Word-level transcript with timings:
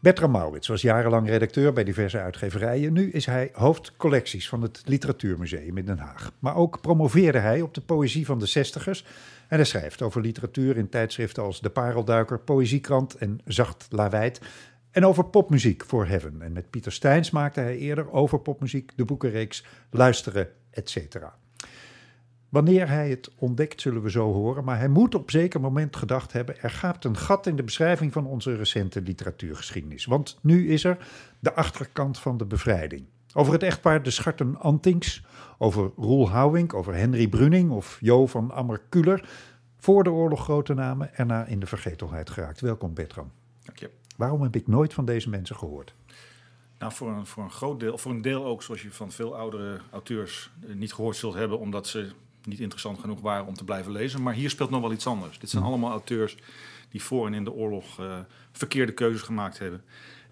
Bertram 0.00 0.30
Maurits 0.30 0.68
was 0.68 0.82
jarenlang 0.82 1.28
redacteur 1.28 1.72
bij 1.72 1.84
diverse 1.84 2.18
uitgeverijen. 2.18 2.92
Nu 2.92 3.10
is 3.10 3.26
hij 3.26 3.50
hoofdcollecties 3.52 4.48
van 4.48 4.62
het 4.62 4.82
Literatuurmuseum 4.84 5.78
in 5.78 5.84
Den 5.84 5.98
Haag. 5.98 6.32
Maar 6.38 6.56
ook 6.56 6.80
promoveerde 6.80 7.38
hij 7.38 7.60
op 7.60 7.74
de 7.74 7.80
poëzie 7.80 8.26
van 8.26 8.38
de 8.38 8.46
zestigers. 8.46 9.04
En 9.48 9.56
hij 9.56 9.64
schrijft 9.64 10.02
over 10.02 10.20
literatuur 10.20 10.76
in 10.76 10.88
tijdschriften 10.88 11.42
als 11.42 11.60
De 11.60 11.70
Parelduiker, 11.70 12.40
Poëziekrant 12.40 13.14
en 13.14 13.40
Zacht 13.44 13.86
Lawijd. 13.90 14.40
En 14.90 15.06
over 15.06 15.24
popmuziek 15.24 15.84
voor 15.84 16.06
Heaven. 16.06 16.42
En 16.42 16.52
met 16.52 16.70
Pieter 16.70 16.92
Steins 16.92 17.30
maakte 17.30 17.60
hij 17.60 17.76
eerder 17.76 18.10
over 18.10 18.40
popmuziek 18.40 18.92
de 18.96 19.04
boekenreeks 19.04 19.64
Luisteren, 19.90 20.48
etc. 20.70 21.16
Wanneer 22.50 22.88
hij 22.88 23.10
het 23.10 23.30
ontdekt, 23.36 23.80
zullen 23.80 24.02
we 24.02 24.10
zo 24.10 24.32
horen. 24.32 24.64
Maar 24.64 24.78
hij 24.78 24.88
moet 24.88 25.14
op 25.14 25.30
zeker 25.30 25.60
moment 25.60 25.96
gedacht 25.96 26.32
hebben: 26.32 26.60
er 26.60 26.70
gaat 26.70 27.04
een 27.04 27.16
gat 27.16 27.46
in 27.46 27.56
de 27.56 27.62
beschrijving 27.62 28.12
van 28.12 28.26
onze 28.26 28.56
recente 28.56 29.00
literatuurgeschiedenis. 29.00 30.04
Want 30.04 30.38
nu 30.42 30.68
is 30.68 30.84
er 30.84 31.06
de 31.38 31.54
achterkant 31.54 32.18
van 32.18 32.36
de 32.36 32.44
bevrijding. 32.44 33.04
Over 33.34 33.52
het 33.52 33.62
echtpaar 33.62 34.02
de 34.02 34.10
Scharten 34.10 34.56
Antings, 34.58 35.24
over 35.58 35.90
Roel 35.96 36.30
Houwink, 36.30 36.74
over 36.74 36.94
Henry 36.94 37.28
Bruning 37.28 37.70
of 37.70 37.98
Jo 38.00 38.26
van 38.26 38.50
Ammer-Kuller. 38.50 39.28
Voor 39.76 40.04
de 40.04 40.10
oorlog 40.10 40.42
grote 40.42 40.74
namen, 40.74 41.14
erna 41.14 41.44
in 41.44 41.60
de 41.60 41.66
vergetelheid 41.66 42.30
geraakt. 42.30 42.60
Welkom 42.60 42.94
Bertram. 42.94 43.30
Dank 43.62 43.78
je. 43.78 43.90
Waarom 44.16 44.42
heb 44.42 44.56
ik 44.56 44.66
nooit 44.66 44.94
van 44.94 45.04
deze 45.04 45.28
mensen 45.28 45.56
gehoord? 45.56 45.94
Nou, 46.78 46.92
voor 46.92 47.08
een, 47.08 47.26
voor 47.26 47.42
een 47.42 47.50
groot 47.50 47.80
deel, 47.80 47.98
voor 47.98 48.10
een 48.10 48.22
deel 48.22 48.44
ook, 48.44 48.62
zoals 48.62 48.82
je 48.82 48.90
van 48.90 49.12
veel 49.12 49.36
oudere 49.36 49.80
auteurs 49.90 50.50
eh, 50.68 50.74
niet 50.74 50.92
gehoord 50.92 51.16
zult 51.16 51.34
hebben, 51.34 51.58
omdat 51.58 51.86
ze 51.86 52.12
niet 52.50 52.60
interessant 52.60 52.98
genoeg 52.98 53.20
waren 53.20 53.46
om 53.46 53.54
te 53.54 53.64
blijven 53.64 53.92
lezen. 53.92 54.22
Maar 54.22 54.34
hier 54.34 54.50
speelt 54.50 54.70
nog 54.70 54.80
wel 54.80 54.92
iets 54.92 55.06
anders. 55.06 55.38
Dit 55.38 55.50
zijn 55.50 55.64
allemaal 55.64 55.90
auteurs 55.90 56.36
die 56.90 57.02
voor 57.02 57.26
en 57.26 57.34
in 57.34 57.44
de 57.44 57.52
oorlog 57.52 58.00
uh, 58.00 58.18
verkeerde 58.52 58.92
keuzes 58.92 59.22
gemaakt 59.22 59.58
hebben. 59.58 59.82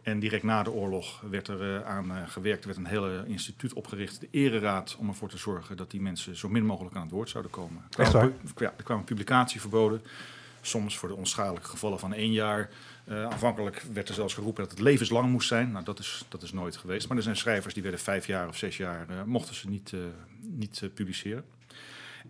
En 0.03 0.19
direct 0.19 0.43
na 0.43 0.63
de 0.63 0.71
oorlog 0.71 1.21
werd 1.31 1.49
er 1.49 1.75
uh, 1.75 1.87
aan 1.87 2.11
uh, 2.11 2.29
gewerkt, 2.29 2.61
er 2.61 2.67
werd 2.67 2.79
een 2.79 2.87
hele 2.87 3.25
instituut 3.27 3.73
opgericht, 3.73 4.21
de 4.21 4.29
Ereraad, 4.31 4.97
om 4.99 5.09
ervoor 5.09 5.29
te 5.29 5.39
zorgen 5.39 5.77
dat 5.77 5.91
die 5.91 6.01
mensen 6.01 6.37
zo 6.37 6.49
min 6.49 6.65
mogelijk 6.65 6.97
aan 6.97 7.03
het 7.03 7.11
woord 7.11 7.29
zouden 7.29 7.53
komen. 7.53 7.83
Er 7.97 8.09
kwamen, 8.09 8.35
ja, 8.57 8.73
er 8.77 8.83
kwamen 8.85 9.05
publicatieverboden, 9.05 10.03
soms 10.61 10.99
voor 10.99 11.09
de 11.09 11.15
onschadelijke 11.15 11.69
gevallen 11.69 11.99
van 11.99 12.15
één 12.15 12.33
jaar. 12.33 12.71
Uh, 13.09 13.25
aanvankelijk 13.25 13.85
werd 13.93 14.09
er 14.09 14.15
zelfs 14.15 14.35
geroepen 14.35 14.63
dat 14.63 14.71
het 14.71 14.81
levenslang 14.81 15.31
moest 15.31 15.49
zijn. 15.49 15.73
Nou, 15.73 15.85
dat 15.85 15.99
is, 15.99 16.25
dat 16.29 16.43
is 16.43 16.53
nooit 16.53 16.77
geweest. 16.77 17.09
Maar 17.09 17.17
er 17.17 17.23
zijn 17.23 17.37
schrijvers 17.37 17.75
die 17.75 17.83
werden 17.83 18.01
vijf 18.01 18.27
jaar 18.27 18.49
of 18.49 18.57
zes 18.57 18.77
jaar, 18.77 19.07
mochten 19.27 19.55
ze 19.55 19.69
niet, 19.69 19.93
niet 20.41 20.91
publiceren. 20.95 21.45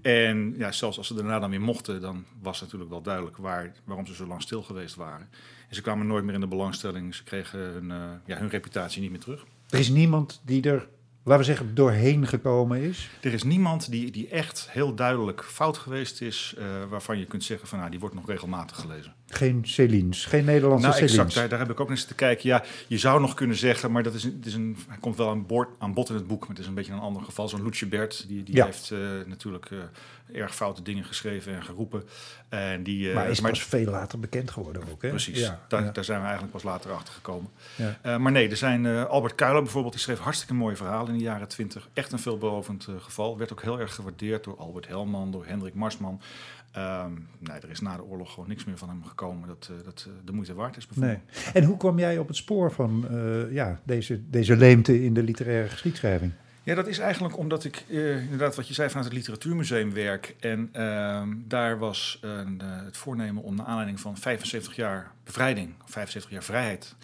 En 0.02 0.54
ja, 0.56 0.72
zelfs 0.72 0.98
als 0.98 1.06
ze 1.06 1.14
daarna 1.14 1.38
dan 1.38 1.50
weer 1.50 1.60
mochten, 1.60 2.00
dan 2.00 2.24
was 2.42 2.60
natuurlijk 2.60 2.90
wel 2.90 3.02
duidelijk 3.02 3.36
waar, 3.36 3.72
waarom 3.84 4.06
ze 4.06 4.14
zo 4.14 4.26
lang 4.26 4.42
stil 4.42 4.62
geweest 4.62 4.94
waren. 4.94 5.28
En 5.68 5.74
ze 5.74 5.82
kwamen 5.82 6.06
nooit 6.06 6.24
meer 6.24 6.34
in 6.34 6.40
de 6.40 6.46
belangstelling. 6.46 7.14
Ze 7.14 7.24
kregen 7.24 7.58
hun, 7.58 7.90
uh, 7.90 8.04
ja, 8.26 8.38
hun 8.38 8.48
reputatie 8.48 9.00
niet 9.00 9.10
meer 9.10 9.20
terug. 9.20 9.46
Er 9.68 9.78
is 9.78 9.88
niemand 9.88 10.40
die 10.44 10.62
er 10.62 10.88
laten 11.28 11.46
we 11.46 11.52
zeggen, 11.52 11.74
doorheen 11.74 12.26
gekomen 12.26 12.80
is? 12.80 13.10
Er 13.20 13.32
is 13.32 13.42
niemand 13.42 13.90
die, 13.90 14.10
die 14.10 14.28
echt 14.28 14.68
heel 14.70 14.94
duidelijk 14.94 15.44
fout 15.44 15.78
geweest 15.78 16.20
is, 16.20 16.54
uh, 16.58 16.64
waarvan 16.88 17.18
je 17.18 17.24
kunt 17.24 17.44
zeggen 17.44 17.68
van 17.68 17.78
nou, 17.78 17.90
die 17.90 18.00
wordt 18.00 18.14
nog 18.14 18.26
regelmatig 18.26 18.76
gelezen. 18.76 19.14
Geen 19.30 19.60
Celine's, 19.64 20.24
geen 20.24 20.44
Nederlandse 20.44 20.86
nou, 20.86 20.98
Celine's. 20.98 21.18
Exact, 21.18 21.34
daar, 21.34 21.48
daar, 21.48 21.58
heb 21.58 21.70
ik 21.70 21.80
ook 21.80 21.90
eens 21.90 22.04
te 22.04 22.14
kijken. 22.14 22.48
Ja, 22.48 22.64
je 22.86 22.98
zou 22.98 23.20
nog 23.20 23.34
kunnen 23.34 23.56
zeggen, 23.56 23.92
maar 23.92 24.02
dat 24.02 24.14
is, 24.14 24.22
het 24.22 24.46
is 24.46 24.54
een, 24.54 24.76
hij 24.88 24.98
komt 25.00 25.16
wel 25.16 25.30
aan, 25.30 25.46
boord, 25.46 25.68
aan 25.78 25.94
bod 25.94 26.08
in 26.08 26.14
het 26.14 26.26
boek, 26.26 26.40
maar 26.40 26.48
het 26.48 26.58
is 26.58 26.66
een 26.66 26.74
beetje 26.74 26.92
een 26.92 26.98
ander 26.98 27.22
geval. 27.22 27.48
Zo'n 27.48 27.62
Loetje 27.62 27.86
Bert, 27.86 28.24
die, 28.28 28.42
die 28.42 28.54
ja. 28.54 28.64
heeft 28.64 28.90
uh, 28.90 28.98
natuurlijk 29.26 29.70
uh, 29.70 29.78
erg 30.32 30.54
foute 30.54 30.82
dingen 30.82 31.04
geschreven 31.04 31.54
en 31.54 31.62
geroepen. 31.62 32.02
En 32.48 32.82
die, 32.82 33.12
maar 33.12 33.30
is 33.30 33.40
maar, 33.40 33.50
pas 33.50 33.62
veel 33.62 33.90
later 33.90 34.18
bekend 34.18 34.50
geworden 34.50 34.82
ook, 34.90 35.02
hè? 35.02 35.08
Precies, 35.08 35.38
ja, 35.38 35.60
daar, 35.68 35.84
ja. 35.84 35.90
daar, 35.90 36.04
zijn 36.04 36.18
we 36.18 36.24
eigenlijk 36.24 36.52
pas 36.52 36.62
later 36.62 36.92
achter 36.92 37.14
gekomen. 37.14 37.50
maar 38.02 38.32
nee, 38.32 38.48
er 38.48 38.56
zijn 38.56 38.86
Albert 38.86 39.34
Kuiler 39.34 39.62
bijvoorbeeld, 39.62 39.94
die 39.94 40.02
schreef 40.02 40.18
hartstikke 40.18 40.54
mooie 40.54 40.76
verhalen 40.76 41.12
in 41.12 41.18
de 41.18 41.24
jaren 41.24 41.48
twintig. 41.48 41.88
Echt 41.92 42.12
een 42.12 42.18
veelbelovend 42.18 42.88
geval. 42.98 43.38
Werd 43.38 43.52
ook 43.52 43.62
heel 43.62 43.80
erg 43.80 43.94
gewaardeerd 43.94 44.44
door 44.44 44.56
Albert 44.56 44.86
Helman, 44.86 45.30
door 45.30 45.46
Hendrik 45.46 45.74
Marsman. 45.74 46.20
Um, 46.78 47.26
nee, 47.38 47.60
er 47.60 47.70
is 47.70 47.80
na 47.80 47.96
de 47.96 48.04
oorlog 48.04 48.32
gewoon 48.32 48.48
niks 48.48 48.64
meer 48.64 48.78
van 48.78 48.88
hem 48.88 49.04
gekomen 49.04 49.48
dat, 49.48 49.68
uh, 49.72 49.84
dat 49.84 50.04
uh, 50.08 50.14
de 50.24 50.32
moeite 50.32 50.54
waard 50.54 50.76
is. 50.76 50.88
Nee. 50.94 51.18
En 51.52 51.64
hoe 51.64 51.76
kwam 51.76 51.98
jij 51.98 52.18
op 52.18 52.26
het 52.26 52.36
spoor 52.36 52.72
van 52.72 53.06
ja, 53.50 53.80
deze, 53.84 54.20
deze 54.30 54.56
leemte 54.56 55.04
in 55.04 55.14
de 55.14 55.22
literaire 55.22 55.68
geschiedschrijving? 55.68 56.32
Ja, 56.62 56.74
dat 56.74 56.86
is 56.86 56.98
eigenlijk 56.98 57.38
omdat 57.38 57.64
ik 57.64 57.84
inderdaad 57.88 58.56
wat 58.56 58.68
je 58.68 58.74
zei 58.74 58.88
vanuit 58.88 59.06
het 59.06 59.16
literatuurmuseum 59.16 59.92
werk. 59.92 60.36
En 60.40 60.68
ehm, 60.72 61.28
daar 61.46 61.78
was 61.78 62.20
het 62.84 62.96
voornemen 62.96 63.42
om 63.42 63.54
naar 63.54 63.66
aanleiding 63.66 64.00
van 64.00 64.16
75 64.16 64.76
jaar 64.76 65.12
bevrijding, 65.24 65.74
75 65.84 66.30
jaar 66.30 66.42
vrijheid, 66.42 66.94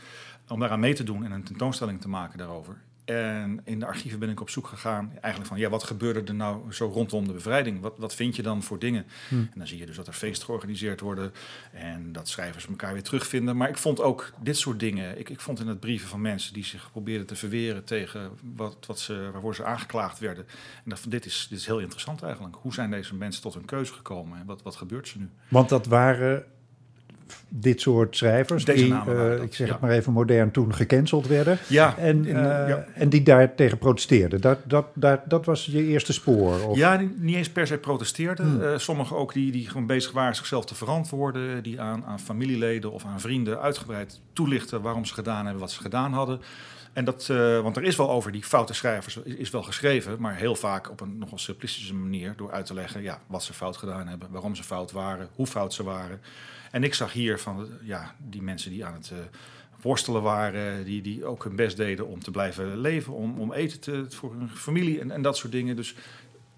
om 0.48 0.60
daaraan 0.60 0.80
mee 0.80 0.94
te 0.94 1.04
doen 1.04 1.24
en 1.24 1.32
een 1.32 1.42
tentoonstelling 1.42 2.00
te 2.00 2.08
maken 2.08 2.38
daarover. 2.38 2.76
En 3.04 3.60
in 3.64 3.78
de 3.78 3.86
archieven 3.86 4.18
ben 4.18 4.30
ik 4.30 4.40
op 4.40 4.50
zoek 4.50 4.66
gegaan, 4.66 5.10
eigenlijk 5.20 5.46
van 5.46 5.58
ja, 5.58 5.68
wat 5.68 5.84
gebeurde 5.84 6.22
er 6.24 6.34
nou 6.34 6.72
zo 6.72 6.86
rondom 6.86 7.26
de 7.26 7.32
bevrijding? 7.32 7.80
Wat, 7.80 7.94
wat 7.98 8.14
vind 8.14 8.36
je 8.36 8.42
dan 8.42 8.62
voor 8.62 8.78
dingen? 8.78 9.06
Hm. 9.28 9.34
En 9.34 9.52
dan 9.54 9.66
zie 9.66 9.78
je 9.78 9.86
dus 9.86 9.96
dat 9.96 10.06
er 10.06 10.12
feesten 10.12 10.44
georganiseerd 10.44 11.00
worden 11.00 11.32
en 11.72 12.12
dat 12.12 12.28
schrijvers 12.28 12.66
elkaar 12.66 12.92
weer 12.92 13.02
terugvinden. 13.02 13.56
Maar 13.56 13.68
ik 13.68 13.78
vond 13.78 14.00
ook 14.00 14.32
dit 14.42 14.56
soort 14.56 14.80
dingen. 14.80 15.18
Ik, 15.18 15.28
ik 15.28 15.40
vond 15.40 15.60
in 15.60 15.66
het 15.66 15.80
brieven 15.80 16.08
van 16.08 16.20
mensen 16.20 16.52
die 16.52 16.64
zich 16.64 16.90
probeerden 16.90 17.26
te 17.26 17.36
verweren 17.36 17.84
tegen 17.84 18.30
wat, 18.56 18.86
wat 18.86 18.98
ze, 18.98 19.30
waarvoor 19.32 19.54
ze 19.54 19.64
aangeklaagd 19.64 20.18
werden. 20.18 20.46
En 20.84 20.90
dat, 20.90 21.04
dit, 21.08 21.24
is, 21.24 21.46
dit 21.50 21.58
is 21.58 21.66
heel 21.66 21.80
interessant 21.80 22.22
eigenlijk. 22.22 22.56
Hoe 22.60 22.74
zijn 22.74 22.90
deze 22.90 23.14
mensen 23.14 23.42
tot 23.42 23.54
hun 23.54 23.64
keuze 23.64 23.92
gekomen 23.92 24.38
en 24.38 24.46
wat, 24.46 24.62
wat 24.62 24.76
gebeurt 24.76 25.08
ze 25.08 25.18
nu? 25.18 25.30
Want 25.48 25.68
dat 25.68 25.86
waren 25.86 26.44
dit 27.48 27.80
soort 27.80 28.16
schrijvers, 28.16 28.64
Deze 28.64 28.84
die, 28.84 28.94
uh, 29.08 29.42
ik 29.42 29.54
zeg 29.54 29.68
het 29.68 29.80
maar 29.80 29.90
even 29.90 30.12
modern, 30.12 30.50
toen 30.50 30.74
gecanceld 30.74 31.26
werden. 31.26 31.58
Ja, 31.66 31.96
en, 31.96 32.26
in, 32.26 32.36
uh, 32.36 32.42
ja. 32.42 32.86
en 32.94 33.08
die 33.08 33.22
daar 33.22 33.54
tegen 33.54 33.78
protesteerden. 33.78 34.40
Dat, 34.40 34.58
dat, 34.64 34.86
dat, 34.94 35.20
dat 35.24 35.44
was 35.44 35.64
je 35.64 35.86
eerste 35.86 36.12
spoor? 36.12 36.60
Of? 36.60 36.76
Ja, 36.76 37.00
niet 37.16 37.36
eens 37.36 37.50
per 37.50 37.66
se 37.66 37.78
protesteerden. 37.78 38.46
Hmm. 38.46 38.62
Uh, 38.62 38.78
sommigen 38.78 39.16
ook 39.16 39.32
die, 39.32 39.52
die 39.52 39.68
gewoon 39.68 39.86
bezig 39.86 40.12
waren 40.12 40.36
zichzelf 40.36 40.64
te 40.64 40.74
verantwoorden. 40.74 41.62
Die 41.62 41.80
aan, 41.80 42.04
aan 42.04 42.20
familieleden 42.20 42.92
of 42.92 43.04
aan 43.04 43.20
vrienden 43.20 43.60
uitgebreid 43.60 44.20
toelichten 44.32 44.82
waarom 44.82 45.04
ze 45.04 45.14
gedaan 45.14 45.44
hebben 45.44 45.62
wat 45.62 45.72
ze 45.72 45.80
gedaan 45.80 46.12
hadden. 46.12 46.40
En 46.94 47.04
dat, 47.04 47.28
uh, 47.30 47.60
want 47.60 47.76
er 47.76 47.82
is 47.82 47.96
wel 47.96 48.10
over 48.10 48.32
die 48.32 48.44
foute 48.44 48.74
schrijvers, 48.74 49.16
is, 49.16 49.34
is, 49.34 49.50
wel 49.50 49.62
geschreven, 49.62 50.20
maar 50.20 50.36
heel 50.36 50.54
vaak 50.54 50.90
op 50.90 51.00
een 51.00 51.18
nogal 51.18 51.38
simplistische 51.38 51.94
manier 51.94 52.34
door 52.36 52.52
uit 52.52 52.66
te 52.66 52.74
leggen 52.74 53.02
ja, 53.02 53.20
wat 53.26 53.42
ze 53.42 53.52
fout 53.52 53.76
gedaan 53.76 54.08
hebben, 54.08 54.28
waarom 54.30 54.54
ze 54.54 54.62
fout 54.62 54.92
waren, 54.92 55.28
hoe 55.34 55.46
fout 55.46 55.74
ze 55.74 55.82
waren. 55.82 56.20
En 56.74 56.82
ik 56.82 56.94
zag 56.94 57.12
hier 57.12 57.38
van 57.38 57.68
ja, 57.82 58.14
die 58.18 58.42
mensen 58.42 58.70
die 58.70 58.84
aan 58.84 58.94
het 58.94 59.10
uh, 59.12 59.18
worstelen 59.82 60.22
waren, 60.22 60.84
die, 60.84 61.02
die 61.02 61.24
ook 61.24 61.44
hun 61.44 61.56
best 61.56 61.76
deden 61.76 62.06
om 62.06 62.22
te 62.22 62.30
blijven 62.30 62.78
leven, 62.78 63.12
om, 63.12 63.40
om 63.40 63.52
eten 63.52 63.80
te, 63.80 64.06
voor 64.08 64.34
hun 64.34 64.48
familie 64.48 65.00
en, 65.00 65.10
en 65.10 65.22
dat 65.22 65.36
soort 65.36 65.52
dingen. 65.52 65.76
Dus 65.76 65.94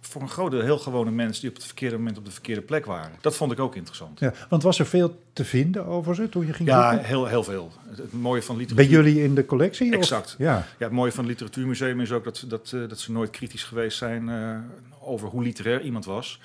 voor 0.01 0.23
een 0.23 0.29
groot 0.29 0.51
deel 0.51 0.61
heel 0.61 0.79
gewone 0.79 1.11
mensen 1.11 1.41
die 1.41 1.51
op 1.51 1.57
het 1.57 1.65
verkeerde 1.65 1.97
moment 1.97 2.19
op 2.19 2.25
de 2.25 2.31
verkeerde 2.31 2.61
plek 2.61 2.87
waren. 2.87 3.13
Dat 3.21 3.37
vond 3.37 3.53
ik 3.53 3.59
ook 3.59 3.75
interessant. 3.75 4.21
Ja, 4.21 4.33
want 4.49 4.63
was 4.63 4.79
er 4.79 4.87
veel 4.87 5.23
te 5.33 5.45
vinden 5.45 5.87
over 5.87 6.15
ze 6.15 6.29
toen 6.29 6.47
je 6.47 6.53
ging 6.53 6.69
Ja, 6.69 6.91
zoeken? 6.91 7.09
heel, 7.09 7.27
heel 7.27 7.45
veel. 7.45 7.73
Het, 7.89 7.99
het, 7.99 8.13
mooie 8.13 8.43
van 8.43 8.57
literatuur... 8.57 8.89
Bij 8.89 8.97
jullie 8.97 9.23
in 9.23 9.35
de 9.35 9.45
collectie? 9.45 9.93
Exact. 9.93 10.27
Of? 10.27 10.39
Ja. 10.39 10.55
ja, 10.55 10.85
het 10.85 10.93
mooie 10.93 11.13
van 11.13 11.25
het 11.25 11.33
literatuurmuseum 11.33 12.01
is 12.01 12.13
ook 12.13 12.25
dat, 12.25 12.45
dat, 12.49 12.73
uh, 12.75 12.89
dat 12.89 12.99
ze 12.99 13.13
nooit 13.13 13.31
kritisch 13.31 13.65
geweest 13.65 13.99
zijn 13.99 14.29
uh, 14.29 14.59
over 15.01 15.29
hoe 15.29 15.43
literair 15.43 15.83
iemand 15.83 16.05
was. 16.05 16.41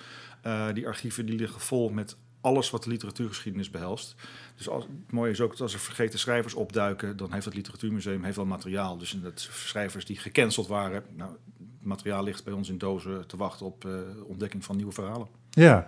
Uh, 0.46 0.66
die 0.74 0.88
archieven 0.88 1.26
die 1.26 1.36
liggen 1.36 1.62
vol 1.62 1.90
met 1.90 2.16
alles 2.42 2.70
wat 2.70 2.84
de 2.84 2.90
literatuurgeschiedenis 2.90 3.70
behelst. 3.70 4.16
Dus 4.56 4.70
als, 4.70 4.84
het 4.84 5.12
mooie 5.12 5.32
is 5.32 5.42
ook 5.42 5.52
dat 5.52 5.62
als 5.62 5.74
er 5.74 5.80
vergeten 5.80 6.20
schrijvers 6.20 6.54
opduiken, 6.54 7.18
dan 7.18 7.34
heeft 7.34 7.46
het 7.46 7.54
literatuurmuseum 7.54 8.24
heeft 8.24 8.36
wel 8.36 8.46
materiaal. 8.46 8.98
Dus 8.98 9.18
dat 9.24 9.40
schrijvers 9.40 10.06
die 10.06 10.18
gecanceld 10.18 10.68
waren, 10.68 11.04
nou, 11.16 11.32
het 11.58 11.88
materiaal 11.88 12.24
ligt 12.24 12.44
bij 12.44 12.54
ons 12.54 12.70
in 12.70 12.78
dozen 12.78 13.28
te 13.28 13.38
wachten 13.38 13.66
op 13.66 13.86
uh, 13.86 13.94
ontdekking 14.26 14.66
van 14.66 14.76
nieuwe 14.76 14.92
verhalen. 14.92 15.28
Ja. 15.50 15.88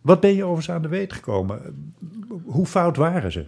Wat 0.00 0.20
ben 0.20 0.34
je 0.34 0.44
overigens 0.44 0.70
aan 0.70 0.82
de 0.82 0.88
weet 0.88 1.12
gekomen? 1.12 1.92
Hoe 2.44 2.66
fout 2.66 2.96
waren 2.96 3.32
ze? 3.32 3.46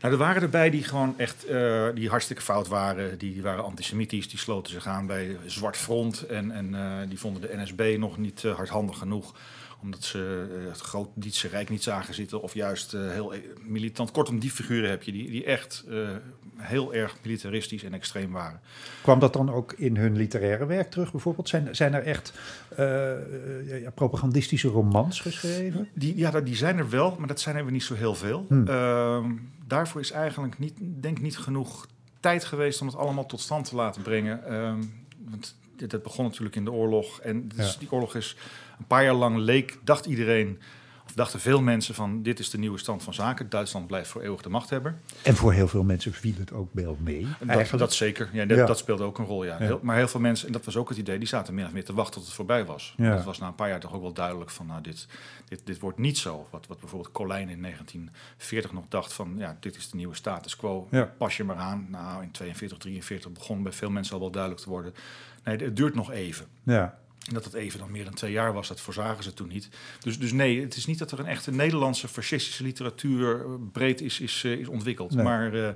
Nou, 0.00 0.14
er 0.14 0.20
waren 0.20 0.42
erbij 0.42 0.70
die 0.70 0.84
gewoon 0.84 1.14
echt 1.16 1.50
uh, 1.50 1.88
die 1.94 2.08
hartstikke 2.08 2.42
fout 2.42 2.68
waren. 2.68 3.18
Die, 3.18 3.32
die, 3.32 3.42
waren 3.42 3.64
antisemitisch, 3.64 4.28
die 4.28 4.38
sloten 4.38 4.72
zich 4.72 4.86
aan 4.86 5.06
bij 5.06 5.36
Zwart 5.46 5.76
Front. 5.76 6.26
En, 6.26 6.50
en 6.50 6.74
uh, 6.74 7.08
die 7.08 7.18
vonden 7.18 7.42
de 7.42 7.56
NSB 7.56 7.96
nog 7.98 8.18
niet 8.18 8.42
hardhandig 8.42 8.98
genoeg 8.98 9.34
omdat 9.82 10.04
ze 10.04 10.46
uh, 10.58 10.68
het 10.68 10.80
groot-Dietse 10.80 11.48
Rijk 11.48 11.68
niet 11.68 11.82
zagen 11.82 12.14
zitten. 12.14 12.42
Of 12.42 12.54
juist 12.54 12.94
uh, 12.94 13.10
heel 13.10 13.34
militant. 13.60 14.10
Kortom, 14.10 14.38
die 14.38 14.50
figuren 14.50 14.90
heb 14.90 15.02
je 15.02 15.12
die, 15.12 15.30
die 15.30 15.44
echt 15.44 15.84
heel 16.56 16.94
erg 16.94 17.16
militaristisch 17.22 17.84
en 17.84 17.94
extreem 17.94 18.32
waren. 18.32 18.60
Kwam 19.02 19.18
dat 19.18 19.32
dan 19.32 19.50
ook 19.50 19.72
in 19.72 19.96
hun 19.96 20.16
literaire 20.16 20.66
werk 20.66 20.90
terug 20.90 21.10
bijvoorbeeld? 21.10 21.48
Zijn, 21.48 21.76
zijn 21.76 21.94
er 21.94 22.02
echt 22.02 22.32
ja, 23.66 23.90
propagandistische 23.94 24.68
romans 24.68 25.20
geschreven? 25.20 25.88
Die, 25.94 26.16
ja, 26.16 26.40
die 26.40 26.56
zijn 26.56 26.78
er 26.78 26.90
wel, 26.90 27.16
maar 27.18 27.28
dat 27.28 27.40
zijn 27.40 27.56
er 27.56 27.70
niet 27.70 27.82
zo 27.82 27.94
heel 27.94 28.14
veel. 28.14 28.46
Hmm. 28.48 29.50
daarvoor 29.66 30.00
is 30.00 30.10
eigenlijk 30.10 30.58
niet, 30.58 30.74
denk 30.78 31.20
niet 31.20 31.38
genoeg 31.38 31.86
tijd 32.20 32.44
geweest 32.44 32.80
om 32.80 32.86
het 32.86 32.96
allemaal 32.96 33.26
tot 33.26 33.40
stand 33.40 33.68
te 33.68 33.74
laten 33.74 34.02
brengen. 34.02 34.40
want 35.30 35.54
dat 35.76 36.02
begon 36.02 36.24
natuurlijk 36.24 36.56
in 36.56 36.64
de 36.64 36.72
oorlog. 36.72 37.20
En 37.20 37.48
dus 37.48 37.78
die 37.78 37.92
oorlog 37.92 38.14
is 38.14 38.36
een 38.82 38.88
paar 38.88 39.04
jaar 39.04 39.14
lang 39.14 39.36
leek, 39.36 39.78
dacht 39.84 40.06
iedereen 40.06 40.58
dachten 41.14 41.40
veel 41.40 41.62
mensen 41.62 41.94
van 41.94 42.22
dit 42.22 42.38
is 42.38 42.50
de 42.50 42.58
nieuwe 42.58 42.78
stand 42.78 43.02
van 43.02 43.14
zaken. 43.14 43.48
Duitsland 43.48 43.86
blijft 43.86 44.08
voor 44.08 44.22
eeuwig 44.22 44.42
de 44.42 44.48
machthebber. 44.48 44.94
En 45.22 45.36
voor 45.36 45.52
heel 45.52 45.68
veel 45.68 45.82
mensen 45.82 46.12
viel 46.12 46.34
het 46.38 46.52
ook 46.52 46.68
wel 46.72 46.96
mee. 47.00 47.26
Dat, 47.40 47.78
dat 47.78 47.94
zeker. 47.94 48.28
Ja, 48.32 48.44
dat, 48.44 48.66
dat, 48.66 48.78
speelde 48.78 49.04
ook 49.04 49.18
een 49.18 49.24
rol. 49.24 49.44
Ja. 49.44 49.78
maar 49.82 49.96
heel 49.96 50.08
veel 50.08 50.20
mensen, 50.20 50.46
en 50.46 50.52
dat 50.52 50.64
was 50.64 50.76
ook 50.76 50.88
het 50.88 50.98
idee, 50.98 51.18
die 51.18 51.28
zaten 51.28 51.54
meer 51.54 51.66
of 51.66 51.72
meer 51.72 51.84
te 51.84 51.94
wachten 51.94 52.14
tot 52.14 52.24
het 52.24 52.34
voorbij 52.34 52.64
was. 52.64 52.94
Ja. 52.96 53.14
Dat 53.14 53.24
was 53.24 53.38
na 53.38 53.46
een 53.46 53.54
paar 53.54 53.68
jaar 53.68 53.80
toch 53.80 53.94
ook 53.94 54.02
wel 54.02 54.12
duidelijk 54.12 54.50
van 54.50 54.66
nou, 54.66 54.80
dit, 54.82 55.06
dit, 55.48 55.60
dit 55.64 55.78
wordt 55.78 55.98
niet 55.98 56.18
zo. 56.18 56.46
Wat, 56.50 56.66
wat 56.66 56.80
bijvoorbeeld 56.80 57.12
Colijn 57.12 57.48
in 57.48 57.60
1940 57.62 58.72
nog 58.72 58.84
dacht 58.88 59.12
van 59.12 59.34
ja, 59.38 59.56
dit 59.60 59.76
is 59.76 59.90
de 59.90 59.96
nieuwe 59.96 60.14
status 60.14 60.56
quo. 60.56 60.88
Pas 61.18 61.36
je 61.36 61.44
maar 61.44 61.56
aan. 61.56 61.86
Nou, 61.90 62.22
in 62.22 62.30
42, 62.30 62.78
43 62.78 63.32
begon 63.32 63.62
bij 63.62 63.72
veel 63.72 63.90
mensen 63.90 64.14
al 64.14 64.20
wel 64.20 64.30
duidelijk 64.30 64.62
te 64.62 64.68
worden. 64.68 64.94
Nee, 65.44 65.56
het 65.56 65.76
duurt 65.76 65.94
nog 65.94 66.10
even. 66.10 66.46
Ja. 66.62 66.98
En 67.28 67.34
dat 67.34 67.44
het 67.44 67.54
even 67.54 67.78
dan 67.78 67.90
meer 67.90 68.04
dan 68.04 68.14
twee 68.14 68.32
jaar 68.32 68.52
was, 68.52 68.68
dat 68.68 68.80
voorzagen 68.80 69.24
ze 69.24 69.34
toen 69.34 69.48
niet. 69.48 69.68
Dus, 70.00 70.18
dus 70.18 70.32
nee, 70.32 70.60
het 70.60 70.76
is 70.76 70.86
niet 70.86 70.98
dat 70.98 71.10
er 71.10 71.18
een 71.18 71.26
echte 71.26 71.52
Nederlandse 71.52 72.08
fascistische 72.08 72.62
literatuur 72.62 73.40
eh, 73.40 73.46
breed 73.72 74.00
is, 74.00 74.20
is, 74.20 74.42
eh, 74.44 74.52
is 74.52 74.68
ontwikkeld. 74.68 75.14
Maar 75.14 75.54
uh, 75.54 75.68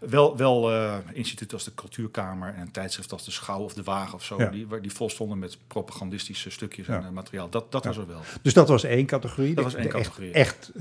wel, 0.00 0.36
wel 0.36 0.72
uh, 0.72 0.94
instituten 1.12 1.54
als 1.56 1.64
de 1.64 1.74
Cultuurkamer 1.74 2.54
en 2.54 2.60
een 2.60 2.70
tijdschrift 2.70 3.12
als 3.12 3.24
de 3.24 3.30
Schouw 3.30 3.60
of 3.60 3.74
de 3.74 3.82
Wagen 3.82 4.14
of 4.14 4.24
zo, 4.24 4.50
die, 4.50 4.66
die 4.80 4.92
vol 4.92 5.10
stonden 5.10 5.38
met 5.38 5.58
propagandistische 5.66 6.50
stukjes 6.50 6.88
en 6.88 7.12
materiaal. 7.12 7.48
Dat, 7.48 7.72
dat 7.72 7.84
was 7.84 7.96
er 7.96 8.06
wel. 8.06 8.20
Dus 8.42 8.54
dat 8.54 8.68
was 8.68 8.84
één 8.84 9.06
categorie? 9.06 9.54
Dat 9.54 9.64
was 9.64 9.74
één 9.74 9.88
categorie. 9.88 10.32
Echt, 10.32 10.72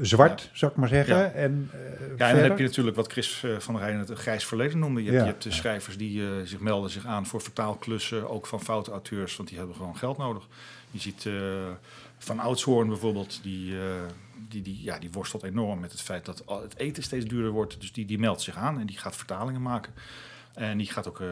zwart, 0.00 0.50
zou 0.52 0.70
ik 0.70 0.76
maar 0.76 0.88
zeggen. 0.88 1.34
En, 1.34 1.70
ja, 2.16 2.28
en 2.28 2.34
dan 2.34 2.44
heb 2.44 2.58
je 2.58 2.64
natuurlijk 2.64 2.96
wat 2.96 3.12
Chris 3.12 3.44
van 3.58 3.74
der 3.74 3.82
Rijn 3.82 3.98
het 3.98 4.10
grijs 4.10 4.44
verleden 4.44 4.78
noemde. 4.78 5.02
Je 5.02 5.10
hebt, 5.10 5.22
je 5.22 5.30
hebt 5.30 5.42
de 5.42 5.52
schrijvers 5.52 5.96
die 5.96 6.22
zich 6.44 6.60
melden 6.60 6.90
zich 6.90 7.06
aan 7.06 7.26
voor 7.26 7.40
vertaalklussen, 7.40 8.30
ook 8.30 8.46
van 8.46 8.62
foute 8.62 8.90
auteurs, 8.90 9.36
want 9.36 9.48
die 9.48 9.58
hebben 9.58 9.69
gewoon 9.74 9.96
geld 9.96 10.18
nodig. 10.18 10.48
Je 10.90 11.00
ziet 11.00 11.24
uh, 11.24 11.68
Van 12.18 12.38
Oudshoorn 12.38 12.88
bijvoorbeeld, 12.88 13.42
die, 13.42 13.72
uh, 13.72 13.80
die, 14.48 14.62
die, 14.62 14.82
ja, 14.82 14.98
die 14.98 15.10
worstelt 15.12 15.42
enorm 15.42 15.80
met 15.80 15.92
het 15.92 16.00
feit 16.00 16.24
dat 16.24 16.42
het 16.46 16.76
eten 16.76 17.02
steeds 17.02 17.24
duurder 17.24 17.50
wordt. 17.50 17.80
Dus 17.80 17.92
die, 17.92 18.06
die 18.06 18.18
meldt 18.18 18.42
zich 18.42 18.56
aan 18.56 18.80
en 18.80 18.86
die 18.86 18.98
gaat 18.98 19.16
vertalingen 19.16 19.62
maken. 19.62 19.94
En 20.54 20.78
die 20.78 20.90
gaat 20.90 21.08
ook 21.08 21.20
uh, 21.20 21.28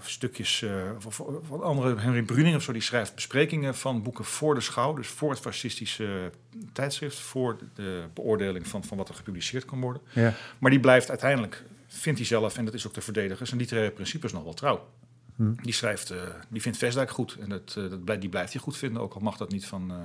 stukjes 0.00 0.64
van, 0.98 1.40
van 1.42 1.62
andere, 1.62 2.00
Henry 2.00 2.22
Bruning 2.22 2.56
of 2.56 2.62
zo, 2.62 2.72
die 2.72 2.82
schrijft 2.82 3.14
besprekingen 3.14 3.74
van 3.74 4.02
boeken 4.02 4.24
voor 4.24 4.54
de 4.54 4.60
schouw. 4.60 4.94
Dus 4.94 5.08
voor 5.08 5.30
het 5.30 5.40
fascistische 5.40 6.32
tijdschrift, 6.72 7.18
voor 7.18 7.58
de 7.74 8.04
beoordeling 8.14 8.66
van, 8.66 8.84
van 8.84 8.96
wat 8.96 9.08
er 9.08 9.14
gepubliceerd 9.14 9.64
kan 9.64 9.80
worden. 9.80 10.02
Ja. 10.12 10.34
Maar 10.58 10.70
die 10.70 10.80
blijft 10.80 11.08
uiteindelijk, 11.08 11.64
vindt 11.86 12.18
hij 12.18 12.28
zelf, 12.28 12.56
en 12.56 12.64
dat 12.64 12.74
is 12.74 12.86
ook 12.86 12.94
de 12.94 13.00
verdediger, 13.00 13.46
zijn 13.46 13.60
literaire 13.60 13.92
principes 13.92 14.32
nog 14.32 14.44
wel 14.44 14.54
trouw. 14.54 14.88
Hm. 15.38 15.52
Die 15.62 15.72
schrijft, 15.72 16.12
uh, 16.12 16.18
die 16.48 16.62
vindt 16.62 16.78
Vestdijk 16.78 17.10
goed. 17.10 17.36
En 17.40 17.48
dat, 17.48 17.74
uh, 17.78 17.90
dat 17.90 18.04
blijft, 18.04 18.22
die 18.22 18.30
blijft 18.30 18.52
hij 18.52 18.62
goed 18.62 18.76
vinden, 18.76 19.02
ook 19.02 19.14
al 19.14 19.20
mag 19.20 19.36
dat 19.36 19.50
niet 19.50 19.66
van, 19.66 19.90
uh, 19.90 19.96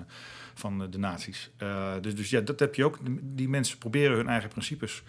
van 0.54 0.92
de 0.92 0.98
nazi's. 0.98 1.52
dus, 2.02 2.16
dus 2.16 2.30
ja, 2.30 2.42
dat 2.42 2.60
heb 2.60 2.76
je 2.76 2.86
ook. 2.86 3.00
Die 3.22 3.50
mensen 3.50 3.78
proberen 3.78 4.18
hun 4.18 4.28
eigen 4.28 4.50
principes 4.50 5.04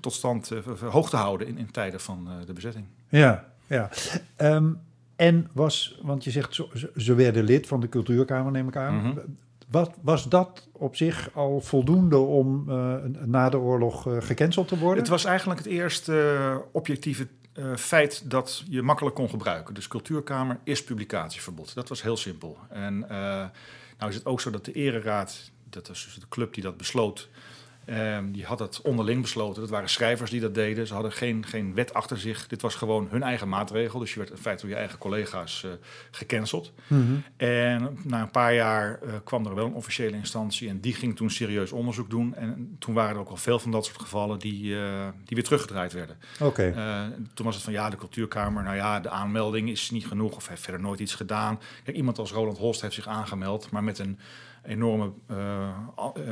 tot 0.00 0.12
stand 0.12 0.50
hoog 0.80 1.10
te 1.10 1.16
houden 1.16 1.46
in, 1.46 1.58
in 1.58 1.70
tijden 1.70 2.00
van 2.00 2.28
de 2.46 2.52
bezetting. 2.52 2.86
Ja, 3.08 3.52
ja. 3.66 3.90
Um, 4.36 4.80
en 5.16 5.48
was, 5.52 5.98
want 6.02 6.24
je 6.24 6.30
zegt, 6.30 6.54
ze, 6.54 6.90
ze 6.96 7.14
werden 7.14 7.44
lid 7.44 7.66
van 7.66 7.80
de 7.80 7.88
cultuurkamer, 7.88 8.52
neem 8.52 8.68
ik 8.68 8.76
aan. 8.76 8.94
Mm 8.94 9.02
-hmm. 9.02 9.36
Wat, 9.70 9.94
was 10.02 10.28
dat 10.28 10.68
op 10.72 10.96
zich 10.96 11.30
al 11.34 11.60
voldoende 11.60 12.16
om 12.16 12.64
uh, 12.68 12.94
na 13.24 13.48
de 13.48 13.58
oorlog 13.58 14.06
uh, 14.06 14.16
gecanceld 14.20 14.68
te 14.68 14.78
worden? 14.78 14.98
Het 14.98 15.08
was 15.08 15.24
eigenlijk 15.24 15.58
het 15.60 15.68
eerste 15.68 16.36
uh, 16.38 16.56
objectieve 16.72 17.28
uh, 17.54 17.76
feit 17.76 18.30
dat 18.30 18.62
je 18.68 18.82
makkelijk 18.82 19.16
kon 19.16 19.28
gebruiken. 19.28 19.74
Dus 19.74 19.88
cultuurkamer 19.88 20.58
is 20.64 20.84
publicatieverbod. 20.84 21.74
Dat 21.74 21.88
was 21.88 22.02
heel 22.02 22.16
simpel. 22.16 22.58
En 22.68 22.94
uh, 23.02 23.08
nou 23.98 24.10
is 24.10 24.14
het 24.14 24.26
ook 24.26 24.40
zo 24.40 24.50
dat 24.50 24.64
de 24.64 24.72
ereraad, 24.72 25.50
dat 25.70 25.88
was 25.88 26.04
dus 26.04 26.14
de 26.14 26.28
club 26.28 26.54
die 26.54 26.62
dat 26.62 26.76
besloot, 26.76 27.28
Um, 27.86 28.32
die 28.32 28.44
had 28.44 28.58
het 28.58 28.80
onderling 28.80 29.22
besloten. 29.22 29.60
Dat 29.60 29.70
waren 29.70 29.88
schrijvers 29.88 30.30
die 30.30 30.40
dat 30.40 30.54
deden. 30.54 30.86
Ze 30.86 30.94
hadden 30.94 31.12
geen, 31.12 31.46
geen 31.46 31.74
wet 31.74 31.94
achter 31.94 32.18
zich. 32.18 32.46
Dit 32.46 32.62
was 32.62 32.74
gewoon 32.74 33.08
hun 33.10 33.22
eigen 33.22 33.48
maatregel. 33.48 33.98
Dus 33.98 34.12
je 34.12 34.18
werd 34.18 34.30
in 34.30 34.36
feite 34.36 34.60
door 34.60 34.70
je 34.70 34.76
eigen 34.76 34.98
collega's 34.98 35.62
uh, 35.66 35.72
gecanceld. 36.10 36.72
Mm 36.86 37.06
-hmm. 37.06 37.24
En 37.36 37.98
na 38.02 38.20
een 38.20 38.30
paar 38.30 38.54
jaar 38.54 39.00
uh, 39.04 39.12
kwam 39.24 39.46
er 39.46 39.54
wel 39.54 39.66
een 39.66 39.74
officiële 39.74 40.16
instantie. 40.16 40.68
En 40.68 40.80
die 40.80 40.94
ging 40.94 41.16
toen 41.16 41.30
serieus 41.30 41.72
onderzoek 41.72 42.10
doen. 42.10 42.34
En 42.34 42.76
toen 42.78 42.94
waren 42.94 43.14
er 43.14 43.20
ook 43.20 43.28
al 43.28 43.36
veel 43.36 43.58
van 43.58 43.70
dat 43.70 43.84
soort 43.84 44.00
gevallen 44.00 44.38
die, 44.38 44.64
uh, 44.64 45.08
die 45.24 45.36
weer 45.36 45.44
teruggedraaid 45.44 45.92
werden. 45.92 46.16
Oké. 46.40 46.72
toen 47.34 47.46
was 47.46 47.54
het 47.54 47.64
van 47.64 47.72
ja, 47.72 47.90
de 47.90 47.96
cultuurkamer. 47.96 48.62
Nou 48.62 48.76
ja, 48.76 49.00
de 49.00 49.10
aanmelding 49.10 49.68
is 49.68 49.90
niet 49.90 50.06
genoeg. 50.06 50.36
Of 50.36 50.48
heeft 50.48 50.62
verder 50.62 50.80
nooit 50.80 51.00
iets 51.00 51.14
gedaan. 51.14 51.60
Kijk, 51.84 51.96
iemand 51.96 52.18
als 52.18 52.32
Roland 52.32 52.58
Holst 52.58 52.80
heeft 52.80 52.94
zich 52.94 53.08
aangemeld. 53.08 53.70
Maar 53.70 53.84
met 53.84 53.98
een 53.98 54.18
enorme 54.64 55.12
uh, 55.30 55.68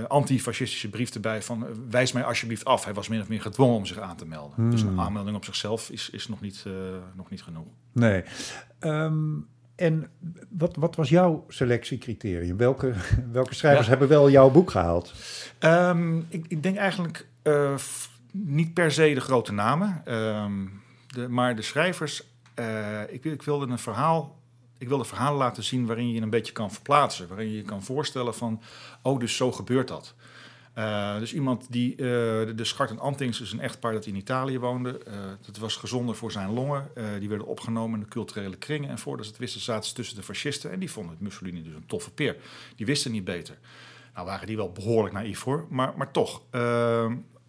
antifascistische 0.08 0.90
brief 0.90 1.14
erbij 1.14 1.43
van 1.43 1.62
uh, 1.62 1.69
wijs 1.90 2.12
mij 2.12 2.25
alsjeblieft 2.25 2.64
af. 2.64 2.84
Hij 2.84 2.94
was 2.94 3.08
min 3.08 3.20
of 3.20 3.29
meer 3.29 3.40
gedwongen 3.40 3.76
om 3.76 3.87
zich 3.87 3.99
aan 3.99 4.17
te 4.17 4.26
melden. 4.26 4.55
Hmm. 4.55 4.70
Dus 4.70 4.82
een 4.82 5.00
aanmelding 5.00 5.37
op 5.37 5.44
zichzelf 5.44 5.90
is, 5.90 6.11
is 6.11 6.29
nog, 6.29 6.40
niet, 6.40 6.64
uh, 6.67 6.75
nog 7.14 7.31
niet 7.31 7.43
genoeg. 7.43 7.67
Nee. 7.93 8.23
Um, 8.81 9.49
en 9.76 10.11
wat, 10.49 10.76
wat 10.76 10.96
was 10.96 11.08
jouw 11.08 11.44
selectiecriterium? 11.49 12.56
Welke, 12.56 12.93
welke 13.32 13.55
schrijvers 13.55 13.84
ja. 13.84 13.90
hebben 13.90 14.08
wel 14.08 14.31
jouw 14.31 14.50
boek 14.50 14.70
gehaald? 14.70 15.14
Um, 15.61 16.26
ik, 16.29 16.44
ik, 16.49 16.62
denk 16.62 16.76
eigenlijk 16.76 17.26
niet 18.32 18.75
per 18.75 18.93
se 18.93 19.14
de 19.14 19.20
grote 19.20 19.52
namen, 19.52 20.14
um, 20.14 20.82
de, 21.06 21.29
maar 21.29 21.56
de 21.56 21.62
schrijvers. 21.62 22.23
ik, 23.08 23.25
ik 23.25 23.43
wilde 23.43 23.67
een 23.67 23.79
verhaal 23.79 24.42
ik 24.82 24.88
wilde 24.88 25.05
verhalen 25.05 25.38
laten 25.38 25.62
zien 25.62 25.87
waarin 25.87 26.08
je 26.08 26.14
je 26.14 26.20
een 26.20 26.31
beetje 26.31 26.52
kan 26.52 26.73
verplaatsen. 26.73 27.29
Waarin 27.29 27.50
je 27.50 27.56
je 27.56 27.62
kan 27.62 27.82
voorstellen 27.82 28.34
van, 28.34 28.62
oh, 29.02 29.20
dus 29.20 29.37
zo 29.37 29.52
gebeurt 29.52 29.88
dat. 29.88 30.14
Uh, 30.79 31.19
dus 31.19 31.34
iemand 31.34 31.67
die, 31.70 31.90
uh, 31.90 31.96
de, 31.99 32.52
de 32.55 32.64
Schart 32.64 32.90
en 32.90 32.99
Antings 32.99 33.40
is 33.40 33.52
een 33.52 33.61
echtpaar 33.61 33.93
dat 33.93 34.06
in 34.06 34.17
Italië 34.17 34.58
woonde. 34.58 35.00
Uh, 35.08 35.14
dat 35.46 35.56
was 35.56 35.76
gezonder 35.76 36.14
voor 36.14 36.32
zijn 36.32 36.52
longen. 36.52 36.90
die 37.19 37.29
werden 37.29 37.46
opgenomen 37.46 37.99
in 37.99 38.05
de 38.05 38.11
culturele 38.11 38.56
kringen. 38.56 38.90
En 38.90 38.99
voordat 38.99 39.25
ze 39.25 39.31
het 39.31 39.40
wisten 39.40 39.61
zaten 39.61 39.88
ze 39.88 39.94
tussen 39.94 40.17
de 40.17 40.23
fascisten. 40.23 40.70
En 40.70 40.79
die 40.79 40.90
vonden 40.90 41.12
het 41.12 41.20
Mussolini 41.20 41.62
dus 41.62 41.75
een 41.75 41.87
toffe 41.87 42.11
peer. 42.11 42.37
Die 42.76 42.87
wisten 42.87 43.12
niet 43.12 43.25
beter. 43.25 43.58
Nou 44.14 44.26
waren 44.26 44.46
die 44.46 44.56
wel 44.56 44.73
behoorlijk 44.73 45.14
naïef 45.14 45.38
voor, 45.38 45.67
maar, 45.70 45.93
maar 45.96 46.11
toch 46.11 46.43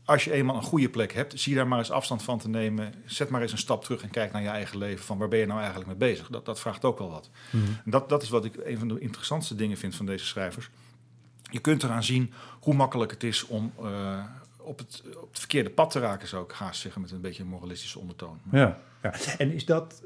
als 0.05 0.23
je 0.23 0.31
eenmaal 0.31 0.55
een 0.55 0.63
goede 0.63 0.89
plek 0.89 1.13
hebt, 1.13 1.39
zie 1.39 1.55
daar 1.55 1.67
maar 1.67 1.79
eens 1.79 1.91
afstand 1.91 2.23
van 2.23 2.39
te 2.39 2.49
nemen. 2.49 2.93
Zet 3.05 3.29
maar 3.29 3.41
eens 3.41 3.51
een 3.51 3.57
stap 3.57 3.83
terug 3.83 4.03
en 4.03 4.09
kijk 4.09 4.31
naar 4.31 4.41
je 4.41 4.47
eigen 4.47 4.77
leven. 4.77 5.05
Van 5.05 5.17
waar 5.17 5.27
ben 5.27 5.39
je 5.39 5.45
nou 5.45 5.59
eigenlijk 5.59 5.89
mee 5.89 6.09
bezig? 6.09 6.27
Dat, 6.27 6.45
dat 6.45 6.59
vraagt 6.59 6.85
ook 6.85 6.97
wel 6.97 7.09
wat. 7.09 7.29
Mm 7.49 7.63
-hmm. 7.63 7.91
dat, 7.91 8.09
dat 8.09 8.23
is 8.23 8.29
wat 8.29 8.45
ik 8.45 8.55
een 8.63 8.77
van 8.77 8.87
de 8.87 8.99
interessantste 8.99 9.55
dingen 9.55 9.77
vind 9.77 9.95
van 9.95 10.05
deze 10.05 10.25
schrijvers. 10.25 10.69
Je 11.51 11.59
kunt 11.59 11.83
eraan 11.83 12.03
zien 12.03 12.33
hoe 12.59 12.73
makkelijk 12.73 13.11
het 13.11 13.23
is 13.23 13.45
om 13.45 13.73
uh, 13.81 14.19
op, 14.63 14.77
het, 14.77 15.03
op 15.21 15.29
het 15.29 15.39
verkeerde 15.39 15.69
pad 15.69 15.91
te 15.91 15.99
raken, 15.99 16.27
zou 16.27 16.43
ik 16.43 16.51
haast 16.51 16.81
zeggen, 16.81 17.01
met 17.01 17.11
een 17.11 17.21
beetje 17.21 17.43
een 17.43 17.49
moralistische 17.49 17.99
ondertoon. 17.99 18.39
Ja. 18.51 18.79
Ja. 19.03 19.13
En 19.37 19.51
is 19.51 19.65
dat, 19.65 20.03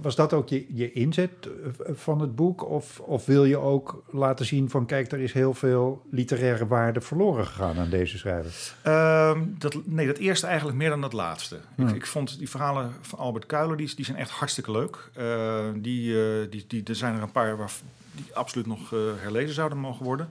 was 0.00 0.16
dat 0.16 0.32
ook 0.32 0.48
je, 0.48 0.66
je 0.74 0.92
inzet 0.92 1.30
eh, 1.42 1.94
van 1.94 2.20
het 2.20 2.34
boek? 2.36 2.70
Of, 2.70 3.00
of 3.00 3.26
wil 3.26 3.44
je 3.44 3.56
ook 3.56 4.02
laten 4.10 4.46
zien 4.46 4.70
van 4.70 4.86
kijk, 4.86 5.12
er 5.12 5.18
is 5.18 5.32
heel 5.32 5.54
veel 5.54 6.02
literaire 6.10 6.66
waarde 6.66 7.00
verloren 7.00 7.46
gegaan 7.46 7.78
aan 7.78 7.90
deze 7.90 8.18
schrijver? 8.18 8.74
Uh, 8.86 9.40
dat, 9.46 9.76
nee, 9.84 10.06
dat 10.06 10.18
eerste 10.18 10.46
eigenlijk 10.46 10.78
meer 10.78 10.88
dan 10.88 11.00
dat 11.00 11.12
laatste. 11.12 11.58
Ja. 11.76 11.88
Ik, 11.88 11.94
ik, 11.94 12.06
vond 12.06 12.38
die 12.38 12.50
verhalen 12.50 12.92
van 13.00 13.18
Albert 13.18 13.46
Kuiler, 13.46 13.76
die, 13.76 13.94
die 13.94 14.04
zijn 14.04 14.16
echt 14.16 14.30
hartstikke 14.30 14.70
leuk. 14.70 15.10
Uh, 15.18 15.60
die, 15.74 16.10
uh, 16.10 16.50
die, 16.50 16.64
die, 16.68 16.84
er 16.84 16.94
zijn 16.94 17.14
er 17.14 17.22
een 17.22 17.32
paar 17.32 17.56
waar, 17.56 17.72
die 18.12 18.34
absoluut 18.34 18.66
nog 18.66 18.92
uh, 18.92 19.00
herlezen 19.16 19.54
zouden 19.54 19.78
mogen 19.78 20.04
worden. 20.04 20.28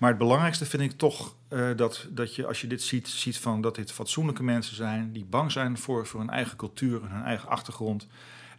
Maar 0.00 0.08
het 0.08 0.18
belangrijkste 0.18 0.66
vind 0.66 0.82
ik 0.82 0.92
toch 0.92 1.34
uh, 1.48 1.76
dat, 1.76 2.06
dat 2.10 2.34
je, 2.34 2.46
als 2.46 2.60
je 2.60 2.66
dit 2.66 2.82
ziet, 2.82 3.08
ziet 3.08 3.38
van 3.38 3.60
dat 3.60 3.74
dit 3.74 3.92
fatsoenlijke 3.92 4.42
mensen 4.42 4.76
zijn 4.76 5.12
die 5.12 5.24
bang 5.24 5.52
zijn 5.52 5.78
voor, 5.78 6.06
voor 6.06 6.20
hun 6.20 6.30
eigen 6.30 6.56
cultuur 6.56 7.02
en 7.02 7.10
hun 7.10 7.22
eigen 7.22 7.48
achtergrond. 7.48 8.06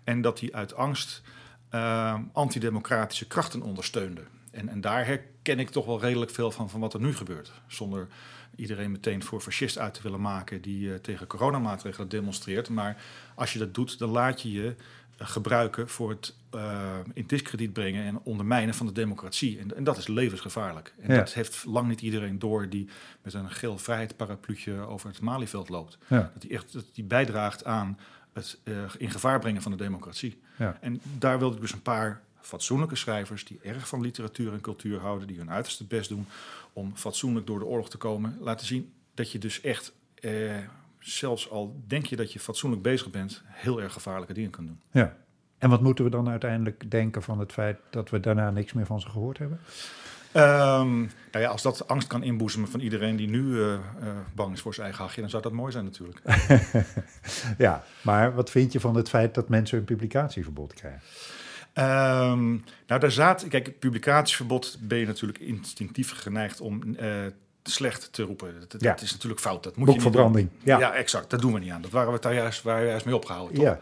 En 0.04 0.22
dat 0.22 0.40
die 0.40 0.56
uit 0.56 0.76
angst 0.76 1.22
uh, 1.72 2.20
antidemocratische 2.34 3.28
krachten 3.28 3.62
ondersteunden. 3.62 4.28
En, 4.52 4.70
en 4.70 4.82
daar 4.82 5.06
herken 5.06 5.60
ik 5.60 5.70
toch 5.70 5.86
wel 5.86 6.00
redelijk 6.00 6.32
veel 6.32 6.52
van, 6.52 6.70
van 6.70 6.80
wat 6.80 6.94
er 6.94 7.00
nu 7.00 7.16
gebeurt. 7.16 7.52
Zonder 7.68 8.08
iedereen 8.56 8.92
meteen 8.92 9.24
voor 9.24 9.42
fascist 9.42 9.78
uit 9.78 9.94
te 9.94 10.02
willen 10.02 10.22
maken 10.22 10.62
die 10.62 10.88
uh, 10.88 10.96
tegen 10.96 11.28
coronamaatregelen 11.28 12.10
demonstreert. 12.10 12.70
Maar 12.70 13.04
als 13.36 13.54
je 13.54 13.60
dat 13.60 13.74
doet, 13.74 14.00
dan 14.00 14.10
laat 14.10 14.42
je 14.42 14.52
je 14.52 14.76
gebruiken 15.26 15.90
voor 15.90 16.10
het 16.10 16.36
uh, 16.56 16.98
in 17.14 17.24
discrediet 17.28 17.74
brengen 17.74 18.06
en 18.06 18.20
ondermijnen 18.24 18.74
van 18.74 18.86
de 18.86 18.92
democratie. 18.92 19.60
En, 19.60 19.76
en 19.76 19.84
dat 19.84 19.98
is 19.98 20.08
levensgevaarlijk. 20.08 20.94
En 21.00 21.14
ja. 21.14 21.20
dat 21.20 21.34
heeft 21.34 21.66
lang 21.66 21.88
niet 21.88 22.02
iedereen 22.02 22.40
door 22.40 22.70
die 22.70 22.88
met 23.22 23.34
een 23.34 23.52
geel 23.52 23.78
vrijheidsparapluutje 23.78 24.74
over 24.74 25.10
het 25.10 25.22
Malieveld 25.22 25.70
loopt. 25.70 25.98
Ja. 26.08 26.32
Dat 26.34 26.42
die 26.42 26.52
echt 26.52 26.74
dat 26.74 26.86
die 26.94 27.04
bijdraagt 27.04 27.66
aan 27.66 28.00
het 28.34 28.60
uh, 28.64 28.76
in 28.98 29.10
gevaar 29.10 29.40
brengen 29.40 29.62
van 29.62 29.72
de 29.72 29.78
democratie. 29.78 30.40
Ja. 30.58 30.78
En 30.82 31.02
daar 31.18 31.40
wilde 31.40 31.56
ik 31.56 31.62
dus 31.62 31.74
een 31.74 31.82
paar 31.82 32.22
fatsoenlijke 32.42 32.96
schrijvers 32.96 33.46
die 33.46 33.60
erg 33.64 33.88
van 33.88 34.02
literatuur 34.02 34.54
en 34.54 34.62
cultuur 34.62 35.00
houden, 35.00 35.28
die 35.28 35.38
hun 35.38 35.52
uiterste 35.52 35.84
best 35.84 36.10
doen 36.10 36.28
om 36.74 36.96
fatsoenlijk 36.96 37.48
door 37.48 37.60
de 37.60 37.66
oorlog 37.66 37.90
te 37.90 37.98
komen, 37.98 38.38
laten 38.40 38.68
zien 38.68 38.92
dat 39.14 39.32
je 39.32 39.40
dus 39.40 39.62
echt 39.62 39.94
uh, 40.22 40.58
zelfs 41.02 41.50
al 41.50 41.82
denk 41.88 42.06
je 42.06 42.16
dat 42.16 42.34
je 42.34 42.40
fatsoenlijk 42.40 42.82
bezig 42.82 43.10
bent, 43.10 43.42
heel 43.46 43.82
erg 43.82 43.94
gevaarlijke 43.94 44.34
dingen 44.34 44.50
kan 44.50 44.66
doen. 44.66 44.82
Ja, 44.92 45.16
En 45.58 45.70
wat 45.70 45.82
moeten 45.82 46.04
we 46.04 46.10
dan 46.10 46.30
uiteindelijk 46.30 46.92
denken 46.92 47.24
van 47.24 47.40
het 47.40 47.52
feit 47.52 47.78
dat 47.90 48.10
we 48.10 48.20
daarna 48.20 48.52
niks 48.52 48.74
meer 48.74 48.86
van 48.86 49.02
ze 49.02 49.10
gehoord 49.10 49.38
hebben? 49.38 49.60
Ehm, 50.32 51.00
nou 51.00 51.44
ja, 51.44 51.48
als 51.48 51.62
dat 51.62 51.88
angst 51.88 52.08
kan 52.08 52.24
inboezemen 52.24 52.70
van 52.70 52.80
iedereen 52.80 53.16
die 53.16 53.30
nu 53.30 53.44
uh, 53.44 53.72
uh, 53.74 53.80
bang 54.36 54.54
is 54.54 54.62
voor 54.62 54.74
zijn 54.74 54.86
eigen 54.86 55.04
hachje, 55.04 55.22
dan 55.22 55.30
zou 55.30 55.44
dat 55.44 55.52
mooi 55.52 55.72
zijn 55.72 55.84
natuurlijk. 55.84 56.22
ja, 57.58 57.84
maar 58.02 58.36
wat 58.36 58.50
vind 58.50 58.72
je 58.72 58.80
van 58.80 58.96
het 58.96 59.10
feit 59.10 59.34
dat 59.34 59.50
mensen 59.50 59.78
een 59.78 59.84
publicatieverbod 59.84 60.74
krijgen? 60.74 61.02
Um, 61.74 62.64
nou, 62.88 63.00
daar 63.00 63.12
zaten, 63.12 63.50
kijk, 63.50 63.66
het 63.66 63.80
publicatieverbod 63.80 64.78
ben 64.82 64.98
je 64.98 65.06
natuurlijk 65.06 65.40
instinctief 65.40 66.12
geneigd 66.12 66.62
om 66.62 66.82
uh, 66.84 67.26
slecht 67.64 68.14
te 68.14 68.24
roepen. 68.24 68.66
Dat, 68.68 68.82
ja. 68.82 68.90
dat, 68.90 69.02
is 69.02 69.12
natuurlijk 69.12 69.42
fout. 69.42 69.64
Dat 69.64 69.76
moet 69.76 69.88
Boekverbranding. 69.88 70.50
Je 70.50 70.56
niet 70.58 70.66
doen. 70.66 70.80
Ja. 70.80 70.80
ja, 70.80 70.94
exact. 70.94 71.30
Dat 71.30 71.42
doen 71.42 71.54
we 71.54 71.60
niet 71.60 71.72
aan. 71.72 71.82
Dat 71.82 71.92
waren 71.92 72.14
we 72.14 72.20
daar 72.20 72.34
juist, 72.34 72.62
waren 72.62 72.82
we 72.82 72.90
juist 72.90 73.06
mee 73.06 73.16
opgehouden. 73.16 73.56
Toch? 73.56 73.64
Ja. 73.64 73.80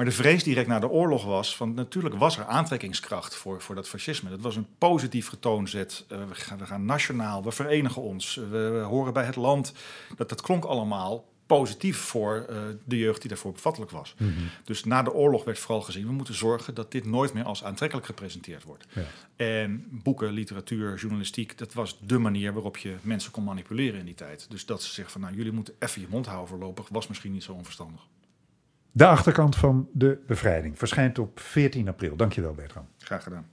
Maar 0.00 0.08
de 0.08 0.14
vrees 0.14 0.42
direct 0.42 0.68
na 0.68 0.78
de 0.78 0.88
oorlog 0.88 1.24
was, 1.24 1.56
van 1.56 1.74
natuurlijk 1.74 2.14
was 2.14 2.38
er 2.38 2.44
aantrekkingskracht 2.44 3.34
voor, 3.34 3.60
voor 3.60 3.74
dat 3.74 3.88
fascisme. 3.88 4.30
Dat 4.30 4.40
was 4.40 4.56
een 4.56 4.66
positief 4.78 5.28
getoonzet. 5.28 6.04
Uh, 6.12 6.18
we, 6.28 6.34
gaan, 6.34 6.58
we 6.58 6.66
gaan 6.66 6.84
nationaal, 6.84 7.44
we 7.44 7.52
verenigen 7.52 8.02
ons, 8.02 8.34
we, 8.34 8.70
we, 8.70 8.78
horen 8.78 9.12
bij 9.12 9.24
het 9.24 9.36
land. 9.36 9.72
Dat, 10.16 10.28
dat 10.28 10.40
klonk 10.40 10.64
allemaal 10.64 11.24
positief 11.56 11.98
voor 11.98 12.46
uh, 12.50 12.56
de 12.84 12.98
jeugd 12.98 13.20
die 13.20 13.28
daarvoor 13.28 13.52
bevattelijk 13.52 13.90
was. 13.90 14.14
Mm 14.18 14.26
-hmm. 14.28 14.48
Dus 14.64 14.84
na 14.84 15.02
de 15.02 15.12
oorlog 15.12 15.44
werd 15.44 15.58
vooral 15.58 15.82
gezien, 15.82 16.06
we 16.06 16.12
moeten 16.12 16.34
zorgen 16.34 16.74
dat 16.74 16.92
dit 16.92 17.04
nooit 17.04 17.32
meer 17.32 17.44
als 17.44 17.64
aantrekkelijk 17.64 18.06
gepresenteerd 18.06 18.62
wordt. 18.62 18.86
Ja. 18.92 19.02
En 19.36 19.86
boeken, 19.90 20.32
literatuur, 20.32 20.96
journalistiek, 20.96 21.58
dat 21.58 21.72
was 21.72 21.98
de 22.06 22.18
manier 22.18 22.52
waarop 22.52 22.76
je 22.76 22.96
mensen 23.02 23.30
kon 23.30 23.44
manipuleren 23.44 23.98
in 23.98 24.04
die 24.04 24.14
tijd. 24.14 24.46
Dus 24.48 24.66
dat 24.66 24.82
ze 24.82 24.94
zeggen 24.94 25.12
van, 25.12 25.20
nou, 25.20 25.34
jullie 25.34 25.52
moeten 25.52 25.74
even 25.78 26.00
je 26.00 26.06
mond 26.10 26.26
houden 26.26 26.48
voorlopig, 26.48 26.88
was 26.88 27.06
misschien 27.06 27.32
niet 27.32 27.42
zo 27.42 27.52
onverstandig. 27.52 28.00
De 28.92 29.06
achterkant 29.06 29.56
van 29.56 29.88
de 29.92 30.22
bevrijding 30.26 30.78
verschijnt 30.78 31.18
op 31.18 31.40
14 31.40 31.88
april. 31.88 32.16
Dankjewel, 32.16 32.54
Bertram. 32.54 32.88
Graag 32.98 33.22
gedaan. 33.22 33.46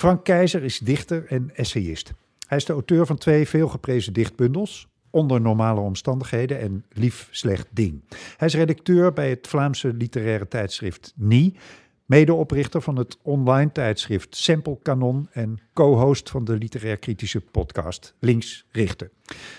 Frank 0.00 0.24
Keizer 0.24 0.62
is 0.62 0.78
dichter 0.78 1.26
en 1.26 1.50
essayist. 1.54 2.12
Hij 2.46 2.58
is 2.58 2.64
de 2.64 2.72
auteur 2.72 3.06
van 3.06 3.16
twee 3.16 3.48
veelgeprezen 3.48 4.12
dichtbundels, 4.12 4.88
Onder 5.10 5.40
normale 5.40 5.80
omstandigheden 5.80 6.60
en 6.60 6.84
Lief 6.92 7.28
slecht 7.30 7.66
ding. 7.70 8.02
Hij 8.36 8.48
is 8.48 8.54
redacteur 8.54 9.12
bij 9.12 9.30
het 9.30 9.48
Vlaamse 9.48 9.92
literaire 9.92 10.48
tijdschrift 10.48 11.12
Nie, 11.16 11.56
medeoprichter 12.06 12.82
van 12.82 12.96
het 12.96 13.18
online 13.22 13.72
tijdschrift 13.72 14.36
Sample 14.36 14.78
Kanon 14.82 15.28
en 15.32 15.58
co-host 15.72 16.30
van 16.30 16.44
de 16.44 16.56
literair 16.56 16.96
kritische 16.96 17.40
podcast 17.40 18.14
Links 18.18 18.64
Richten. 18.70 19.10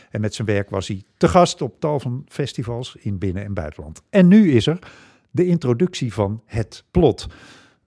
En 0.09 0.21
met 0.21 0.33
zijn 0.33 0.47
werk 0.47 0.69
was 0.69 0.87
hij 0.87 1.03
te 1.17 1.27
gast 1.27 1.61
op 1.61 1.79
tal 1.79 1.99
van 1.99 2.25
festivals 2.27 2.95
in 2.99 3.17
binnen- 3.17 3.43
en 3.43 3.53
buitenland. 3.53 4.01
En 4.09 4.27
nu 4.27 4.51
is 4.51 4.67
er 4.67 4.79
de 5.31 5.45
introductie 5.45 6.13
van 6.13 6.41
Het 6.45 6.83
Plot. 6.91 7.27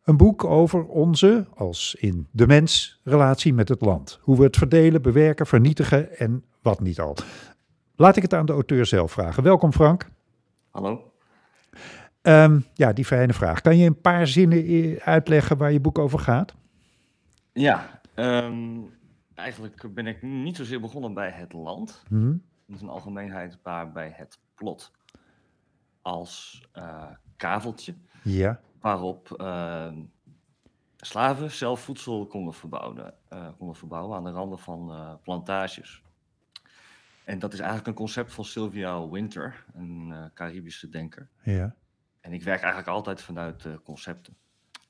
Een 0.05 0.17
boek 0.17 0.45
over 0.45 0.87
onze, 0.87 1.47
als 1.55 1.95
in 1.95 2.29
de 2.31 2.47
mens, 2.47 3.01
relatie 3.05 3.55
met 3.55 3.69
het 3.69 3.81
land. 3.81 4.19
Hoe 4.23 4.37
we 4.37 4.43
het 4.43 4.57
verdelen, 4.57 5.03
bewerken, 5.03 5.47
vernietigen 5.47 6.19
en 6.19 6.45
wat 6.63 6.81
niet 6.81 7.01
al. 7.01 7.17
Laat 7.97 8.17
ik 8.17 8.23
het 8.23 8.35
aan 8.35 8.47
de 8.47 8.53
auteur 8.53 8.87
zelf 8.87 9.13
vragen. 9.13 9.43
Welkom 9.43 9.73
Frank. 9.73 10.11
Hallo. 10.71 11.13
Um, 12.23 12.65
ja, 12.75 12.93
die 12.93 13.05
fijne 13.05 13.33
vraag. 13.33 13.61
Kan 13.61 13.77
je 13.77 13.87
een 13.87 14.01
paar 14.01 14.27
zinnen 14.27 15.01
uitleggen 15.01 15.57
waar 15.57 15.73
je 15.73 15.81
boek 15.81 15.99
over 15.99 16.19
gaat? 16.19 16.55
Ja, 17.53 18.01
um, 18.15 18.91
eigenlijk 19.35 19.95
ben 19.95 20.07
ik 20.07 20.23
niet 20.23 20.57
zozeer 20.57 20.81
begonnen 20.81 21.15
bij 21.15 21.31
het 21.31 21.53
land. 21.53 22.03
Hmm. 22.09 22.43
Is 22.67 22.81
een 22.81 22.89
algemeenheid, 22.89 23.59
maar 23.63 23.93
bij 23.93 24.13
het 24.17 24.39
plot. 24.55 24.93
Als 26.03 26.65
uh, 26.75 27.03
kaveltje. 27.37 27.95
Ja. 28.23 28.61
Waarop 28.85 29.37
uh, 29.41 29.93
slaven 30.97 31.51
zelf 31.51 31.81
voedsel 31.81 32.27
konden 32.27 32.55
verbouwen, 32.55 33.15
uh, 33.33 33.49
konden 33.59 33.77
verbouwen 33.77 34.17
aan 34.17 34.25
de 34.25 34.31
randen 34.31 34.59
van 34.59 34.91
uh, 34.91 35.15
plantages. 35.23 36.03
En 37.25 37.39
dat 37.39 37.53
is 37.53 37.59
eigenlijk 37.59 37.89
een 37.89 37.95
concept 37.95 38.33
van 38.33 38.45
Sylvia 38.45 39.09
Winter, 39.09 39.65
een 39.75 40.09
uh, 40.11 40.25
Caribische 40.35 40.89
denker. 40.89 41.29
Ja. 41.43 41.75
En 42.21 42.33
ik 42.33 42.43
werk 42.43 42.61
eigenlijk 42.61 42.89
altijd 42.89 43.23
vanuit 43.23 43.69
concepten. 43.83 44.37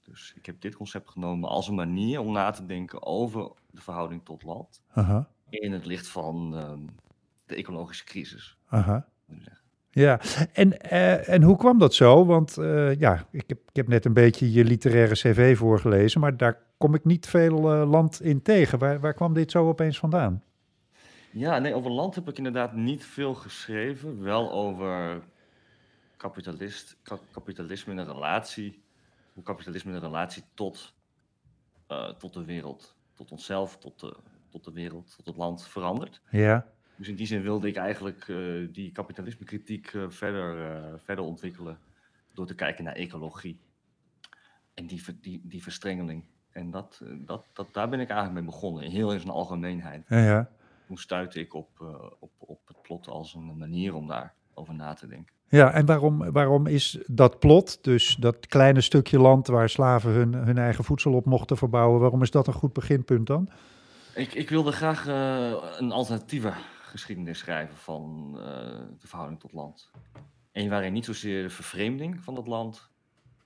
Dus 0.05 0.33
ik 0.37 0.47
heb 0.47 0.61
dit 0.61 0.77
concept 0.77 1.11
genomen 1.11 1.49
als 1.49 1.69
een 1.69 1.75
manier 1.75 2.21
om 2.21 2.33
na 2.33 2.51
te 2.51 2.67
denken 2.67 3.03
over 3.03 3.53
de 3.71 3.81
verhouding 3.81 4.25
tot 4.25 4.43
land. 4.43 4.83
In 5.49 5.73
het 5.73 5.87
licht 5.87 6.09
van 6.09 6.55
uh, 6.55 6.93
de 7.47 7.55
ecologische 7.55 8.05
crisis. 8.05 8.59
Aha. 8.69 9.09
Ja, 9.95 10.21
en, 10.53 10.73
uh, 10.93 11.29
en 11.29 11.43
hoe 11.43 11.57
kwam 11.57 11.79
dat 11.79 11.95
zo? 11.95 12.27
Want 12.27 12.59
uh, 12.59 12.99
ja, 12.99 13.27
ik 13.31 13.45
heb, 13.47 13.59
ik 13.69 13.77
heb 13.77 13.89
net 13.89 14.05
een 14.05 14.13
beetje 14.13 14.53
je 14.53 14.65
literaire 14.65 15.15
cv 15.15 15.57
voorgelezen, 15.59 16.21
maar 16.21 16.37
daar 16.37 16.59
kom 16.79 16.95
ik 16.95 17.05
niet 17.05 17.27
veel 17.27 17.75
uh, 17.75 17.91
land 17.91 18.21
in 18.23 18.43
tegen. 18.43 18.79
Waar, 18.79 19.01
waar 19.01 19.15
kwam 19.15 19.35
dit 19.35 19.51
zo 19.51 19.69
opeens 19.69 19.99
vandaan? 19.99 20.43
Ja, 21.31 21.59
nee, 21.59 21.75
over 21.75 21.91
land 21.91 22.15
heb 22.15 22.29
ik 22.29 22.37
inderdaad 22.37 22.73
niet 22.73 23.05
veel 23.05 23.35
geschreven. 23.35 24.23
Wel 24.23 24.53
over 24.53 25.21
kapitalist, 26.17 26.97
kapitalisme 27.33 27.93
in 27.93 27.99
een 27.99 28.13
relatie. 28.13 28.83
Hoe 29.33 29.43
kapitalisme 29.43 29.91
in 29.91 29.97
een 29.97 30.03
relatie 30.03 30.43
tot, 30.55 30.95
tot 32.19 32.33
de 32.33 32.45
wereld, 32.45 32.97
tot 33.15 33.31
onszelf, 33.31 33.77
tot 33.77 34.01
de, 34.01 34.17
tot 34.51 34.65
de 34.65 34.73
wereld, 34.73 35.15
tot 35.17 35.27
het 35.27 35.37
land 35.37 35.69
verandert. 35.69 36.21
Ja. 36.31 36.67
Dus 36.97 37.09
in 37.09 37.15
die 37.15 37.27
zin 37.27 37.43
wilde 37.43 37.69
ik 37.69 37.77
eigenlijk 37.77 38.29
uh, 38.29 38.69
die 38.73 38.93
kapitalisme-kritiek 38.93 39.93
uh, 39.93 40.05
verder, 40.09 40.81
verder 41.05 41.25
ontwikkelen. 41.25 41.79
Door 42.35 42.47
te 42.47 42.55
kijken 42.55 42.85
naar 42.85 42.95
ecologie. 42.95 43.59
En 44.75 44.87
die, 44.87 45.03
die, 45.21 45.41
die 45.45 45.63
verstrengeling. 45.63 46.25
En 46.51 46.71
dat, 46.71 47.03
dat, 47.15 47.47
dat, 47.53 47.67
daar 47.73 47.89
ben 47.89 48.01
ik 48.01 48.09
eigenlijk 48.09 48.41
mee 48.41 48.51
begonnen. 48.51 48.91
Heel 48.91 49.13
in 49.13 49.21
zijn 49.21 49.33
algemeenheid. 49.33 50.05
Ja, 50.09 50.25
ja. 50.25 50.51
Hoe 50.87 51.01
stuitte 51.01 51.41
ik 51.41 51.55
op, 51.55 51.69
op, 52.19 52.31
op 52.39 52.61
het 52.67 52.83
plot 52.83 53.09
als 53.09 53.35
een 53.35 53.57
manier 53.57 53.95
om 53.95 54.07
daarover 54.07 54.75
na 54.75 54.95
te 54.95 55.07
denken. 55.07 55.33
Ja, 55.49 55.73
en 55.73 55.87
waarom, 55.87 56.33
waarom 56.33 56.67
is 56.67 56.99
dat 57.07 57.39
plot, 57.39 57.85
dus 57.85 58.17
dat 58.17 58.47
kleine 58.47 58.81
stukje 58.81 59.19
land 59.19 59.47
waar 59.47 59.69
slaven 59.69 60.11
hun, 60.11 60.33
hun 60.33 60.59
eigen 60.59 60.85
voedsel 60.85 61.13
op 61.13 61.25
mochten 61.25 61.57
verbouwen, 61.57 62.01
waarom 62.01 62.23
is 62.23 62.31
dat 62.31 62.47
een 62.47 62.53
goed 62.53 62.73
beginpunt 62.73 63.27
dan? 63.27 63.49
Ik, 64.15 64.35
ik 64.35 64.49
wilde 64.49 64.73
graag 64.73 65.09
uh, 65.09 65.53
een 65.79 65.93
alternatieve 65.93 66.53
geschiedenis 66.95 67.39
schrijven 67.39 67.77
van 67.77 68.33
uh, 68.37 68.43
de 68.99 69.07
verhouding 69.07 69.41
tot 69.41 69.53
land. 69.53 69.91
Een 70.53 70.69
waarin 70.69 70.93
niet 70.93 71.05
zozeer 71.05 71.43
de 71.43 71.51
vervreemding 71.51 72.25
van 72.25 72.37
het 72.37 72.47
land 72.47 72.91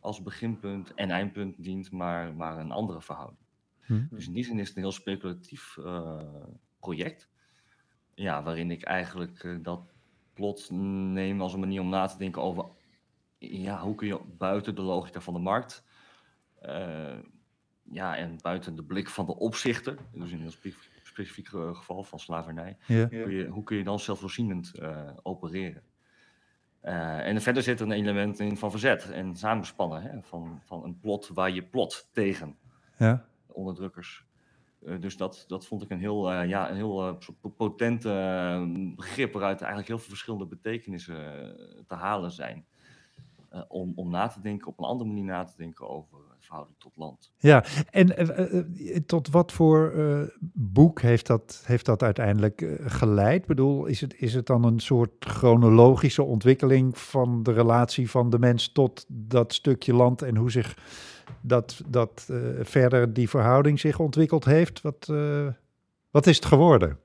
als 0.00 0.22
beginpunt 0.22 0.94
en 0.94 1.10
eindpunt 1.10 1.62
dient, 1.62 1.90
maar, 1.90 2.34
maar 2.34 2.58
een 2.58 2.70
andere 2.70 3.00
verhouding. 3.00 3.40
Hm. 3.80 4.06
Dus 4.10 4.26
in 4.26 4.32
die 4.32 4.44
zin 4.44 4.58
is 4.58 4.68
het 4.68 4.76
een 4.76 4.82
heel 4.82 4.92
speculatief 4.92 5.76
uh, 5.76 6.22
project. 6.78 7.28
Ja, 8.14 8.42
waarin 8.42 8.70
ik 8.70 8.82
eigenlijk 8.82 9.42
uh, 9.42 9.58
dat 9.62 9.92
plot 10.32 10.70
neem 10.70 11.40
als 11.40 11.52
een 11.52 11.60
manier 11.60 11.80
om 11.80 11.88
na 11.88 12.06
te 12.06 12.18
denken 12.18 12.42
over 12.42 12.64
ja, 13.38 13.80
hoe 13.80 13.94
kun 13.94 14.06
je 14.06 14.20
buiten 14.38 14.74
de 14.74 14.82
logica 14.82 15.20
van 15.20 15.34
de 15.34 15.40
markt 15.40 15.84
ja, 17.90 18.16
en 18.16 18.36
buiten 18.40 18.76
de 18.76 18.84
blik 18.84 19.08
van 19.08 19.26
de 19.26 19.36
opzichter, 19.36 19.98
dus 20.12 20.30
in 20.30 20.36
een 20.36 20.42
heel 20.42 20.50
specifiek, 21.18 21.52
uh, 21.52 21.75
geval 21.75 22.02
van 22.04 22.18
slavernij, 22.18 22.76
Ja. 22.87 23.06
kun 23.06 23.30
je, 23.30 23.46
hoe 23.46 23.62
kun 23.62 23.76
je 23.76 23.84
dan 23.84 23.98
zelfvoorzienend 23.98 24.72
uh, 24.80 25.10
opereren? 25.22 25.82
Uh, 26.82 27.26
en 27.26 27.40
verder 27.40 27.62
zit 27.62 27.80
er 27.80 27.87
een 27.87 27.92
element 27.92 28.38
in 28.40 28.56
van 28.56 28.70
verzet 28.70 29.10
en 29.10 29.37
samenspannen, 29.37 30.02
hè, 30.02 30.22
van, 30.22 30.60
van 30.64 30.84
een 30.84 30.98
plot 30.98 31.28
waar 31.28 31.50
je 31.50 31.62
plot 31.62 32.08
tegen 32.12 32.56
Ja. 32.98 33.25
onderdrukkers. 33.46 34.26
Uh, 34.82 35.00
dus 35.00 35.16
dat, 35.16 35.44
dat 35.48 35.66
vond 35.66 35.82
ik 35.82 35.90
een 35.90 35.98
heel, 35.98 36.32
uh, 36.32 36.48
ja, 36.48 36.70
een 36.70 36.76
heel 36.76 37.08
uh, 37.08 37.14
potent 37.56 38.02
begrip 38.96 39.32
waaruit 39.32 39.58
eigenlijk 39.60 39.88
heel 39.88 39.98
veel 39.98 40.08
verschillende 40.08 40.46
betekenissen 40.46 41.16
te 41.87 41.94
halen 41.94 42.30
zijn. 42.30 42.66
om, 43.68 43.92
om 43.94 44.10
na 44.10 44.26
te 44.28 44.40
denken, 44.40 44.66
op 44.68 44.78
een 44.78 44.84
andere 44.84 45.08
manier 45.08 45.25
na 45.25 45.44
te 45.44 45.56
denken 45.56 45.88
over 45.88 46.18
verhouding 46.48 46.78
tot 46.78 46.92
land. 46.96 47.32
Ja, 47.38 47.64
en 47.90 49.06
tot 49.06 49.28
wat 49.28 49.52
voor 49.52 49.92
boek 50.52 51.00
heeft 51.00 51.26
dat, 51.26 51.62
heeft 51.66 51.86
dat 51.86 52.02
uiteindelijk 52.02 52.78
geleid? 52.80 53.40
Ik 53.40 53.46
bedoel, 53.46 53.86
is 53.86 54.00
het, 54.00 54.14
is 54.20 54.34
het 54.34 54.46
dan 54.46 54.64
een 54.64 54.80
soort 54.80 55.10
chronologische 55.18 56.22
ontwikkeling 56.22 56.98
van 56.98 57.42
de 57.42 57.52
relatie 57.52 58.10
van 58.10 58.30
de 58.30 58.38
mens 58.38 58.72
tot 58.72 59.04
dat 59.08 59.54
stukje 59.54 59.94
land 59.94 60.22
en 60.22 60.36
hoe 60.36 60.50
zich 60.50 60.76
dat, 61.40 61.82
dat 61.86 62.28
verder 62.60 63.12
die 63.12 63.28
verhouding 63.28 63.80
zich 63.80 63.98
ontwikkeld 63.98 64.44
heeft. 64.44 64.80
Wat, 64.80 65.12
wat 66.10 66.26
is 66.26 66.36
het 66.36 66.44
geworden? 66.44 66.98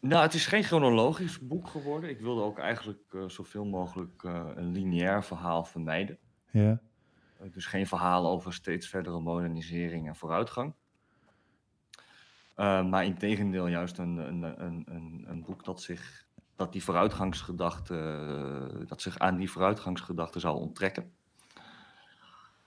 Nou, 0.00 0.22
het 0.22 0.34
is 0.34 0.46
geen 0.46 0.62
chronologisch 0.62 1.38
boek 1.40 1.68
geworden. 1.68 2.10
Ik 2.10 2.20
wilde 2.20 2.42
ook 2.42 2.58
eigenlijk 2.58 3.12
uh, 3.12 3.28
zoveel 3.28 3.64
mogelijk 3.64 4.22
een 4.54 4.72
lineair 4.72 5.24
verhaal 5.24 5.64
vermijden. 5.64 6.18
Ja. 6.50 6.80
Dus 7.52 7.66
geen 7.66 7.86
verhaal 7.86 8.26
over 8.26 8.52
steeds 8.52 8.88
verdere 8.88 9.20
modernisering 9.20 10.06
en 10.06 10.16
vooruitgang. 10.16 10.74
maar 12.56 13.04
in 13.04 13.18
tegendeel 13.18 13.66
juist 13.66 13.98
een, 13.98 14.16
een, 14.16 14.64
een, 14.64 15.24
een, 15.28 15.42
boek 15.42 15.64
dat 15.64 15.82
zich 15.82 16.26
dat 16.56 16.72
die 16.72 16.84
vooruitgangsgedachte, 16.84 18.84
dat 18.86 19.02
zich 19.02 19.18
aan 19.18 19.36
die 19.36 19.50
vooruitgangsgedachte 19.50 20.40
zou 20.40 20.56
onttrekken. 20.56 21.14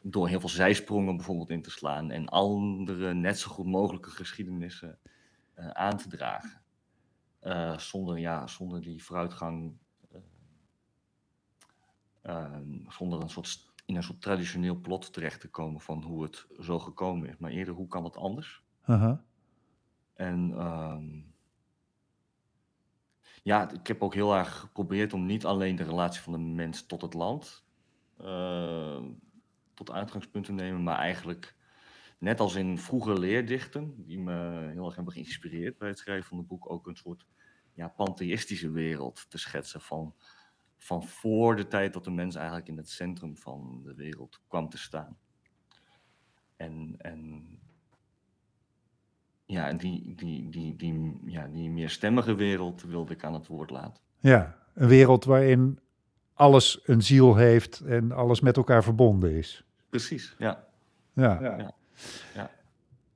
Door 0.02 0.28
heel 0.28 0.40
veel 0.40 0.50
zijsprongen 0.50 1.16
bijvoorbeeld 1.16 1.50
in 1.50 1.62
te 1.62 1.72
slaan 1.72 2.12
en 2.12 2.30
andere 2.30 3.14
net 3.14 3.40
zo 3.40 3.52
goed 3.52 3.66
mogelijke 3.66 4.10
geschiedenissen 4.10 5.00
aan 5.56 5.98
te 5.98 6.08
dragen. 6.08 6.62
zonder, 7.78 8.18
ja, 8.18 8.48
zonder 8.48 8.82
die 8.82 9.04
vooruitgang, 9.04 9.78
zonder 12.88 13.22
een 13.22 13.30
soort 13.30 13.69
in 13.90 13.96
een 13.96 14.04
soort 14.04 14.22
traditioneel 14.22 14.76
plot 14.76 15.14
terecht 15.14 15.42
te 15.42 15.50
komen 15.50 15.82
van 15.82 16.04
hoe 16.04 16.24
het 16.24 16.48
zo 16.60 16.80
gekomen 16.80 17.30
is. 17.30 17.38
Maar 17.38 17.52
eerder, 17.52 17.74
hoe 17.74 17.88
kan 17.88 18.04
het 18.04 18.18
anders? 18.18 18.64
En 20.14 20.54
ehm, 20.58 21.22
ja, 23.44 23.72
ik 23.72 23.88
heb 23.88 24.02
ook 24.02 24.14
heel 24.14 24.36
erg 24.36 24.60
geprobeerd 24.60 25.14
om 25.14 25.26
niet 25.26 25.46
alleen 25.46 25.76
de 25.76 25.84
relatie 25.84 26.22
van 26.22 26.34
de 26.34 26.40
mens 26.40 26.86
tot 26.86 27.02
het 27.02 27.14
land 27.14 27.66
uh, 28.22 29.04
tot 29.74 29.92
uitgangspunt 29.92 30.46
te 30.46 30.52
nemen, 30.52 30.84
maar 30.84 30.98
eigenlijk 30.98 31.56
net 32.18 32.40
als 32.40 32.56
in 32.56 32.78
vroege 32.78 33.20
leerdichten, 33.20 34.04
die 34.06 34.20
me 34.20 34.68
heel 34.72 34.86
erg 34.86 34.96
hebben 34.96 35.14
geïnspireerd 35.14 35.78
bij 35.78 35.88
het 35.88 35.98
schrijven 35.98 36.28
van 36.28 36.38
het 36.38 36.48
boek, 36.48 36.72
ook 36.72 36.88
een 36.88 36.96
soort 36.96 37.26
ja, 37.74 37.88
pantheïstische 37.88 38.72
wereld 38.72 39.30
te 39.30 39.38
schetsen 39.38 39.82
van 39.82 40.16
van 40.80 41.04
voor 41.04 41.56
de 41.56 41.68
tijd 41.68 41.94
dat 41.94 42.04
de 42.04 42.12
mens 42.12 42.36
eigenlijk 42.36 42.68
in 42.68 42.78
het 42.78 42.90
centrum 42.90 43.38
van 43.38 43.82
de 43.84 43.94
wereld 43.94 44.42
kwam 44.48 44.70
te 44.70 44.78
staan. 44.78 45.18
En, 46.58 46.96
en 46.98 47.44
ja, 49.46 49.68
en 49.68 49.78
die, 49.78 50.16
die, 50.16 50.50
die, 50.50 50.76
die, 50.76 51.20
ja, 51.26 51.48
die 51.48 51.70
meerstemmige 51.70 52.36
wereld 52.36 52.84
wilde 52.84 53.14
ik 53.14 53.24
aan 53.24 53.34
het 53.34 53.48
woord 53.48 53.70
laten. 53.70 54.04
Ja, 54.20 54.58
een 54.74 54.88
wereld 54.88 55.26
waarin 55.26 55.80
alles 56.34 56.80
een 56.84 57.02
ziel 57.02 57.36
heeft 57.36 57.80
en 57.80 58.12
alles 58.12 58.40
met 58.40 58.58
elkaar 58.58 58.84
verbonden 58.84 59.32
is. 59.32 59.64
Precies, 59.90 60.36
ja. 60.38 60.68
Ja. 61.14 61.42
ja. 61.42 61.74
ja. 62.34 62.52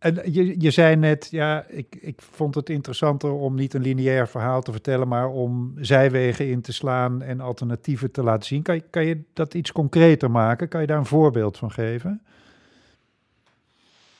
En 0.04 0.34
je, 0.34 0.62
je 0.62 0.72
zei 0.72 0.96
net, 0.96 1.28
ja, 1.32 1.66
ik, 1.68 1.96
ik 1.96 2.22
vond 2.22 2.56
het 2.56 2.70
interessanter 2.70 3.32
om 3.32 3.56
niet 3.56 3.74
een 3.74 3.82
lineair 3.82 4.28
verhaal 4.28 4.62
te 4.62 4.72
vertellen, 4.72 5.08
maar 5.08 5.28
om 5.28 5.74
zijwegen 5.78 6.50
in 6.50 6.62
te 6.62 6.74
slaan 6.74 7.22
en 7.22 7.40
alternatieven 7.40 8.12
te 8.12 8.24
laten 8.24 8.46
zien. 8.46 8.62
Kan 8.62 8.76
je, 8.76 8.82
kan 8.82 9.06
je 9.06 9.24
dat 9.34 9.54
iets 9.54 9.72
concreter 9.72 10.32
maken? 10.32 10.68
Kan 10.68 10.82
je 10.82 10.88
daar 10.88 10.98
een 10.98 11.06
voorbeeld 11.06 11.58
van 11.58 11.72
geven? 11.72 12.22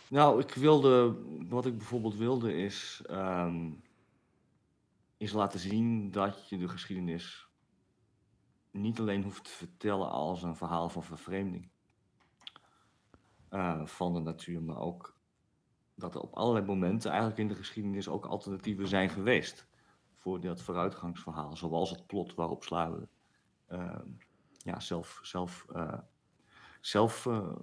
Nou, 0.08 0.40
ik 0.40 0.54
wilde, 0.54 1.16
wat 1.50 1.66
ik 1.66 1.78
bijvoorbeeld 1.78 2.16
wilde 2.16 2.56
is, 2.56 3.02
ehm, 3.06 3.70
is 5.18 5.32
laten 5.32 5.60
zien 5.60 6.12
dat 6.12 6.50
je 6.50 6.58
de 6.58 6.68
geschiedenis 6.68 7.48
niet 8.72 9.00
alleen 9.00 9.24
hoeft 9.24 9.44
te 9.44 9.52
vertellen 9.52 10.10
als 10.10 10.44
een 10.44 10.56
verhaal 10.56 10.90
van 10.90 11.04
vervreemding 11.04 11.70
uh, 13.52 13.86
van 13.86 14.14
de 14.14 14.20
natuur, 14.20 14.62
maar 14.62 14.80
ook 14.80 15.14
dat 15.96 16.16
er 16.16 16.22
op 16.22 16.34
allerlei 16.34 16.66
momenten 16.66 17.10
eigenlijk 17.10 17.40
in 17.40 17.48
de 17.48 17.56
geschiedenis 17.56 18.08
ook 18.08 18.26
alternatieven 18.26 18.88
zijn 18.88 19.10
geweest 19.10 19.68
voor 20.18 20.42
dat 20.42 20.62
vooruitgangsverhaal, 20.62 21.56
zoals 21.56 21.90
het 21.90 22.08
plot 22.08 22.34
waarop 22.34 22.64
slaven 22.64 23.10
uh, 23.70 24.00
ja, 24.58 24.80
zelf, 24.80 25.20
zelf, 25.24 25.66
uh, 25.76 25.98
zelf 26.82 27.26
uh, 27.26 27.56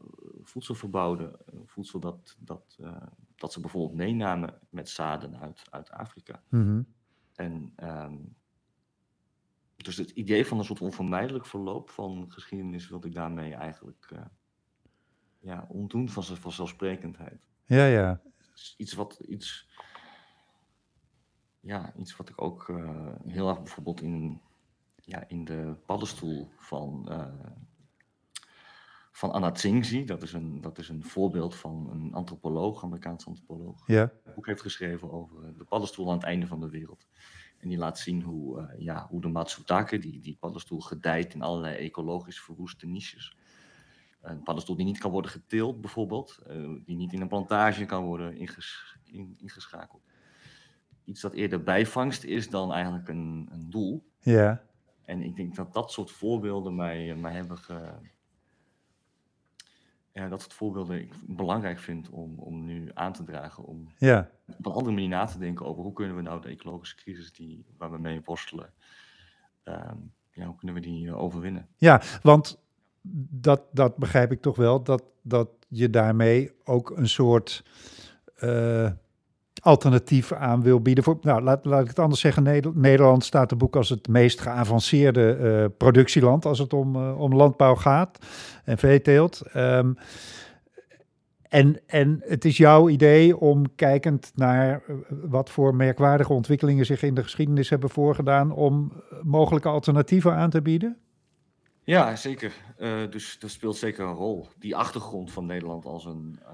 voedsel 0.42 0.75
verbouwden, 0.75 1.37
voedsel 1.64 2.00
dat, 2.00 2.37
dat, 2.38 2.78
dat 3.37 3.52
ze 3.52 3.60
bijvoorbeeld 3.60 3.99
meenamen 3.99 4.58
met 4.70 4.88
zaden 4.88 5.40
uit, 5.40 5.62
uit 5.70 5.90
Afrika. 5.90 6.42
Mm-hmm. 6.49 6.87
En 7.34 7.72
um, 7.82 8.37
dus 9.76 9.96
het 9.96 10.10
idee 10.10 10.46
van 10.46 10.58
een 10.58 10.64
soort 10.64 10.80
onvermijdelijk 10.80 11.46
verloop 11.46 11.90
van 11.90 12.25
geschiedenis 12.28 12.88
wilde 12.88 13.06
ik 13.06 13.14
daarmee 13.14 13.54
eigenlijk 13.54 14.14
ja, 15.38 15.66
ontdoen 15.69 16.08
van 16.08 16.23
zijn 16.23 16.38
vanzelfsprekendheid. 16.38 17.50
Ja, 17.71 17.87
ja. 17.87 18.21
Iets 18.76 18.93
wat, 18.93 19.21
iets, 19.28 19.69
ja, 21.61 21.93
iets 21.97 22.17
wat 22.17 22.28
ik 22.28 22.43
ook 22.43 22.69
uh, 22.69 23.15
heel 23.26 23.49
erg 23.49 23.63
bijvoorbeeld 23.63 24.00
in, 24.00 24.41
ja, 25.04 25.28
in 25.28 25.45
de 25.45 25.76
paddenstoel 25.87 26.50
van, 26.56 27.06
uh, 27.11 27.26
van 29.13 29.33
Anna 29.33 29.50
Tsing 29.50 29.87
zie. 29.87 30.04
Dat 30.04 30.23
is, 30.23 30.33
een, 30.33 30.61
dat 30.61 30.78
is 30.78 30.89
een 30.89 31.04
voorbeeld 31.04 31.54
van 31.54 31.91
een 31.91 32.15
antropoloog, 32.15 32.85
Amerikaanse 32.85 33.26
antropoloog. 33.26 33.87
Ja. 33.87 34.13
Een 34.25 34.35
boek 34.35 34.47
heeft 34.47 34.63
geschreven 34.63 35.13
over 35.13 35.56
de 35.56 35.65
paddenstoel 35.65 36.09
aan 36.09 36.17
het 36.17 36.26
einde 36.26 36.47
van 36.47 36.61
de 36.61 36.71
wereld. 36.71 37.09
En 37.59 37.69
die 37.69 37.78
laat 37.78 37.99
zien 37.99 38.23
hoe, 38.23 38.61
uh, 38.61 38.80
ja, 38.80 39.06
hoe 39.09 39.21
de 39.21 39.28
Matsutake, 39.28 39.99
die, 39.99 40.21
die 40.21 40.37
paddenstoel, 40.41 40.80
gedijt 40.80 41.35
in 41.35 41.43
allerlei 41.43 41.76
ecologisch 41.76 42.41
verwoeste 42.41 42.87
niches. 42.87 43.37
Een 44.21 44.43
paddenstoel 44.43 44.76
die 44.76 44.85
niet 44.85 44.99
kan 44.99 45.11
worden 45.11 45.30
geteeld, 45.30 45.80
bijvoorbeeld, 45.80 46.39
uh, 46.50 46.71
die 46.85 46.97
niet 46.97 47.13
in 47.13 47.21
een 47.21 47.28
plantage 47.28 47.85
kan 47.85 48.04
worden 48.04 48.37
inges 48.37 48.97
in, 49.04 49.35
ingeschakeld. 49.39 50.02
Iets 51.04 51.21
dat 51.21 51.33
eerder 51.33 51.63
bijvangst 51.63 52.25
is 52.25 52.50
dan 52.50 52.73
eigenlijk 52.73 53.09
een, 53.09 53.49
een 53.52 53.71
doel. 53.71 54.04
Ja. 54.21 54.63
En 55.04 55.23
ik 55.23 55.37
denk 55.37 55.54
dat 55.56 55.73
dat 55.73 55.93
soort 55.93 56.11
voorbeelden 56.11 56.75
mij, 56.75 57.15
mij 57.15 57.33
hebben 57.33 57.59
ge... 57.59 57.93
Ja, 60.13 60.28
dat 60.28 60.41
soort 60.41 60.52
voorbeelden 60.52 61.00
ik 61.00 61.15
belangrijk 61.26 61.78
vind 61.78 62.09
om, 62.09 62.39
om 62.39 62.65
nu 62.65 62.91
aan 62.95 63.13
te 63.13 63.25
dragen. 63.25 63.65
Om 63.65 63.93
ja. 63.99 64.30
op 64.47 64.67
een 64.67 64.73
andere 64.73 64.95
manier 64.95 65.09
na 65.09 65.25
te 65.25 65.39
denken 65.39 65.67
over 65.67 65.83
hoe 65.83 65.93
kunnen 65.93 66.17
we 66.17 66.23
nou 66.23 66.41
de 66.41 66.49
ecologische 66.49 66.97
crisis 66.97 67.33
die, 67.33 67.65
waar 67.76 67.91
we 67.91 67.99
mee 67.99 68.21
worstelen, 68.25 68.73
um, 69.65 70.13
ja, 70.30 70.47
hoe 70.47 70.56
kunnen 70.56 70.75
we 70.75 70.83
die 70.83 71.15
overwinnen? 71.15 71.69
Ja, 71.76 72.02
want 72.23 72.63
dat, 73.30 73.63
dat 73.73 73.97
begrijp 73.97 74.32
ik 74.32 74.41
toch 74.41 74.56
wel, 74.56 74.82
dat, 74.82 75.02
dat 75.23 75.49
je 75.69 75.91
daarmee 75.91 76.52
ook 76.65 76.93
een 76.97 77.08
soort 77.08 77.65
uh, 78.45 78.91
alternatief 79.63 80.32
aan 80.32 80.63
wil 80.63 80.80
bieden. 80.80 81.04
Voor, 81.04 81.19
nou, 81.21 81.43
laat, 81.43 81.65
laat 81.65 81.82
ik 81.82 81.89
het 81.89 81.99
anders 81.99 82.21
zeggen. 82.21 82.73
Nederland 82.75 83.25
staat 83.25 83.49
de 83.49 83.56
boek 83.56 83.76
als 83.76 83.89
het 83.89 84.08
meest 84.08 84.41
geavanceerde 84.41 85.39
uh, 85.41 85.76
productieland 85.76 86.45
als 86.45 86.58
het 86.58 86.73
om, 86.73 86.97
uh, 86.97 87.21
om 87.21 87.34
landbouw 87.34 87.75
gaat 87.75 88.19
en 88.65 88.78
veeteelt. 88.78 89.43
Um, 89.56 89.97
en, 91.49 91.80
en 91.86 92.21
het 92.25 92.45
is 92.45 92.56
jouw 92.56 92.89
idee 92.89 93.39
om 93.39 93.75
kijkend 93.75 94.32
naar 94.34 94.82
wat 95.08 95.50
voor 95.50 95.75
merkwaardige 95.75 96.32
ontwikkelingen 96.32 96.86
zich 96.86 97.02
in 97.02 97.15
de 97.15 97.23
geschiedenis 97.23 97.71
hebben 97.71 97.91
voorgedaan, 97.91 98.52
om 98.52 98.93
mogelijke 99.23 99.69
alternatieven 99.69 100.34
aan 100.34 100.50
te 100.50 100.63
bieden? 100.63 100.97
Ja, 101.91 102.17
zeker. 102.17 102.53
Uh, 102.79 103.11
dus 103.11 103.39
dat 103.39 103.50
speelt 103.50 103.76
zeker 103.76 104.05
een 104.05 104.15
rol. 104.15 104.49
Die 104.59 104.76
achtergrond 104.76 105.33
van 105.33 105.47
Nederland 105.47 105.85
als 105.85 106.05
een, 106.05 106.39
uh, 106.43 106.53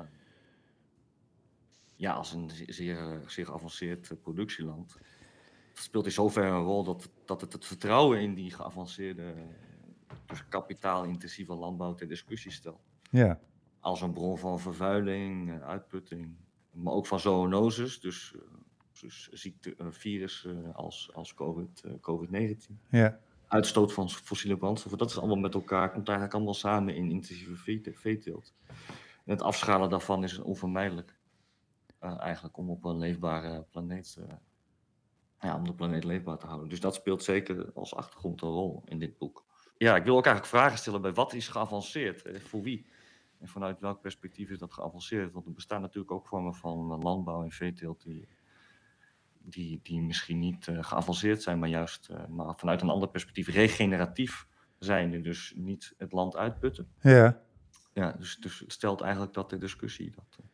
ja, 1.97 2.13
als 2.13 2.33
een 2.33 2.51
zeer, 2.67 3.23
zeer 3.27 3.47
geavanceerd 3.47 4.21
productieland. 4.23 4.97
Speelt 5.73 6.05
in 6.05 6.13
zoverre 6.13 6.49
een 6.49 6.63
rol 6.63 6.85
dat, 6.85 7.11
dat 7.25 7.41
het 7.41 7.53
het 7.53 7.65
vertrouwen 7.65 8.21
in 8.21 8.35
die 8.35 8.51
geavanceerde, 8.51 9.35
dus 10.27 10.49
kapitaalintensieve 10.49 11.55
landbouw 11.55 11.95
ter 11.95 12.09
discussie 12.09 12.51
stelt. 12.51 12.83
Ja. 13.11 13.41
Als 13.81 14.01
een 14.01 14.13
bron 14.13 14.39
van 14.39 14.61
vervuiling, 14.61 15.63
uitputting, 15.63 16.37
maar 16.71 16.93
ook 16.93 17.07
van 17.07 17.21
zoonoses, 17.21 18.01
dus, 18.01 18.35
dus 19.01 19.29
ziekte, 19.33 19.75
virussen 19.79 20.75
als, 20.75 21.11
als 21.13 21.35
COVID, 21.35 21.83
COVID-19. 22.01 22.57
Ja 22.91 23.21
uitstoot 23.49 23.93
van 23.93 24.11
fossiele 24.11 24.57
brandstoffen, 24.57 24.99
dat 24.99 25.11
is 25.11 25.19
allemaal 25.19 25.37
met 25.37 25.55
elkaar, 25.55 25.91
komt 25.91 26.07
eigenlijk 26.09 26.37
allemaal 26.37 26.55
samen 26.55 26.95
in 26.95 27.11
intensieve 27.11 27.83
veeteelt. 27.95 28.55
En 29.25 29.33
het 29.33 29.43
afschalen 29.43 29.91
daarvan 29.91 30.25
is 30.25 30.39
onvermijdelijk. 30.39 31.15
Uh, 32.01 32.21
eigenlijk 32.21 32.57
om 32.57 32.71
op 32.71 32.85
een 32.85 32.99
leefbare 32.99 33.67
planeet, 33.71 34.19
ja, 35.41 35.57
om 35.57 35.65
de 35.65 35.75
planeet 35.75 36.05
leefbaar 36.05 36.39
te 36.39 36.47
houden. 36.47 36.69
Dus 36.69 36.81
dat 36.81 36.95
speelt 36.95 37.23
zeker 37.23 37.73
als 37.75 37.95
achtergrond 37.95 38.43
een 38.43 38.49
rol 38.49 38.83
in 38.85 38.99
dit 38.99 39.19
boek. 39.19 39.45
Ja, 39.79 39.97
ik 39.97 40.05
wil 40.05 40.17
ook 40.17 40.27
eigenlijk 40.27 40.57
vragen 40.57 40.79
stellen 40.79 41.03
bij 41.03 41.13
wat 41.13 41.33
is 41.33 41.49
geavanceerd? 41.49 42.23
Eh, 42.23 42.41
voor 42.41 42.63
wie? 42.63 42.87
En 43.39 43.49
vanuit 43.49 43.81
welk 43.81 44.01
perspectief 44.01 44.51
is 44.51 44.59
dat 44.59 44.73
geavanceerd? 44.73 45.33
Want 45.33 45.47
er 45.47 45.53
bestaan 45.53 45.81
natuurlijk 45.81 46.13
ook 46.13 46.27
vormen 46.27 46.55
van 46.55 47.03
landbouw 47.03 47.43
en 47.43 47.51
veeteelt 47.51 48.03
die 48.03 48.29
die, 49.49 49.81
die 49.83 50.03
misschien 50.03 50.39
niet 50.39 50.67
uh, 50.67 50.79
geavanceerd 50.81 51.43
zijn, 51.43 51.59
maar 51.59 51.69
juist 51.69 52.09
uh, 52.11 52.17
maar 52.29 52.55
vanuit 52.57 52.83
een 52.83 52.89
ander 52.89 53.09
perspectief 53.09 53.49
regeneratief 53.49 54.47
zijn. 54.79 55.23
Dus 55.23 55.53
niet 55.57 55.95
het 55.99 56.13
land 56.13 56.37
uitputten. 56.37 56.89
Ja. 57.01 57.41
Ja, 57.93 58.13
dus, 58.19 58.37
dus 58.41 58.59
het 58.59 58.73
stelt 58.73 59.01
eigenlijk 59.01 59.35
dat 59.35 59.51
de 59.51 59.59
discussie, 59.59 60.11
dat, 60.11 60.39
uh, 60.41 60.47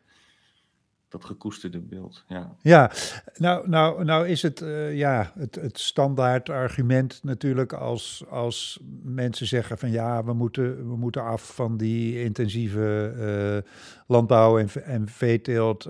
dat 1.09 1.24
gekoesterde 1.24 1.81
beeld. 1.81 2.24
Ja, 2.28 2.57
ja 2.61 2.90
nou, 3.37 3.68
nou, 3.68 4.05
nou 4.05 4.28
is 4.28 4.42
het, 4.42 4.59
ja, 4.92 5.33
het, 5.35 5.55
het 5.55 5.78
standaard 5.78 6.48
argument 6.48 7.20
natuurlijk 7.22 7.72
als, 7.72 8.24
als 8.28 8.81
mensen 9.02 9.46
zeggen 9.46 9.78
van 9.78 9.90
ja, 9.90 10.24
we 10.24 10.33
moeten, 10.33 10.88
we 10.88 10.96
moeten 10.96 11.22
af 11.22 11.55
van 11.55 11.76
die 11.76 12.22
intensieve 12.22 13.64
landbouw 14.07 14.59
en, 14.59 14.68
en 14.85 15.09
veeteelt 15.09 15.88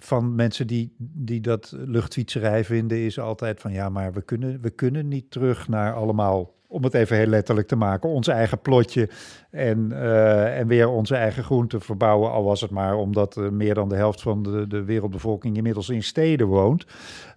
van 0.00 0.34
mensen 0.34 0.66
die, 0.66 0.94
die 0.98 1.40
dat 1.40 1.72
luchtfietserij 1.76 2.64
vinden, 2.64 2.98
is 2.98 3.18
altijd 3.18 3.60
van 3.60 3.72
ja, 3.72 3.88
maar 3.88 4.12
we 4.12 4.22
kunnen, 4.22 4.60
we 4.60 4.70
kunnen 4.70 5.08
niet 5.08 5.30
terug 5.30 5.68
naar 5.68 5.94
allemaal, 5.94 6.54
om 6.66 6.84
het 6.84 6.94
even 6.94 7.16
heel 7.16 7.26
letterlijk 7.26 7.68
te 7.68 7.76
maken, 7.76 8.08
ons 8.08 8.28
eigen 8.28 8.60
plotje 8.60 9.08
en, 9.50 9.92
eh, 9.92 10.58
en 10.58 10.66
weer 10.66 10.88
onze 10.88 11.16
eigen 11.16 11.44
groenten 11.44 11.80
verbouwen. 11.80 12.30
Al 12.30 12.44
was 12.44 12.60
het 12.60 12.70
maar 12.70 12.96
omdat 12.96 13.36
uh, 13.36 13.48
meer 13.48 13.74
dan 13.74 13.88
de 13.88 13.96
helft 13.96 14.22
van 14.22 14.42
de, 14.42 14.66
de 14.66 14.84
wereldbevolking 14.84 15.56
inmiddels 15.56 15.88
in 15.88 16.02
steden 16.02 16.46
woont. 16.46 16.86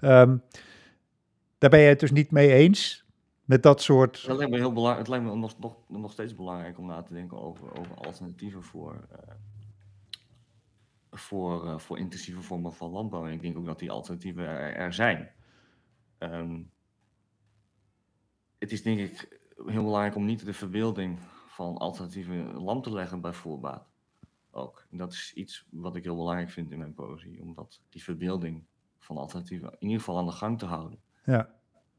Um, 0.02 0.42
daar 1.58 1.70
ben 1.70 1.80
je 1.80 1.88
het 1.88 2.00
dus 2.00 2.12
niet 2.12 2.32
mee 2.32 2.52
eens 2.54 3.06
met 3.46 3.64
dat 3.64 3.82
soort. 3.82 4.22
Het 4.22 4.38
lijkt 4.38 4.52
me, 4.52 4.58
heel 4.58 4.74
belangrijk, 4.74 5.08
het 5.08 5.08
lijkt 5.08 5.26
me 5.26 5.36
nog, 5.36 5.60
nog, 5.60 5.76
nog 5.88 6.12
steeds 6.12 6.36
belangrijk 6.36 6.78
om 6.78 6.86
na 6.86 7.02
te 7.02 7.14
denken 7.14 7.42
over, 7.42 7.80
over 7.80 7.96
alternatieven 7.96 8.64
voor. 8.64 8.94
Uh, 9.12 9.18
voor, 11.12 11.66
uh, 11.66 11.78
voor 11.78 11.98
intensieve 11.98 12.42
vormen 12.42 12.74
van 12.74 12.92
landbouw. 12.92 13.26
En 13.26 13.34
ik 13.34 13.42
denk 13.42 13.58
ook 13.58 13.66
dat 13.66 13.80
die 13.80 13.92
alternatieven 13.92 14.46
er, 14.46 14.76
er 14.76 14.94
zijn. 14.94 15.32
Um, 16.20 16.72
het 18.58 18.72
is 18.72 18.84
denk 18.84 19.00
ik 19.00 19.42
heel 19.66 19.84
belangrijk 19.84 20.16
om 20.16 20.26
niet 20.26 20.46
de 20.46 20.54
verbeelding 20.54 21.20
van 21.48 21.78
alternatieve 21.78 22.34
lam 22.54 22.82
te 22.82 22.92
leggen 22.92 23.22
bij 23.22 23.34
voorbaat. 23.34 23.88
Ook. 24.52 24.86
En 24.92 24.98
dat 24.98 25.12
is 25.12 25.34
iets 25.34 25.68
wat 25.70 25.96
ik 25.96 26.04
heel 26.04 26.16
belangrijk 26.16 26.50
vind 26.50 26.72
in 26.72 26.78
mijn 26.78 26.94
poëzie. 26.94 27.42
Om 27.42 27.54
dat, 27.54 27.82
die 27.90 28.04
verbeelding 28.04 28.64
van 29.00 29.18
alternatieven 29.18 29.72
in 29.72 29.88
ieder 29.88 29.98
geval 29.98 30.18
aan 30.18 30.26
de 30.26 30.32
gang 30.32 30.60
te 30.60 30.66
houden. 30.66 31.02
Ja. 31.26 31.54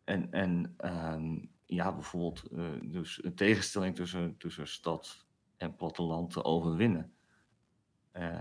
En, 0.05 0.33
en 0.33 0.77
um, 1.15 1.51
ja, 1.67 1.93
bijvoorbeeld 1.93 2.53
uh, 2.53 2.71
dus 2.83 3.25
een 3.25 3.35
tegenstelling 3.35 3.95
tussen, 3.95 4.37
tussen 4.37 4.69
stad 4.69 5.27
en 5.57 5.77
platteland 5.77 6.33
te 6.33 6.45
overwinnen. 6.45 7.13
Uh, 8.13 8.41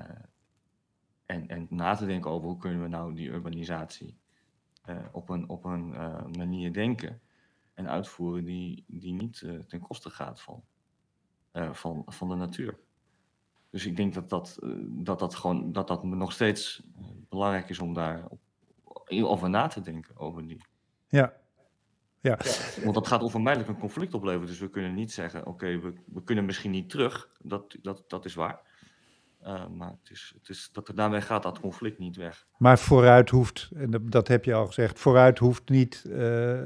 en, 1.29 1.47
en 1.47 1.67
na 1.69 1.95
te 1.95 2.05
denken 2.05 2.31
over 2.31 2.47
hoe 2.47 2.57
kunnen 2.57 2.81
we 2.81 2.87
nou 2.87 3.13
die 3.13 3.29
urbanisatie 3.29 4.17
uh, 4.89 4.97
op 5.11 5.29
een, 5.29 5.49
op 5.49 5.65
een 5.65 5.89
uh, 5.89 6.25
manier 6.37 6.73
denken 6.73 7.21
en 7.73 7.89
uitvoeren 7.89 8.43
die, 8.43 8.83
die 8.87 9.13
niet 9.13 9.41
uh, 9.41 9.59
ten 9.59 9.79
koste 9.79 10.09
gaat 10.09 10.41
van, 10.41 10.63
van, 11.71 12.03
van 12.05 12.29
de 12.29 12.35
natuur. 12.35 12.79
Dus 13.69 13.85
ik 13.85 13.95
denk 13.95 14.13
dat 14.13 14.29
dat, 14.29 14.59
dat, 14.87 15.19
dat, 15.19 15.35
gewoon, 15.35 15.71
dat, 15.71 15.87
dat 15.87 16.03
nog 16.03 16.31
steeds 16.31 16.83
belangrijk 17.29 17.69
is 17.69 17.79
om 17.79 17.93
daar 17.93 18.25
op, 18.27 18.39
over 19.09 19.49
na 19.49 19.67
te 19.67 19.81
denken, 19.81 20.17
over 20.17 20.47
die. 20.47 20.61
Ja. 21.07 21.33
Ja. 22.21 22.37
Want 22.83 22.93
dat 22.93 23.07
gaat 23.07 23.23
onvermijdelijk 23.23 23.71
een 23.71 23.79
conflict 23.79 24.13
opleveren. 24.13 24.47
Dus 24.47 24.59
we 24.59 24.69
kunnen 24.69 24.93
niet 24.93 25.11
zeggen, 25.11 25.39
oké, 25.39 25.49
okay, 25.49 25.79
we, 25.79 25.93
we 26.05 26.23
kunnen 26.23 26.45
misschien 26.45 26.71
niet 26.71 26.89
terug. 26.89 27.29
Dat, 27.41 27.77
dat, 27.81 28.03
dat 28.07 28.25
is 28.25 28.33
waar. 28.33 28.68
Uh, 29.43 29.67
maar 29.67 29.89
het 29.89 30.11
is, 30.11 30.33
het 30.39 30.49
is, 30.49 30.69
dat, 30.71 30.91
daarmee 30.95 31.21
gaat 31.21 31.43
dat 31.43 31.59
conflict 31.59 31.99
niet 31.99 32.15
weg. 32.15 32.47
Maar 32.57 32.79
vooruit 32.79 33.29
hoeft, 33.29 33.69
en 33.75 34.05
dat 34.09 34.27
heb 34.27 34.45
je 34.45 34.53
al 34.53 34.65
gezegd, 34.65 34.99
vooruit 34.99 35.39
hoeft 35.39 35.69
niet 35.69 36.03
uh, 36.07 36.63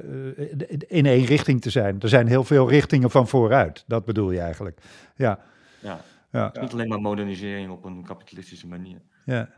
in 0.87 1.05
één 1.05 1.25
richting 1.25 1.61
te 1.61 1.69
zijn. 1.69 1.99
Er 1.99 2.09
zijn 2.09 2.27
heel 2.27 2.43
veel 2.43 2.69
richtingen 2.69 3.09
van 3.09 3.27
vooruit. 3.27 3.83
Dat 3.87 4.05
bedoel 4.05 4.31
je 4.31 4.39
eigenlijk. 4.39 4.81
Ja. 5.15 5.39
Ja. 5.79 6.01
ja. 6.31 6.51
Niet 6.61 6.71
alleen 6.71 6.87
maar 6.87 7.01
modernisering 7.01 7.71
op 7.71 7.85
een 7.85 8.03
kapitalistische 8.03 8.67
manier. 8.67 9.01
Ja. 9.25 9.49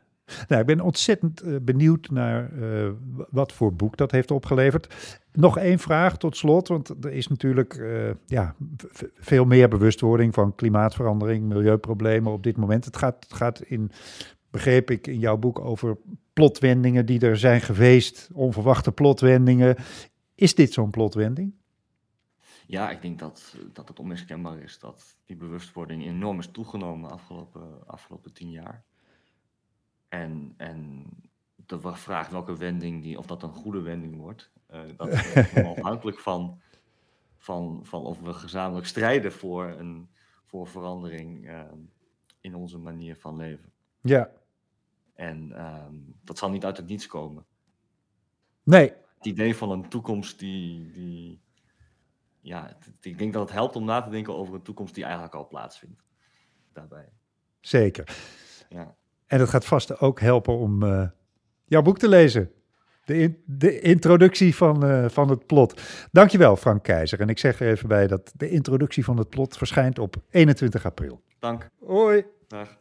Nou, 0.47 0.61
ik 0.61 0.67
ben 0.67 0.81
ontzettend 0.81 1.43
uh, 1.43 1.55
benieuwd 1.61 2.09
naar 2.09 2.53
uh, 2.53 2.89
wat 3.29 3.51
voor 3.51 3.73
boek 3.73 3.97
dat 3.97 4.11
heeft 4.11 4.31
opgeleverd. 4.31 5.19
Nog 5.31 5.57
één 5.57 5.79
vraag 5.79 6.17
tot 6.17 6.37
slot, 6.37 6.67
want 6.67 7.05
er 7.05 7.11
is 7.11 7.27
natuurlijk 7.27 7.73
uh, 7.73 8.09
ja, 8.25 8.55
veel 9.13 9.45
meer 9.45 9.69
bewustwording 9.69 10.33
van 10.33 10.55
klimaatverandering, 10.55 11.45
milieuproblemen 11.45 12.31
op 12.31 12.43
dit 12.43 12.57
moment. 12.57 12.85
Het 12.85 12.97
gaat, 12.97 13.23
het 13.23 13.33
gaat 13.33 13.61
in, 13.61 13.91
begreep 14.49 14.91
ik 14.91 15.07
in 15.07 15.19
jouw 15.19 15.37
boek, 15.37 15.59
over 15.59 15.97
plotwendingen 16.33 17.05
die 17.05 17.19
er 17.19 17.37
zijn 17.37 17.61
geweest, 17.61 18.29
onverwachte 18.33 18.91
plotwendingen. 18.91 19.75
Is 20.35 20.55
dit 20.55 20.73
zo'n 20.73 20.89
plotwending? 20.89 21.53
Ja, 22.67 22.89
ik 22.89 23.01
denk 23.01 23.19
dat, 23.19 23.55
dat 23.73 23.87
het 23.87 23.99
onmiskenbaar 23.99 24.59
is 24.59 24.79
dat 24.79 25.17
die 25.25 25.35
bewustwording 25.35 26.05
enorm 26.05 26.39
is 26.39 26.49
toegenomen 26.51 27.07
de 27.07 27.13
afgelopen, 27.13 27.87
afgelopen 27.87 28.33
tien 28.33 28.49
jaar. 28.49 28.83
En, 30.09 30.53
en 30.57 31.05
de 31.55 31.79
vraag 31.81 32.29
welke 32.29 32.57
wending, 32.57 33.03
die, 33.03 33.17
of 33.17 33.25
dat 33.25 33.43
een 33.43 33.53
goede 33.53 33.81
wending 33.81 34.15
wordt, 34.15 34.51
uh, 34.73 34.81
dat 34.97 35.07
is 35.13 35.55
afhankelijk 35.55 36.19
van, 36.19 36.61
van, 37.37 37.79
van 37.85 38.01
of 38.01 38.19
we 38.19 38.33
gezamenlijk 38.33 38.87
strijden 38.87 39.31
voor, 39.31 39.65
een, 39.65 40.09
voor 40.43 40.67
verandering 40.67 41.49
uh, 41.49 41.61
in 42.39 42.55
onze 42.55 42.77
manier 42.77 43.15
van 43.15 43.35
leven. 43.35 43.71
Ja. 44.01 44.31
En 45.13 45.49
uh, 45.49 45.85
dat 46.23 46.37
zal 46.37 46.49
niet 46.49 46.65
uit 46.65 46.77
het 46.77 46.87
niets 46.87 47.07
komen. 47.07 47.45
Nee. 48.63 48.93
Het 49.17 49.25
idee 49.25 49.55
van 49.55 49.71
een 49.71 49.89
toekomst 49.89 50.39
die. 50.39 50.91
die 50.91 51.43
ja, 52.41 52.67
het, 52.67 53.05
ik 53.05 53.17
denk 53.17 53.33
dat 53.33 53.41
het 53.41 53.51
helpt 53.51 53.75
om 53.75 53.85
na 53.85 54.01
te 54.01 54.09
denken 54.09 54.35
over 54.35 54.53
een 54.53 54.61
toekomst 54.61 54.95
die 54.95 55.03
eigenlijk 55.03 55.35
al 55.35 55.47
plaatsvindt. 55.47 56.03
Daarbij. 56.73 57.09
Zeker. 57.59 58.17
Ja. 58.69 58.95
En 59.27 59.39
het 59.39 59.49
gaat 59.49 59.65
vast 59.65 59.99
ook 59.99 60.19
helpen 60.19 60.57
om 60.57 60.83
uh, 60.83 61.07
jouw 61.65 61.81
boek 61.81 61.97
te 61.97 62.07
lezen. 62.07 62.51
De, 63.05 63.17
in, 63.17 63.41
de 63.45 63.79
introductie 63.79 64.55
van, 64.55 64.85
uh, 64.85 65.05
van 65.09 65.29
het 65.29 65.45
plot. 65.45 65.81
Dankjewel, 66.11 66.55
Frank 66.55 66.83
Keizer. 66.83 67.19
En 67.19 67.29
ik 67.29 67.39
zeg 67.39 67.59
er 67.59 67.67
even 67.67 67.87
bij 67.87 68.07
dat 68.07 68.33
de 68.35 68.49
introductie 68.49 69.03
van 69.03 69.17
het 69.17 69.29
plot 69.29 69.57
verschijnt 69.57 69.99
op 69.99 70.15
21 70.29 70.85
april. 70.85 71.21
Dank. 71.39 71.69
Hoi. 71.79 72.25
Dag. 72.47 72.77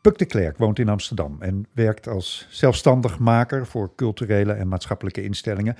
Puk 0.00 0.18
de 0.18 0.26
Klerk 0.26 0.58
woont 0.58 0.78
in 0.78 0.88
Amsterdam 0.88 1.36
en 1.40 1.66
werkt 1.72 2.08
als 2.08 2.46
zelfstandig 2.50 3.18
maker 3.18 3.66
voor 3.66 3.94
culturele 3.94 4.52
en 4.52 4.68
maatschappelijke 4.68 5.22
instellingen. 5.22 5.76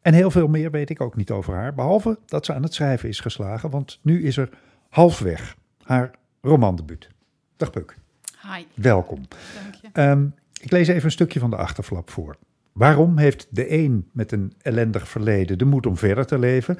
En 0.00 0.14
heel 0.14 0.30
veel 0.30 0.48
meer 0.48 0.70
weet 0.70 0.90
ik 0.90 1.00
ook 1.00 1.16
niet 1.16 1.30
over 1.30 1.54
haar, 1.54 1.74
behalve 1.74 2.18
dat 2.26 2.44
ze 2.44 2.54
aan 2.54 2.62
het 2.62 2.74
schrijven 2.74 3.08
is 3.08 3.20
geslagen, 3.20 3.70
want 3.70 3.98
nu 4.02 4.24
is 4.24 4.36
er 4.36 4.48
halfweg 4.88 5.56
haar 5.82 6.10
romandebuut. 6.40 7.08
Dag 7.56 7.70
Puk. 7.70 7.96
Hi. 8.42 8.64
Welkom. 8.74 9.22
Dank 9.62 9.74
je. 9.74 10.10
Um, 10.10 10.34
ik 10.60 10.70
lees 10.70 10.88
even 10.88 11.04
een 11.04 11.10
stukje 11.10 11.40
van 11.40 11.50
de 11.50 11.56
achterflap 11.56 12.10
voor. 12.10 12.36
Waarom 12.72 13.18
heeft 13.18 13.46
de 13.50 13.72
een 13.72 14.08
met 14.12 14.32
een 14.32 14.52
ellendig 14.62 15.08
verleden 15.08 15.58
de 15.58 15.64
moed 15.64 15.86
om 15.86 15.96
verder 15.96 16.26
te 16.26 16.38
leven? 16.38 16.78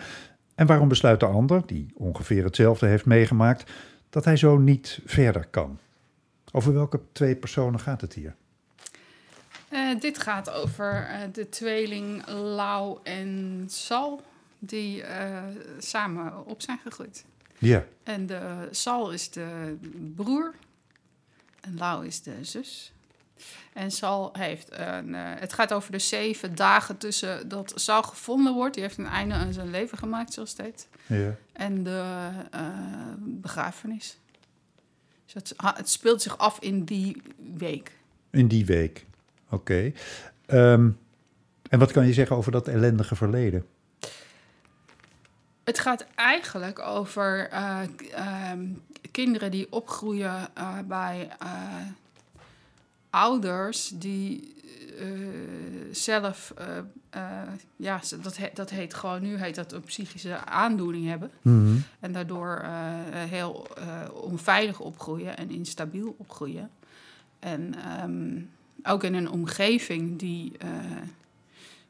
En 0.54 0.66
waarom 0.66 0.88
besluit 0.88 1.20
de 1.20 1.26
ander, 1.26 1.62
die 1.66 1.90
ongeveer 1.94 2.44
hetzelfde 2.44 2.86
heeft 2.86 3.06
meegemaakt, 3.06 3.72
dat 4.10 4.24
hij 4.24 4.36
zo 4.36 4.58
niet 4.58 5.00
verder 5.04 5.46
kan? 5.50 5.78
Over 6.52 6.72
welke 6.72 7.00
twee 7.12 7.36
personen 7.36 7.80
gaat 7.80 8.00
het 8.00 8.12
hier? 8.12 8.34
Uh, 9.72 10.00
dit 10.00 10.18
gaat 10.18 10.50
over 10.50 11.08
uh, 11.10 11.20
de 11.32 11.48
tweeling 11.48 12.26
Lau 12.28 12.98
en 13.02 13.64
Sal, 13.66 14.22
die 14.58 15.02
uh, 15.02 15.42
samen 15.78 16.46
op 16.46 16.62
zijn 16.62 16.78
gegroeid. 16.82 17.24
Ja. 17.58 17.84
En 18.02 18.26
de 18.26 18.68
Sal 18.70 19.12
is 19.12 19.30
de 19.30 19.76
broer 20.14 20.54
en 21.60 21.76
Lau 21.76 22.06
is 22.06 22.22
de 22.22 22.34
zus. 22.40 22.92
En 23.72 23.90
Sal 23.90 24.30
heeft 24.32 24.68
een. 24.70 25.14
het 25.14 25.52
gaat 25.52 25.72
over 25.72 25.92
de 25.92 25.98
zeven 25.98 26.54
dagen 26.54 26.96
tussen 26.96 27.48
dat 27.48 27.72
Sal 27.74 28.02
gevonden 28.02 28.54
wordt. 28.54 28.74
Die 28.74 28.82
heeft 28.82 28.98
een 28.98 29.06
einde 29.06 29.34
aan 29.34 29.52
zijn 29.52 29.70
leven 29.70 29.98
gemaakt, 29.98 30.32
zoals 30.32 30.50
het 30.50 30.60
heet. 30.60 30.88
Ja. 31.06 31.34
En 31.52 31.82
de 31.82 32.30
begrafenis. 33.18 34.18
Dus 35.24 35.34
het, 35.34 35.54
het 35.76 35.88
speelt 35.88 36.22
zich 36.22 36.38
af 36.38 36.58
in 36.60 36.84
die 36.84 37.22
week. 37.56 37.92
In 38.30 38.48
die 38.48 38.66
week. 38.66 39.06
Oké. 39.50 39.92
Okay. 40.46 40.72
Um, 40.72 40.98
en 41.68 41.78
wat 41.78 41.92
kan 41.92 42.06
je 42.06 42.12
zeggen 42.12 42.36
over 42.36 42.52
dat 42.52 42.68
ellendige 42.68 43.16
verleden? 43.16 43.66
Het 45.64 45.78
gaat 45.78 46.06
eigenlijk 46.14 46.78
over 46.78 47.52
uh, 47.52 47.80
uh, 48.10 48.52
kinderen 49.10 49.50
die 49.50 49.72
opgroeien 49.72 50.48
uh, 50.58 50.78
bij 50.86 51.28
ouders 53.10 53.88
die 53.94 54.56
zelf, 55.90 56.54
ja, 57.76 58.00
dat, 58.22 58.36
he, 58.36 58.48
dat 58.54 58.70
heet 58.70 58.94
gewoon 58.94 59.22
nu 59.22 59.36
heet 59.36 59.54
dat 59.54 59.72
een 59.72 59.82
psychische 59.82 60.44
aandoening 60.44 61.06
hebben. 61.06 61.30
Mm 61.42 61.64
-hmm. 61.64 61.84
En 62.00 62.12
daardoor 62.12 62.64
heel 63.10 63.66
onveilig 64.12 64.80
opgroeien 64.80 65.36
en 65.36 65.50
instabiel 65.50 66.14
opgroeien. 66.18 66.70
En 67.38 67.74
um, 68.02 68.50
ook 68.82 69.04
in 69.04 69.14
een 69.14 69.30
omgeving 69.30 70.18
die 70.18 70.52
uh, 70.64 70.68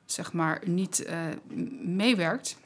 zeg 0.05 0.33
maar 0.33 0.63
niet 0.65 1.07
uh, 1.09 1.21
meewerkt. 1.83 2.57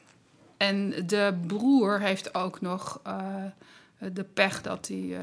En 0.57 1.07
de 1.07 1.39
broer 1.47 1.99
heeft 1.99 2.35
ook 2.35 2.61
nog 2.61 3.01
uh, 3.07 3.45
de 4.13 4.23
pech 4.23 4.61
dat 4.61 4.87
hij 4.87 5.17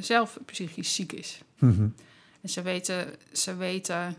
zelf 0.00 0.38
psychisch 0.44 0.94
ziek 0.94 1.12
is. 1.12 1.42
Mm 1.58 1.74
-hmm. 1.76 1.94
En 2.40 2.48
ze 2.48 2.62
weten, 2.62 3.06
ze 3.32 3.56
weten 3.56 4.16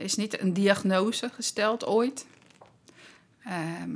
er 0.00 0.06
is 0.06 0.16
niet 0.16 0.40
een 0.40 0.52
diagnose 0.52 1.28
gesteld 1.28 1.86
ooit. 1.86 2.26
Ehm, 3.44 3.90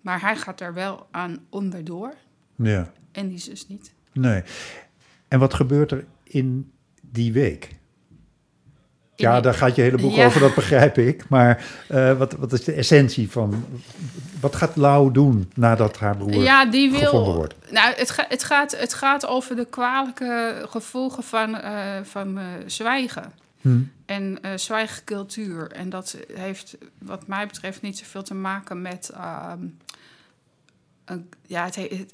maar 0.00 0.20
hij 0.20 0.36
gaat 0.36 0.60
er 0.60 0.74
wel 0.74 1.06
aan 1.10 1.46
onderdoor 1.48 2.14
Ja, 2.56 2.92
en 3.12 3.28
die 3.28 3.38
zus 3.38 3.68
niet. 3.68 3.92
nee. 4.12 4.42
En 5.28 5.38
wat 5.38 5.54
gebeurt 5.54 5.90
er 5.90 6.04
in 6.22 6.72
die 7.00 7.32
week? 7.32 7.78
Ja, 9.20 9.40
daar 9.40 9.54
gaat 9.54 9.76
je 9.76 9.82
hele 9.82 9.96
boek 9.96 10.12
Ja. 10.14 10.24
over, 10.26 10.40
dat 10.40 10.54
begrijp 10.54 10.98
ik. 10.98 11.28
Maar 11.28 11.64
eh, 11.88 12.12
wat, 12.18 12.32
wat 12.32 12.52
is 12.52 12.64
de 12.64 12.72
essentie 12.72 13.30
van... 13.30 13.64
Wat 14.40 14.56
gaat 14.56 14.76
Lau 14.76 15.12
doen 15.12 15.50
nadat 15.54 15.98
haar 15.98 16.16
broer 16.16 16.42
Ja, 16.42 16.66
die 16.66 16.90
gevonden 16.90 17.24
wil. 17.24 17.34
wordt? 17.34 17.54
Nou, 17.70 17.94
het, 17.96 18.10
ga- 18.10 18.26
het, 18.28 18.44
gaat, 18.44 18.76
het 18.78 18.94
gaat 18.94 19.26
over 19.26 19.56
de 19.56 19.64
kwalijke 19.70 20.62
gevolgen 20.68 21.22
van, 21.22 21.56
eh, 21.60 21.72
van 22.02 22.38
eh, 22.38 22.44
zwijgen. 22.66 23.32
Hm. 23.60 23.78
En 24.06 24.38
zwijgcultuur. 24.54 25.70
En 25.72 25.88
dat 25.90 26.16
heeft, 26.34 26.76
wat 26.98 27.26
mij 27.26 27.46
betreft, 27.46 27.82
niet 27.82 27.98
zoveel 27.98 28.22
te 28.22 28.34
maken 28.34 28.82
met. 28.82 29.10
Ja, 31.46 31.64
het, 31.64 31.74
he- 31.74 32.06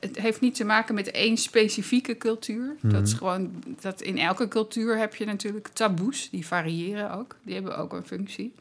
het, 0.00 0.18
heeft 0.18 0.40
niet 0.40 0.54
te 0.54 0.64
maken 0.64 0.94
met 0.94 1.10
één 1.10 1.36
specifieke 1.36 2.16
cultuur. 2.18 2.76
Dat 2.80 3.06
is 3.06 3.12
gewoon 3.12 3.62
dat 3.80 4.00
in 4.00 4.18
elke 4.18 4.48
cultuur 4.48 4.98
heb 4.98 5.14
je 5.14 5.24
natuurlijk 5.24 5.68
taboes, 5.68 6.30
die 6.30 6.46
variëren 6.46 7.10
ook. 7.12 7.36
Die 7.42 7.54
hebben 7.54 7.78
ook 7.78 7.92
een 7.92 8.06
functie. 8.06 8.54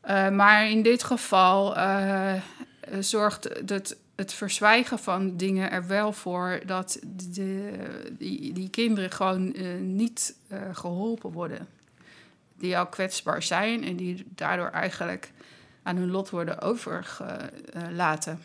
Eh, 0.00 0.30
maar 0.30 0.70
in 0.70 0.82
dit 0.82 1.02
geval 1.02 1.76
eh, 1.76 2.34
eh, 2.34 2.40
zorgt 3.00 3.48
het, 3.66 3.96
het 4.14 4.32
verzwijgen 4.32 4.98
van 4.98 5.36
dingen 5.36 5.70
er 5.70 5.86
wel 5.86 6.12
voor 6.12 6.60
dat 6.66 6.98
de, 7.30 7.72
die, 8.18 8.52
die 8.52 8.70
kinderen 8.70 9.10
gewoon 9.10 9.54
eh, 9.54 9.66
niet 9.80 10.34
eh, 10.48 10.58
geholpen 10.72 11.32
worden. 11.32 11.68
Die 12.58 12.78
al 12.78 12.86
kwetsbaar 12.86 13.42
zijn 13.42 13.84
en 13.84 13.96
die 13.96 14.24
daardoor 14.34 14.68
eigenlijk 14.70 15.30
aan 15.82 15.96
hun 15.96 16.10
lot 16.10 16.30
worden 16.30 16.60
overgelaten. 16.60 18.38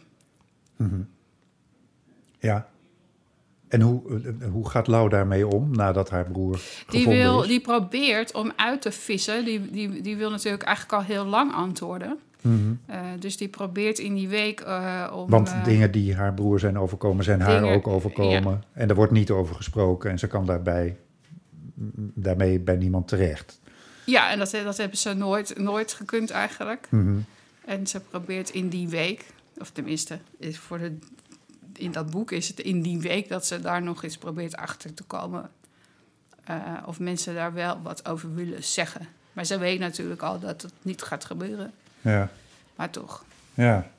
Mhm. 0.75 1.01
Ja. 2.39 2.67
En 3.67 3.81
hoe, 3.81 4.01
eh, 4.39 4.47
hoe 4.51 4.69
gaat 4.69 4.87
Lau 4.87 5.09
daarmee 5.09 5.47
om 5.47 5.71
nadat 5.71 6.09
haar 6.09 6.25
broer 6.25 6.59
Die, 6.89 7.07
wil, 7.07 7.41
is? 7.41 7.47
die 7.47 7.61
probeert 7.61 8.33
om 8.33 8.51
uit 8.55 8.81
te 8.81 8.91
vissen. 8.91 9.45
Die, 9.45 9.71
die, 9.71 10.01
die 10.01 10.17
wil 10.17 10.29
natuurlijk 10.29 10.63
eigenlijk 10.63 10.97
al 10.97 11.15
heel 11.15 11.25
lang 11.25 11.53
antwoorden. 11.53 12.19
Mhm. 12.41 12.73
Eh, 12.85 12.99
dus 13.19 13.37
die 13.37 13.47
probeert 13.47 13.99
in 13.99 14.15
die 14.15 14.27
week 14.27 14.59
eh, 14.59 15.11
om... 15.15 15.29
Want 15.29 15.55
dingen 15.63 15.91
die 15.91 16.15
haar 16.15 16.33
broer 16.33 16.59
zijn 16.59 16.77
overkomen, 16.79 17.23
zijn 17.23 17.41
haar 17.41 17.63
ook 17.63 17.87
overkomen. 17.87 18.63
En 18.71 18.89
er 18.89 18.95
wordt 18.95 19.11
niet 19.11 19.31
over 19.31 19.55
gesproken 19.55 20.11
en 20.11 20.19
ze 20.19 20.27
kan 20.27 20.45
daarbij, 20.45 20.97
daarmee 22.13 22.59
bij 22.59 22.75
niemand 22.75 23.07
terecht. 23.07 23.59
Ja, 24.07 24.29
en 24.31 24.39
dat, 24.39 24.51
dat 24.51 24.77
hebben 24.77 24.97
ze 24.97 25.13
nooit, 25.13 25.57
nooit 25.57 25.93
gekund 25.93 26.29
eigenlijk. 26.31 26.87
Mhm. 26.89 27.17
En 27.65 27.87
ze 27.87 27.99
probeert 27.99 28.49
in 28.49 28.69
die 28.69 28.87
week, 28.89 29.25
of 29.57 29.69
tenminste, 29.69 30.19
is 30.39 30.57
voor 30.57 30.77
de, 30.77 30.97
in 31.73 31.91
dat 31.91 32.09
boek 32.11 32.31
is 32.31 32.47
het 32.47 32.59
in 32.59 32.81
die 32.81 32.99
week 32.99 33.29
dat 33.29 33.45
ze 33.45 33.59
daar 33.59 33.81
nog 33.81 34.03
eens 34.03 34.17
probeert 34.17 34.55
achter 34.55 34.93
te 34.93 35.03
komen. 35.03 35.49
eh, 36.43 36.73
of 36.85 36.99
mensen 36.99 37.33
daar 37.35 37.53
wel 37.53 37.81
wat 37.81 38.07
over 38.07 38.33
willen 38.35 38.63
zeggen. 38.63 39.07
Maar 39.33 39.45
ze 39.45 39.57
weet 39.57 39.79
natuurlijk 39.79 40.21
al 40.21 40.39
dat 40.39 40.61
het 40.61 40.73
niet 40.81 41.01
gaat 41.01 41.25
gebeuren. 41.25 41.71
Ja, 42.01 42.29
Maar 42.75 42.89
toch. 42.89 43.25
ja. 43.53 43.91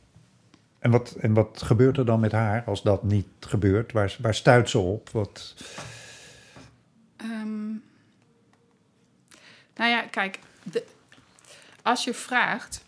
En 0.78 0.90
wat, 0.90 1.10
en 1.20 1.32
wat 1.34 1.62
gebeurt 1.64 1.96
er 1.98 2.04
dan 2.04 2.20
met 2.20 2.32
haar 2.32 2.62
als 2.66 2.82
dat 2.82 3.02
niet 3.02 3.26
gebeurt? 3.40 3.92
Waar, 3.92 4.16
waar 4.20 4.34
stuit 4.34 4.70
ze 4.70 4.78
op? 4.78 5.10
Wat, 5.10 5.54
Ehm, 7.16 7.70
nou 9.78 9.90
ja, 9.90 10.00
kijk, 10.02 10.38
de, 10.62 10.84
als 11.82 12.04
je 12.04 12.14
vraagt. 12.14 12.86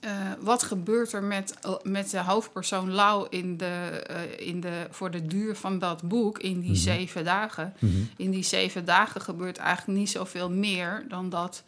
eh, 0.00 0.32
wat 0.40 0.62
gebeurt 0.62 1.12
er 1.12 1.22
met, 1.22 1.54
met 1.82 2.10
de 2.10 2.18
hoofdpersoon 2.22 2.90
Lau 2.90 3.26
in 3.30 3.56
de, 3.56 4.04
eh, 4.06 4.46
in 4.46 4.60
de, 4.60 4.86
voor 4.90 5.10
de 5.10 5.26
duur 5.26 5.56
van 5.56 5.78
dat 5.78 6.02
boek, 6.02 6.38
in 6.38 6.60
die 6.60 6.70
Mhm. 6.70 6.78
zeven 6.80 7.24
dagen? 7.24 7.74
Mhm. 7.78 7.92
In 8.16 8.30
die 8.30 8.42
zeven 8.42 8.84
dagen 8.84 9.20
gebeurt 9.20 9.56
eigenlijk 9.58 9.98
niet 9.98 10.10
zoveel 10.10 10.50
meer 10.50 11.04
dan 11.08 11.28
dat 11.28 11.62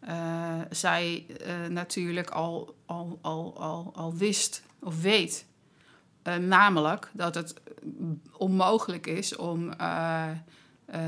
eh, 0.00 0.54
zij 0.70 1.26
eh, 1.40 1.66
natuurlijk 1.70 2.30
al, 2.30 2.74
al, 2.86 3.18
al, 3.22 3.54
al, 3.58 3.92
al 3.94 4.14
wist 4.14 4.62
of 4.80 5.00
weet. 5.02 5.44
Eh, 6.22 6.36
namelijk 6.36 7.10
dat 7.12 7.34
het 7.34 7.54
onmogelijk 8.36 9.06
is 9.06 9.36
om 9.36 9.72
eh, 10.90 11.00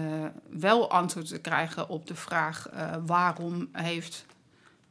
wel 0.51 0.91
antwoord 0.91 1.27
te 1.29 1.39
krijgen 1.39 1.89
op 1.89 2.07
de 2.07 2.15
vraag 2.15 2.69
eh, 2.69 2.95
waarom 3.07 3.69
heeft 3.73 4.25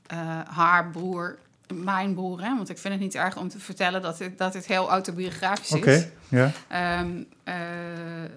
eh, 0.08 0.40
haar 0.48 0.90
broer, 0.90 1.38
mijn 1.74 2.14
broer, 2.14 2.42
hè, 2.42 2.56
want 2.56 2.70
ik 2.70 2.78
vind 2.78 2.94
het 2.94 3.04
niet 3.04 3.16
erg 3.16 3.38
om 3.38 3.50
te 3.50 3.60
vertellen 3.60 4.02
dat 4.02 4.18
dit, 4.18 4.38
dat 4.38 4.54
dit 4.54 4.66
heel 4.66 4.90
autobiografisch 4.90 5.72
is 5.72 6.08
ja. 6.30 6.52
ehm, 6.68 7.24
eh, 7.44 8.24
eh, 8.24 8.30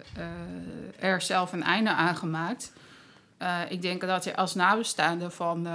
er 0.99 1.21
zelf 1.21 1.53
een 1.53 1.62
einde 1.62 1.91
aan 1.91 2.17
gemaakt. 2.17 2.73
Ik 3.69 3.83
denk 3.83 4.01
dat 4.01 4.25
je 4.25 4.37
als 4.37 4.55
nabestaande 4.55 5.31
van, 5.31 5.69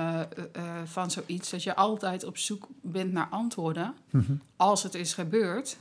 van 0.85 1.11
zoiets... 1.11 1.49
dat 1.49 1.63
je 1.63 1.75
altijd 1.75 2.23
op 2.23 2.37
zoek 2.37 2.67
bent 2.81 3.13
naar 3.13 3.27
antwoorden 3.29 3.93
Mhm. 4.09 4.31
als 4.55 4.83
het 4.83 4.95
is 4.95 5.13
gebeurd. 5.13 5.77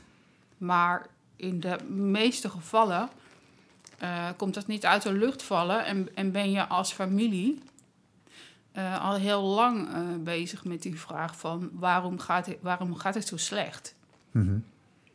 Maar 0.57 1.05
in 1.35 1.59
de 1.59 1.77
meeste 1.89 2.49
gevallen 2.49 3.09
eh, 3.97 4.27
komt 4.37 4.53
dat 4.53 4.67
niet 4.67 4.85
uit 4.85 5.01
de 5.01 5.13
lucht 5.13 5.43
vallen... 5.43 5.85
en, 5.85 6.15
en 6.15 6.31
ben 6.31 6.51
je 6.51 6.67
als 6.67 6.91
familie 6.93 7.61
eh, 8.71 9.05
al 9.05 9.15
heel 9.15 9.41
lang 9.43 9.87
eh, 9.93 10.01
bezig 10.19 10.63
met 10.65 10.81
die 10.81 10.99
vraag 10.99 11.37
van... 11.37 11.69
waarom 11.73 12.19
gaat 12.19 12.45
het, 12.45 12.57
waarom 12.61 12.95
gaat 12.95 13.13
het 13.13 13.27
zo 13.27 13.37
slecht? 13.37 13.95
Mhm. 14.31 14.57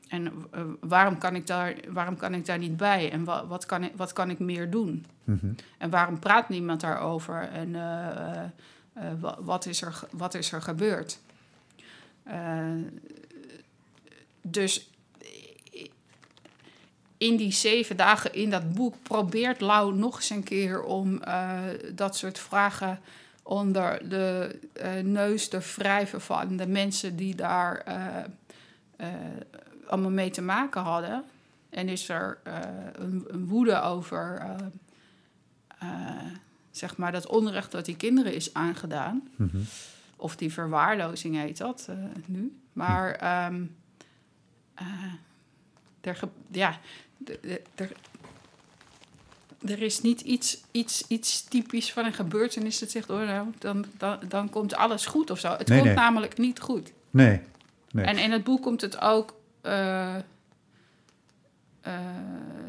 En 0.09 0.33
waarom, 0.81 1.18
kan 1.18 1.35
ik 1.35 1.47
daar, 1.47 1.75
waarom 1.88 2.16
kan 2.16 2.35
ik 2.35 2.47
daar 2.47 2.59
niet 2.59 2.77
bij? 2.77 3.11
En 3.11 3.25
wa- 3.25 3.47
wat, 3.47 3.66
kan 3.66 3.85
ik, 3.85 3.92
wat 3.97 4.12
kan 4.12 4.31
ik 4.31 4.38
meer 4.38 4.71
doen? 4.71 5.07
Mhm. 5.25 5.53
En 5.79 5.90
waarom 5.90 6.18
praat 6.18 6.49
niemand 6.49 6.81
daarover? 6.81 7.49
En 7.49 7.73
wa- 9.21 9.38
wat, 9.40 9.66
is 9.66 9.83
er, 9.83 10.01
wat 10.11 10.35
is 10.35 10.53
er 10.53 10.62
gebeurd? 10.62 11.18
Dus 14.42 14.90
in 17.23 17.37
die 17.37 17.53
zeven 17.53 17.97
dagen 17.97 18.35
in 18.35 18.51
dat 18.51 18.75
boek 18.75 18.95
probeert 19.03 19.61
Lau 19.61 19.95
nog 19.95 20.17
eens 20.17 20.31
een 20.31 20.43
keer 20.43 20.83
om 20.83 21.23
eh, 21.23 21.59
dat 21.95 22.17
soort 22.17 22.39
vragen 22.39 23.01
onder 23.43 24.09
de 24.09 24.59
eh, 24.73 24.91
neus 25.03 25.49
te 25.49 25.59
wrijven 25.77 26.21
van 26.21 26.57
de 26.57 26.67
mensen 26.67 27.17
die 27.17 27.35
daar 27.35 27.77
eh, 27.77 29.07
allemaal 29.87 30.11
mee 30.11 30.31
te 30.31 30.43
maken 30.43 30.83
hadden. 30.83 31.25
En 31.71 31.89
is 31.89 32.09
er 32.09 32.39
een, 32.93 33.25
een 33.29 33.47
woede 33.47 33.81
over, 33.81 34.47
zeg 36.71 36.97
maar, 36.97 37.13
dat 37.13 37.27
onrecht 37.27 37.73
dat 37.73 37.85
die 37.85 37.97
kinderen 37.97 38.35
is 38.35 38.55
aangedaan. 38.55 39.29
Mhm. 39.37 39.59
Of 40.17 40.37
die 40.37 40.53
verwaarlozing 40.53 41.37
heet 41.37 41.59
dat 41.59 41.89
nu. 42.27 42.57
Maar 42.73 43.21
eh, 44.83 45.13
er, 46.01 46.21
ja, 46.51 46.79
er, 49.65 49.83
is 49.83 50.01
niet 50.01 50.21
iets, 50.21 50.61
iets, 50.71 51.05
iets 51.09 51.43
typisch 51.45 51.93
van 51.93 52.05
een 52.05 52.13
gebeurtenis 52.13 52.79
dat 52.79 52.91
zegt, 52.91 53.11
oh, 53.11 53.27
nou, 53.27 53.49
dan, 53.59 53.85
dan, 53.99 54.19
dan 54.29 54.51
komt 54.51 54.75
alles 54.75 55.07
goed 55.07 55.31
of 55.31 55.39
zo. 55.39 55.51
Het 55.51 55.69
Nee, 55.69 55.79
komt 55.79 55.91
nee. 55.95 55.99
namelijk 56.05 56.39
niet 56.39 56.61
goed. 56.61 56.93
Nee, 57.11 57.41
nee. 57.91 58.05
En 58.05 58.19
in 58.19 58.31
het 58.31 58.45
boek 58.45 58.63
komt 58.63 58.81
het 58.81 59.01
ook. 59.01 59.35
eh, 59.61 60.17
eh, 60.17 60.23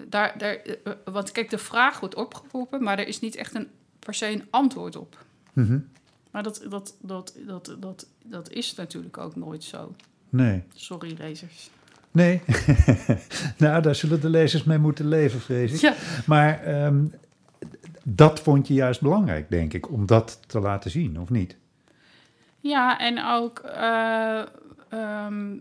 daar, 0.08 0.38
daar, 0.38 0.56
eh, 0.56 0.94
want 1.06 1.32
kijk, 1.32 1.50
de 1.50 1.58
vraag 1.58 2.00
wordt 2.00 2.16
opgeroepen, 2.16 2.84
maar 2.84 3.00
er 3.00 3.08
is 3.08 3.20
niet 3.20 3.36
echt 3.36 3.56
een, 3.56 3.68
per 4.00 4.14
se 4.14 4.28
een 4.28 4.48
antwoord 4.50 4.96
op. 4.96 5.26
Mhm. 5.54 5.80
Maar 6.32 6.44
dat, 6.44 6.66
dat, 6.70 6.96
dat, 7.02 7.34
dat, 7.48 7.76
dat, 7.80 8.08
dat 8.24 8.50
is 8.50 8.76
natuurlijk 8.76 9.18
ook 9.18 9.36
nooit 9.36 9.64
zo. 9.64 9.96
nee. 10.30 10.64
Sorry, 10.76 11.16
lezers. 11.18 11.70
Nee. 12.14 12.42
nou, 13.58 13.82
daar 13.82 13.96
zullen 13.96 14.22
de 14.22 14.30
lezers 14.30 14.64
mee 14.64 14.78
moeten 14.78 15.08
leven, 15.08 15.40
vrees 15.42 15.74
ik. 15.74 15.80
Ja, 15.80 15.94
Maar 16.26 16.64
ehm, 16.64 17.06
dat 18.04 18.40
vond 18.40 18.68
je 18.68 18.74
juist 18.74 19.02
belangrijk, 19.02 19.50
denk 19.50 19.74
ik, 19.74 19.92
om 19.92 20.06
dat 20.06 20.40
te 20.48 20.60
laten 20.60 20.92
zien, 20.92 21.20
of 21.20 21.30
niet? 21.30 21.56
ja 22.60 23.00
en 23.00 23.26
ook. 23.26 23.60
eh, 23.60 24.42
ehm, 24.90 25.58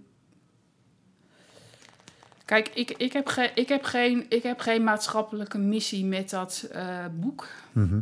kijk, 2.44 2.68
ik, 2.74 2.90
ik, 2.90 3.12
heb 3.12 3.26
ge, 3.26 3.50
ik, 3.54 3.68
heb 3.68 3.84
geen, 3.84 4.26
ik 4.28 4.42
heb 4.42 4.60
geen 4.60 4.84
maatschappelijke 4.84 5.58
missie 5.58 6.04
met 6.04 6.30
dat 6.30 6.68
eh, 6.72 7.04
boek. 7.12 7.48
Mhm. 7.72 8.00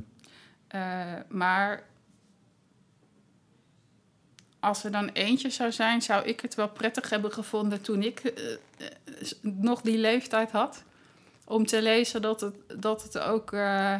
Eh, 0.69 0.81
maar 1.29 1.83
als 4.61 4.85
er 4.85 4.91
dan 4.91 5.09
eentje 5.09 5.51
zou 5.51 5.73
zijn, 5.73 6.03
zou 6.03 6.25
ik 6.25 6.41
het 6.41 6.55
wel 6.55 6.69
prettig 6.69 7.11
hebben 7.11 7.33
gevonden 7.33 7.81
toen 7.81 8.03
ik 8.03 8.19
eh, 8.19 8.53
eh, 8.53 8.59
nog 9.41 9.81
die 9.81 9.99
leeftijd 9.99 10.51
had. 10.51 10.83
Om 11.45 11.67
te 11.67 11.83
lezen 11.83 12.23
dat 12.23 12.41
het, 12.41 12.55
dat 12.81 13.03
het 13.03 13.19
ook 13.19 13.53
eh, 13.53 13.95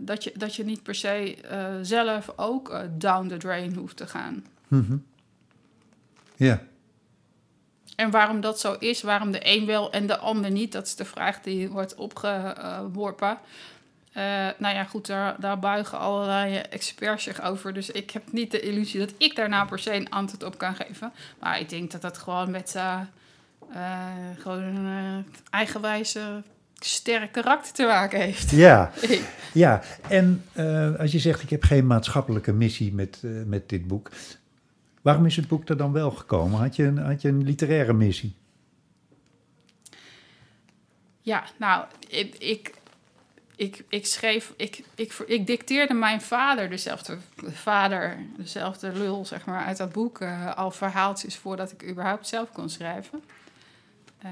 dat, 0.00 0.24
je, 0.24 0.32
dat 0.36 0.54
je 0.54 0.64
niet 0.64 0.82
per 0.82 0.94
se 0.94 1.36
zelf 1.82 2.32
ook 2.36 2.80
down 2.98 3.28
the 3.28 3.36
drain 3.36 3.74
hoeft 3.74 3.96
te 3.96 4.06
gaan. 4.06 4.44
Mhm. 4.68 4.96
Ja, 6.36 6.62
En 7.96 8.10
waarom 8.10 8.40
dat 8.40 8.60
zo 8.60 8.72
is, 8.78 9.02
waarom 9.02 9.30
de 9.30 9.40
een 9.42 9.66
wel 9.66 9.92
en 9.92 10.06
de 10.06 10.18
ander 10.18 10.50
niet, 10.50 10.72
dat 10.72 10.86
is 10.86 10.94
de 10.94 11.04
vraag 11.04 11.40
die 11.40 11.68
wordt 11.68 11.94
opgeworpen. 11.94 13.38
Eh 14.16 14.22
nou 14.58 14.74
ja, 14.74 14.84
goed, 14.84 15.06
daar, 15.06 15.36
daar 15.40 15.58
buigen 15.58 15.98
allerlei 15.98 16.56
experts 16.56 17.24
zich 17.24 17.42
over. 17.42 17.72
Dus 17.74 17.90
ik 17.90 18.10
heb 18.10 18.22
niet 18.32 18.50
de 18.50 18.60
illusie 18.60 19.00
dat 19.00 19.12
ik 19.16 19.36
daar 19.36 19.48
nou 19.48 19.68
per 19.68 19.78
se 19.78 19.94
een 19.94 20.10
antwoord 20.10 20.42
op 20.42 20.58
kan 20.58 20.74
geven. 20.74 21.12
Maar 21.40 21.60
ik 21.60 21.68
denk 21.68 21.90
dat 21.90 22.00
dat 22.00 22.18
gewoon 22.18 22.50
met 22.50 22.74
eh, 22.74 23.00
gewoon 24.38 24.62
een 24.62 25.24
eigenwijze, 25.50 26.42
sterk 26.74 27.32
karakter 27.32 27.72
te 27.72 27.84
maken 27.84 28.20
heeft. 28.20 28.50
ja. 28.50 28.90
ja. 29.52 29.82
En 30.08 30.44
als 30.98 31.12
je 31.12 31.18
zegt, 31.18 31.42
ik 31.42 31.50
heb 31.50 31.62
geen 31.62 31.86
maatschappelijke 31.86 32.52
missie 32.52 32.94
met, 32.94 33.20
met 33.46 33.68
dit 33.68 33.86
boek. 33.86 34.10
Waarom 35.02 35.26
is 35.26 35.36
het 35.36 35.48
boek 35.48 35.68
er 35.68 35.76
dan 35.76 35.92
wel 35.92 36.10
gekomen? 36.10 36.60
Had 36.60 36.76
je 36.76 36.84
een, 36.84 36.98
had 36.98 37.22
je 37.22 37.28
een 37.28 37.44
literaire 37.44 37.92
missie? 37.92 38.34
Ja, 41.20 41.44
nou, 41.56 41.84
ik, 42.08 42.34
ik, 42.38 42.74
ik, 43.56 43.84
ik 43.88 44.06
schreef, 44.06 44.52
ik, 44.56 44.84
ik, 44.94 45.12
ik 45.26 45.46
dicteerde 45.46 45.94
mijn 45.94 46.20
vader, 46.20 46.70
dezelfde 46.70 47.18
vader, 47.52 48.18
dezelfde 48.36 48.92
lul, 48.92 49.24
zeg 49.24 49.46
maar, 49.46 49.64
uit 49.64 49.76
dat 49.76 49.92
boek, 49.92 50.20
eh, 50.20 50.56
al 50.56 50.70
verhaaltjes 50.70 51.36
voordat 51.36 51.72
ik 51.72 51.88
überhaupt 51.88 52.28
zelf 52.28 52.52
kon 52.52 52.68
schrijven. 52.68 53.22
Eh, 54.18 54.30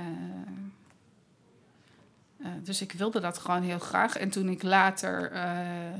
eh, 2.44 2.50
dus 2.62 2.80
ik 2.80 2.92
wilde 2.92 3.20
dat 3.20 3.38
gewoon 3.38 3.62
heel 3.62 3.78
graag. 3.78 4.16
En 4.16 4.30
toen 4.30 4.48
ik 4.48 4.62
later 4.62 5.30
eh, 5.32 5.94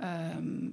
ehm, 0.00 0.68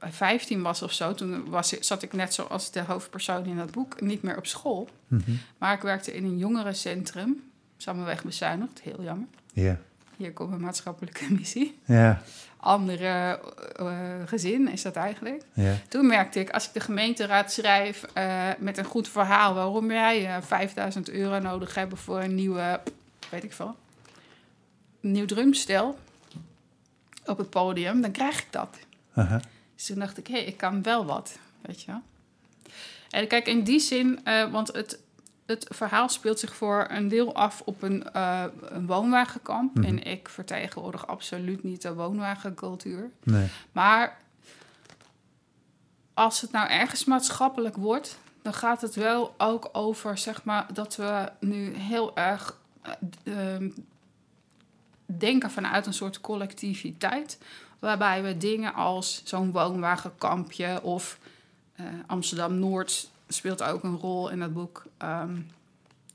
15 0.00 0.62
was 0.62 0.82
of 0.82 0.92
zo, 0.92 1.14
toen 1.14 1.50
was, 1.50 1.68
zat 1.68 2.02
ik 2.02 2.12
net 2.12 2.34
zoals 2.34 2.70
de 2.70 2.80
hoofdpersoon 2.80 3.44
in 3.44 3.56
dat 3.56 3.70
boek 3.70 4.00
niet 4.00 4.22
meer 4.22 4.36
op 4.36 4.46
school. 4.46 4.88
Mhm. 5.08 5.30
Maar 5.58 5.74
ik 5.74 5.82
werkte 5.82 6.14
in 6.14 6.24
een 6.24 6.38
jongerencentrum, 6.38 7.50
samenweg 7.76 8.24
bezuinigd, 8.24 8.80
heel 8.80 9.02
jammer. 9.02 9.28
Ja. 9.52 9.78
Hier 10.22 10.32
komt 10.32 10.52
een 10.52 10.60
maatschappelijke 10.60 11.32
missie. 11.38 11.78
Ja. 11.84 12.22
Andere 12.56 13.40
eh, 13.76 13.88
gezin 14.26 14.68
is 14.68 14.82
dat 14.82 14.96
eigenlijk. 14.96 15.42
Ja. 15.52 15.74
Toen 15.88 16.06
merkte 16.06 16.40
ik, 16.40 16.50
als 16.50 16.66
ik 16.66 16.72
de 16.72 16.80
gemeenteraad 16.80 17.52
schrijf 17.52 18.04
eh, 18.12 18.48
met 18.58 18.78
een 18.78 18.84
goed 18.84 19.08
verhaal... 19.08 19.54
waarom 19.54 19.90
jij 19.90 20.26
eh 20.26 20.42
5000 20.42 21.10
euro 21.10 21.38
nodig 21.38 21.74
hebt 21.74 21.98
voor 21.98 22.20
een 22.20 22.34
nieuwe, 22.34 22.80
weet 23.30 23.44
ik 23.44 23.52
veel... 23.52 23.76
nieuw 25.00 25.26
drumstel 25.26 25.98
op 27.26 27.38
het 27.38 27.50
podium, 27.50 28.00
dan 28.00 28.10
krijg 28.10 28.38
ik 28.38 28.46
dat. 28.50 28.78
Aha. 29.14 29.40
Dus 29.74 29.86
toen 29.86 29.98
dacht 29.98 30.18
ik, 30.18 30.26
hé, 30.26 30.36
ik 30.36 30.56
kan 30.56 30.82
wel 30.82 31.04
wat, 31.04 31.38
weet 31.60 31.82
je 31.82 31.86
wel. 31.86 32.02
En 33.10 33.26
kijk, 33.26 33.46
in 33.46 33.62
die 33.62 33.80
zin, 33.80 34.20
eh, 34.24 34.50
want 34.50 34.72
het, 34.72 34.98
het 35.46 35.66
verhaal 35.70 36.08
speelt 36.08 36.38
zich 36.38 36.54
voor 36.54 36.86
een 36.88 37.08
deel 37.08 37.34
af 37.34 37.62
op 37.64 37.82
een, 37.82 38.12
eh, 38.12 38.44
een 38.60 38.86
woonwagenkamp. 38.86 39.74
Mhm. 39.74 39.86
En 39.86 40.02
ik 40.02 40.28
vertegenwoordig 40.28 41.06
absoluut 41.06 41.62
niet 41.62 41.82
de 41.82 41.94
woonwagencultuur. 41.94 43.10
Nee. 43.22 43.48
Maar 43.72 44.20
als 46.14 46.40
het 46.40 46.52
nou 46.52 46.68
ergens 46.68 47.04
maatschappelijk 47.04 47.76
wordt, 47.76 48.18
dan 48.42 48.54
gaat 48.54 48.80
het 48.80 48.94
wel 48.94 49.34
ook 49.38 49.68
over, 49.72 50.18
zeg 50.18 50.44
maar, 50.44 50.66
dat 50.72 50.96
we 50.96 51.28
nu 51.40 51.74
heel 51.74 52.16
erg 52.16 52.60
eh, 52.82 52.92
ehm, 53.54 53.70
denken 55.06 55.50
vanuit 55.50 55.86
een 55.86 55.94
soort 55.94 56.20
collectiviteit. 56.20 57.38
Waarbij 57.78 58.22
we 58.22 58.36
dingen 58.36 58.74
als 58.74 59.22
zo'n 59.24 59.52
woonwagenkampje 59.52 60.82
of 60.82 61.18
eh, 61.72 61.86
Amsterdam 62.06 62.58
Noord 62.58 63.10
speelt 63.32 63.62
ook 63.62 63.82
een 63.82 63.96
rol 63.96 64.28
in 64.28 64.40
het 64.40 64.52
boek. 64.52 64.84
ehm, 64.98 65.36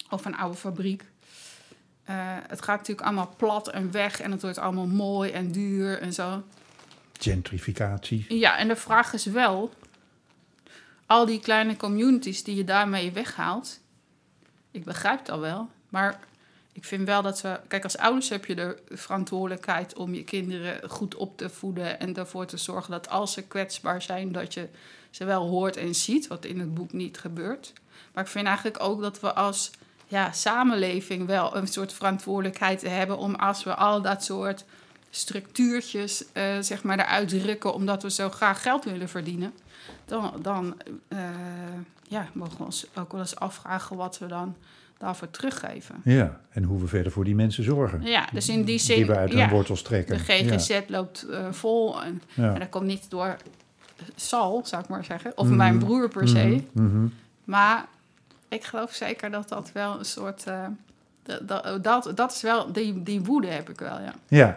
of 0.09 0.25
een 0.25 0.37
oude 0.37 0.57
fabriek. 0.57 1.03
Eh, 2.03 2.15
het 2.47 2.61
gaat 2.61 2.77
natuurlijk 2.77 3.07
allemaal 3.07 3.33
plat 3.37 3.69
en 3.69 3.91
weg 3.91 4.21
en 4.21 4.31
het 4.31 4.41
wordt 4.41 4.57
allemaal 4.57 4.87
mooi 4.87 5.31
en 5.31 5.51
duur 5.51 5.99
en 6.01 6.13
zo. 6.13 6.43
Gentrificatie. 7.19 8.37
Ja, 8.37 8.57
en 8.57 8.67
de 8.67 8.75
vraag 8.75 9.13
is 9.13 9.25
wel, 9.25 9.73
al 11.05 11.25
die 11.25 11.39
kleine 11.39 11.77
communities 11.77 12.43
die 12.43 12.55
je 12.55 12.63
daarmee 12.63 13.11
weghaalt, 13.11 13.79
ik 14.71 14.83
begrijp 14.83 15.25
dat 15.25 15.39
wel, 15.39 15.69
maar 15.89 16.19
ik 16.73 16.85
vind 16.85 17.07
wel 17.07 17.21
dat 17.21 17.41
we, 17.41 17.59
kijk, 17.67 17.83
als 17.83 17.97
ouders 17.97 18.29
heb 18.29 18.45
je 18.45 18.55
de 18.55 18.77
verantwoordelijkheid 18.89 19.95
om 19.95 20.13
je 20.13 20.23
kinderen 20.23 20.89
goed 20.89 21.15
op 21.15 21.37
te 21.37 21.49
voeden 21.49 21.99
en 21.99 22.15
ervoor 22.15 22.45
te 22.45 22.57
zorgen 22.57 22.91
dat 22.91 23.09
als 23.09 23.33
ze 23.33 23.47
kwetsbaar 23.47 24.01
zijn, 24.01 24.31
dat 24.31 24.53
je 24.53 24.69
ze 25.17 25.25
wel 25.25 25.47
hoort 25.47 25.77
en 25.77 25.95
ziet, 25.95 26.27
wat 26.27 26.45
in 26.45 26.59
het 26.59 26.73
boek 26.73 26.93
niet 26.93 27.17
gebeurt. 27.17 27.73
Maar 28.13 28.23
ik 28.23 28.29
vind 28.29 28.45
eigenlijk 28.47 28.83
ook 28.83 29.01
dat 29.01 29.19
we 29.19 29.33
als 29.33 29.71
ja, 30.07 30.31
samenleving 30.31 31.25
wel 31.25 31.55
een 31.55 31.67
soort 31.67 31.93
verantwoordelijkheid 31.93 32.81
hebben 32.81 33.17
om 33.17 33.35
als 33.35 33.63
we 33.63 33.75
al 33.75 34.01
dat 34.01 34.23
soort 34.23 34.65
structuurtjes 35.09 36.23
eh, 36.33 36.43
zeg 36.59 36.83
maar 36.83 36.99
eruit 36.99 37.29
drukken 37.29 37.73
omdat 37.73 38.03
we 38.03 38.09
zo 38.11 38.29
graag 38.29 38.61
geld 38.61 38.83
willen 38.83 39.09
verdienen, 39.09 39.53
dan, 40.05 40.33
dan 40.41 40.77
eh, 41.07 41.19
ja, 42.07 42.27
mogen 42.33 42.57
we 42.57 42.63
ons 42.63 42.85
ook 42.95 43.11
wel 43.11 43.21
eens 43.21 43.35
afvragen 43.35 43.95
wat 43.95 44.17
we 44.19 44.25
dan 44.25 44.55
daarvoor 44.97 45.29
teruggeven. 45.29 45.95
Ja, 46.03 46.41
en 46.49 46.63
hoe 46.63 46.79
we 46.81 46.87
verder 46.87 47.11
voor 47.11 47.23
die 47.23 47.35
mensen 47.35 47.63
zorgen. 47.63 48.01
Ja, 48.01 48.27
dus 48.33 48.49
in 48.49 48.63
die 48.63 48.79
zin, 48.79 48.95
Die 48.95 49.05
we 49.05 49.15
uit 49.15 49.29
hun 49.29 49.39
ja, 49.39 49.49
wortels 49.49 49.81
trekken. 49.81 50.17
de 50.17 50.23
GGZ 50.23 50.79
loopt 50.87 51.23
eh, 51.23 51.51
vol 51.51 52.03
en, 52.03 52.21
Ja. 52.33 52.53
en 52.53 52.59
dat 52.59 52.69
komt 52.69 52.85
niet 52.85 53.09
door 53.09 53.37
Sal, 54.15 54.61
zou 54.65 54.81
ik 54.83 54.89
maar 54.89 55.03
zeggen, 55.05 55.31
of 55.35 55.47
Mhm. 55.47 55.55
mijn 55.55 55.77
broer 55.77 56.09
per 56.09 56.27
se. 56.27 56.63
Mhm, 56.71 56.85
mhm. 56.85 57.07
Maar 57.43 57.85
ik 58.47 58.63
geloof 58.63 58.93
zeker 58.93 59.31
dat 59.31 59.49
dat 59.49 59.71
wel 59.73 59.99
een 59.99 60.05
soort. 60.05 60.43
eh, 60.45 60.65
dat, 61.23 61.47
dat, 61.47 61.83
dat, 61.83 62.11
dat 62.15 62.31
is 62.31 62.41
wel. 62.41 62.71
Die, 62.71 63.03
die 63.03 63.21
woede 63.21 63.47
heb 63.47 63.69
ik 63.69 63.79
wel, 63.79 63.99
ja. 64.01 64.13
Ja. 64.27 64.55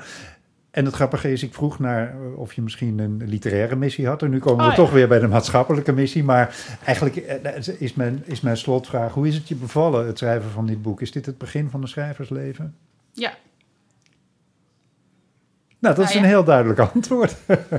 En 0.70 0.84
het 0.84 0.94
grappige 0.94 1.32
is, 1.32 1.42
ik 1.42 1.54
vroeg 1.54 1.78
naar 1.78 2.08
eh, 2.10 2.38
of 2.38 2.52
je 2.52 2.62
misschien 2.62 2.98
een 2.98 3.22
literaire 3.26 3.76
missie 3.76 4.06
had. 4.06 4.22
En 4.22 4.30
nu 4.30 4.38
komen 4.38 4.56
we 4.58 4.64
Oh, 4.64 4.76
ja. 4.76 4.82
toch 4.82 4.90
weer 4.92 5.08
bij 5.08 5.18
de 5.18 5.28
maatschappelijke 5.28 5.92
missie. 5.92 6.24
Maar 6.24 6.56
eigenlijk 6.84 7.16
eh, 7.16 7.68
is 7.78 7.94
mijn, 7.94 8.22
is 8.24 8.40
mijn 8.40 8.56
slotvraag, 8.56 9.12
hoe 9.12 9.28
is 9.28 9.34
het 9.34 9.48
je 9.48 9.54
bevallen, 9.54 10.06
het 10.06 10.18
schrijven 10.18 10.50
van 10.50 10.66
dit 10.66 10.82
boek? 10.82 11.00
Is 11.00 11.12
dit 11.12 11.26
het 11.26 11.38
begin 11.38 11.70
van 11.70 11.82
een 11.82 11.88
schrijversleven? 11.88 12.74
Ja, 13.12 13.32
Nou, 15.80 15.94
dat 15.94 16.04
is 16.04 16.10
Nou 16.14 16.24
een 16.24 16.30
ja. 16.30 16.36
heel 16.36 16.44
duidelijk 16.44 16.78
antwoord. 16.94 17.36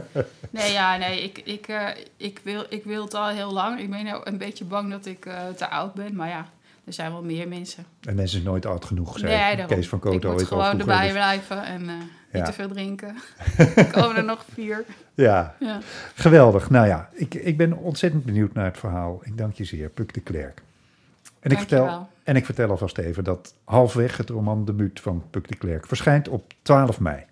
nee, 0.50 0.72
ja, 0.72 0.98
nee. 0.98 1.24
Ik, 1.24 1.38
ik, 1.38 1.68
eh, 1.68 1.88
ik, 2.18 2.40
wil, 2.44 2.64
ik 2.70 2.84
wil 2.84 3.04
het 3.04 3.14
al 3.14 3.28
heel 3.28 3.54
lang. 3.54 3.80
Ik 3.80 3.90
ben 3.90 4.04
nou 4.04 4.22
een 4.24 4.38
beetje 4.38 4.66
bang 4.66 4.92
dat 4.92 5.06
ik 5.06 5.26
eh, 5.26 5.34
te 5.56 5.70
oud 5.70 5.94
ben. 5.94 6.16
Maar 6.16 6.28
ja, 6.30 6.46
er 6.84 6.94
zijn 6.94 7.12
wel 7.12 7.24
meer 7.24 7.48
mensen. 7.48 7.86
En 8.02 8.16
mensen 8.16 8.38
is 8.40 8.44
nooit 8.46 8.66
oud 8.66 8.86
genoeg, 8.86 9.20
zei 9.20 9.32
nee, 9.32 9.56
daarom. 9.56 9.76
Kees 9.76 9.90
van 9.90 9.98
ik 9.98 10.04
Koten 10.04 10.32
moet 10.32 10.44
gewoon 10.44 10.80
erbij 10.80 11.04
Dus- 11.04 11.12
blijven 11.12 11.64
en 11.64 11.82
eh, 11.90 11.96
Ja. 12.32 12.38
niet 12.38 12.46
te 12.46 12.54
veel 12.54 12.68
drinken. 12.68 13.16
er 13.76 13.92
komen 13.92 14.16
er 14.16 14.24
nog 14.24 14.46
vier. 14.54 14.84
ja, 15.14 15.56
Ja. 15.60 15.80
geweldig. 16.16 16.70
Nou 16.70 16.88
ja, 16.88 17.10
ik, 17.14 17.34
ik 17.34 17.58
ben 17.58 17.74
ontzettend 17.78 18.26
benieuwd 18.26 18.54
naar 18.54 18.66
het 18.66 18.78
verhaal. 18.78 19.20
Ik 19.24 19.38
dank 19.38 19.54
je 19.54 19.64
zeer, 19.64 19.90
Puk 19.90 20.14
de 20.14 20.22
Klerk. 20.22 20.62
En 21.40 21.52
ik, 21.52 21.58
vertel, 21.58 22.10
en 22.24 22.36
ik 22.36 22.46
vertel 22.46 22.70
alvast 22.70 22.98
even 22.98 23.24
dat 23.24 23.54
halfweg 23.64 24.18
het 24.18 24.30
roman 24.30 24.66
debuut 24.66 25.00
van 25.00 25.24
Puk 25.30 25.48
de 25.48 25.56
Klerk 25.56 25.88
verschijnt 25.88 26.28
op 26.28 26.54
12 26.62 27.00
mei. 27.00 27.24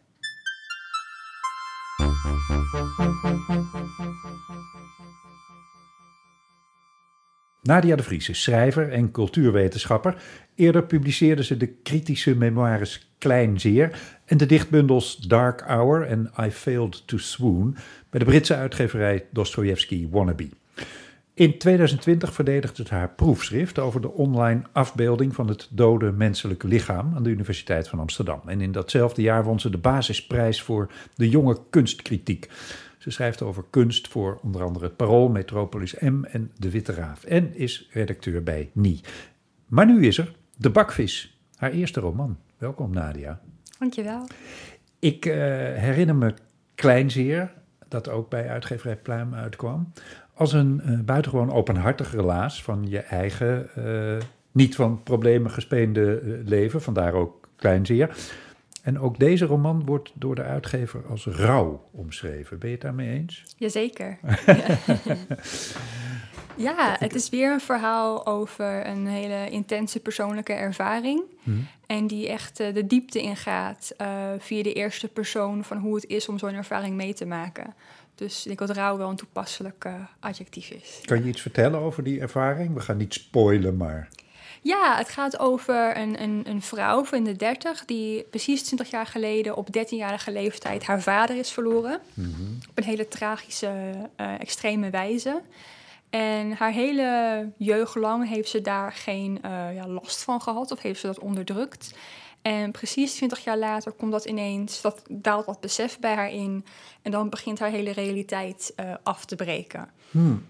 Nadia 7.62 7.96
de 7.96 8.04
Vries 8.04 8.30
is 8.30 8.44
schrijver 8.44 8.92
en 8.92 9.12
cultuurwetenschapper. 9.12 10.22
Eerder 10.56 10.84
publiceerde 10.84 11.44
ze 11.44 11.58
de 11.58 11.68
kritische 11.68 12.36
memoires 12.36 13.12
Kleinzeer 13.18 14.00
en 14.26 14.38
de 14.38 14.46
dichtbundels 14.46 15.16
Dark 15.16 15.62
Hour 15.62 16.06
en 16.06 16.32
I 16.42 16.50
Failed 16.52 17.08
to 17.08 17.18
Swoon 17.18 17.76
bij 18.10 18.20
de 18.20 18.26
Britse 18.26 18.56
uitgeverij 18.56 19.26
Dostoevsky 19.32 20.08
Wannabe. 20.10 20.50
In 21.40 21.58
2020 21.58 22.34
verdedigde 22.34 22.82
het 22.82 22.92
haar 22.92 23.10
proefschrift 23.10 23.80
over 23.80 24.02
de 24.02 24.12
online 24.12 24.62
afbeelding 24.72 25.36
van 25.36 25.48
het 25.48 25.68
dode 25.72 26.12
menselijke 26.12 26.68
lichaam 26.68 27.16
aan 27.16 27.24
de 27.24 27.30
Universiteit 27.30 27.88
van 27.88 28.00
Amsterdam. 28.00 28.42
En 28.46 28.62
in 28.62 28.72
datzelfde 28.72 29.22
jaar 29.22 29.44
won 29.44 29.60
ze 29.60 29.70
de 29.70 29.78
basisprijs 29.78 30.62
voor 30.62 30.92
de 31.16 31.30
jonge 31.30 31.58
kunstkritiek. 31.70 32.50
Ze 32.98 33.10
schrijft 33.10 33.42
over 33.42 33.64
kunst 33.70 34.08
voor 34.08 34.40
onder 34.44 34.64
andere 34.64 34.86
het 34.86 34.96
Parool, 34.96 35.30
Metropolis 35.30 35.94
M 36.00 36.24
en 36.24 36.52
De 36.58 36.70
Witte 36.70 36.94
Raaf. 36.94 37.24
En 37.24 37.56
is 37.56 37.90
redacteur 37.92 38.44
bij 38.44 38.70
Nie. 38.74 39.02
Maar 39.66 39.86
nu 39.86 40.06
is 40.06 40.18
er 40.18 40.34
De 40.56 40.70
Bakvis, 40.70 41.40
haar 41.56 41.72
eerste 41.72 42.00
roman. 42.00 42.38
Welkom 42.58 42.94
Nadia. 42.94 43.40
Dankjewel. 43.78 44.28
Ik 45.00 45.26
eh, 45.26 45.36
herinner 45.76 46.16
me 46.16 46.34
Kleinzeer, 46.76 47.54
dat 47.88 48.10
ook 48.10 48.30
bij 48.30 48.50
uitgeverij 48.50 48.98
Pluim 48.98 49.34
uitkwam, 49.34 49.92
als 50.40 50.54
een 50.54 50.82
eh, 50.82 51.00
buitengewoon 51.00 51.52
openhartig 51.52 52.12
relaas 52.12 52.64
van 52.64 52.86
je 52.88 53.00
eigen, 53.00 53.70
eh, 53.76 54.26
niet 54.52 54.76
van 54.76 55.04
problemen 55.04 55.52
gespeende 55.52 56.20
eh, 56.20 56.48
leven, 56.48 56.82
vandaar 56.82 57.14
ook 57.14 57.50
Kleinzeer. 57.56 58.18
En 58.82 59.00
ook 59.00 59.20
deze 59.20 59.46
roman 59.46 59.86
wordt 59.86 60.12
door 60.14 60.36
de 60.36 60.44
uitgever 60.44 61.06
als 61.10 61.26
rouw 61.26 61.84
omschreven. 61.92 62.60
Ben 62.60 62.70
je 62.70 62.76
het 62.76 62.84
daarmee 62.84 63.10
eens? 63.10 63.44
Jazeker. 63.58 64.20
ja. 64.46 64.78
ja, 66.68 66.96
het 67.00 67.16
is 67.16 67.30
weer 67.30 67.52
een 67.52 67.60
verhaal 67.60 68.26
over 68.26 68.88
een 68.88 69.08
hele 69.08 69.50
intense 69.50 70.00
persoonlijke 70.00 70.54
ervaring. 70.54 71.22
Hmm. 71.44 71.68
En 71.88 72.08
die 72.08 72.30
echt 72.30 72.58
de 72.58 72.88
diepte 72.88 73.22
ingaat 73.22 73.96
via 74.38 74.64
de 74.64 74.74
eerste 74.74 75.08
persoon 75.08 75.64
van 75.64 75.78
hoe 75.78 75.96
het 75.96 76.08
is 76.08 76.30
om 76.30 76.38
zo'n 76.38 76.54
ervaring 76.54 76.96
mee 76.96 77.14
te 77.14 77.26
maken. 77.26 77.74
Dus 78.20 78.40
ik 78.40 78.58
denk 78.58 78.60
dat 78.60 78.78
rouw 78.78 78.98
wel 78.98 79.10
een 79.10 79.16
toepasselijk 79.16 79.86
uh, 79.88 79.94
adjectief 80.20 80.70
is. 80.70 81.00
Kan 81.06 81.24
je 81.24 81.30
iets 81.30 81.42
vertellen 81.42 81.80
over 81.80 82.04
die 82.04 82.20
ervaring? 82.20 82.74
We 82.74 82.80
gaan 82.80 82.98
niet 82.98 83.14
spoilen, 83.14 83.78
maar. 83.78 84.10
Ja, 84.62 84.98
het 84.98 85.10
gaat 85.10 85.40
over 85.40 85.98
een, 85.98 86.22
een, 86.22 86.44
een 86.48 86.62
vrouw 86.62 87.04
van 87.04 87.24
de 87.24 87.36
30 87.36 87.86
die 87.86 88.24
precies 88.24 88.64
20 88.64 88.90
jaar 88.90 89.06
geleden 89.06 89.56
op 89.56 89.68
13-jarige 89.78 90.32
leeftijd 90.32 90.84
haar 90.84 91.02
vader 91.02 91.38
is 91.38 91.52
verloren. 91.52 92.00
Mm 92.14 92.34
-hmm. 92.36 92.58
Op 92.70 92.78
een 92.78 92.84
hele 92.84 93.08
tragische, 93.08 93.72
uh, 94.18 94.40
extreme 94.40 94.90
wijze. 94.90 95.42
En 96.10 96.52
haar 96.52 96.72
hele 96.72 97.50
jeugd 97.58 97.96
lang 97.96 98.30
heeft 98.30 98.50
ze 98.50 98.62
daar 98.62 98.92
geen 98.92 99.40
uh, 99.46 99.76
ja, 99.76 99.88
last 99.88 100.24
van 100.24 100.42
gehad 100.42 100.72
of 100.72 100.82
heeft 100.82 101.00
ze 101.00 101.08
dat 101.08 101.20
onderdrukt. 101.20 101.94
En 102.42 102.72
precies 102.72 103.14
20 103.14 103.44
jaar 103.44 103.58
later 103.58 103.92
komt 103.92 104.12
dat 104.12 104.26
ineens, 104.26 104.82
dat 104.82 105.02
daalt 105.10 105.46
dat 105.46 105.60
besef 105.60 106.00
bij 106.00 106.16
haar 106.16 106.32
in. 106.32 106.66
En 107.02 107.12
dan 107.12 107.30
begint 107.30 107.60
haar 107.60 107.70
hele 107.70 107.92
realiteit 107.92 108.74
uh, 108.80 108.94
af 109.04 109.26
te 109.26 109.36
breken. 109.36 109.90
Hmm. 110.12 110.46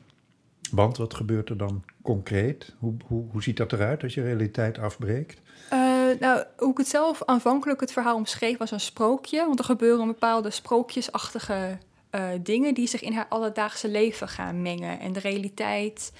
Want 0.71 0.97
wat 0.97 1.13
gebeurt 1.13 1.49
er 1.49 1.57
dan 1.57 1.83
concreet? 2.01 2.75
Hoe, 2.79 2.93
hoe, 3.07 3.25
hoe 3.31 3.43
ziet 3.43 3.57
dat 3.57 3.73
eruit 3.73 4.03
als 4.03 4.13
je 4.13 4.21
realiteit 4.21 4.77
afbreekt? 4.77 5.41
Uh, 5.73 5.79
nou, 6.19 6.43
hoe 6.57 6.71
ik 6.71 6.77
het 6.77 6.87
zelf 6.87 7.23
aanvankelijk 7.25 7.79
het 7.79 7.91
verhaal 7.91 8.15
omschreef 8.15 8.57
was 8.57 8.71
een 8.71 8.79
sprookje. 8.79 9.45
Want 9.45 9.59
er 9.59 9.65
gebeuren 9.65 10.07
bepaalde 10.07 10.49
sprookjesachtige 10.49 11.77
uh, 12.11 12.27
dingen 12.41 12.73
die 12.73 12.87
zich 12.87 13.01
in 13.01 13.13
haar 13.13 13.27
alledaagse 13.29 13.89
leven 13.89 14.27
gaan 14.27 14.61
mengen. 14.61 14.99
En 14.99 15.13
de 15.13 15.19
realiteit 15.19 16.11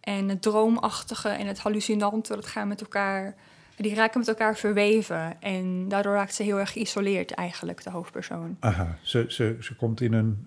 en 0.00 0.28
het 0.28 0.42
droomachtige 0.42 1.28
en 1.28 1.46
het 1.46 1.58
hallucinante, 1.58 2.34
dat 2.34 2.46
gaan 2.46 2.68
met 2.68 2.80
elkaar, 2.80 3.34
die 3.82 3.94
raken 3.94 4.18
met 4.18 4.28
elkaar 4.28 4.56
verweven. 4.56 5.40
En 5.40 5.88
daardoor 5.88 6.14
raakt 6.14 6.34
ze 6.34 6.42
heel 6.42 6.58
erg 6.58 6.72
geïsoleerd 6.72 7.30
eigenlijk, 7.30 7.82
de 7.82 7.90
hoofdpersoon. 7.90 8.56
Aha, 8.60 8.98
ze, 9.02 9.24
ze, 9.28 9.56
ze 9.60 9.76
komt 9.76 10.00
in 10.00 10.12
een, 10.12 10.46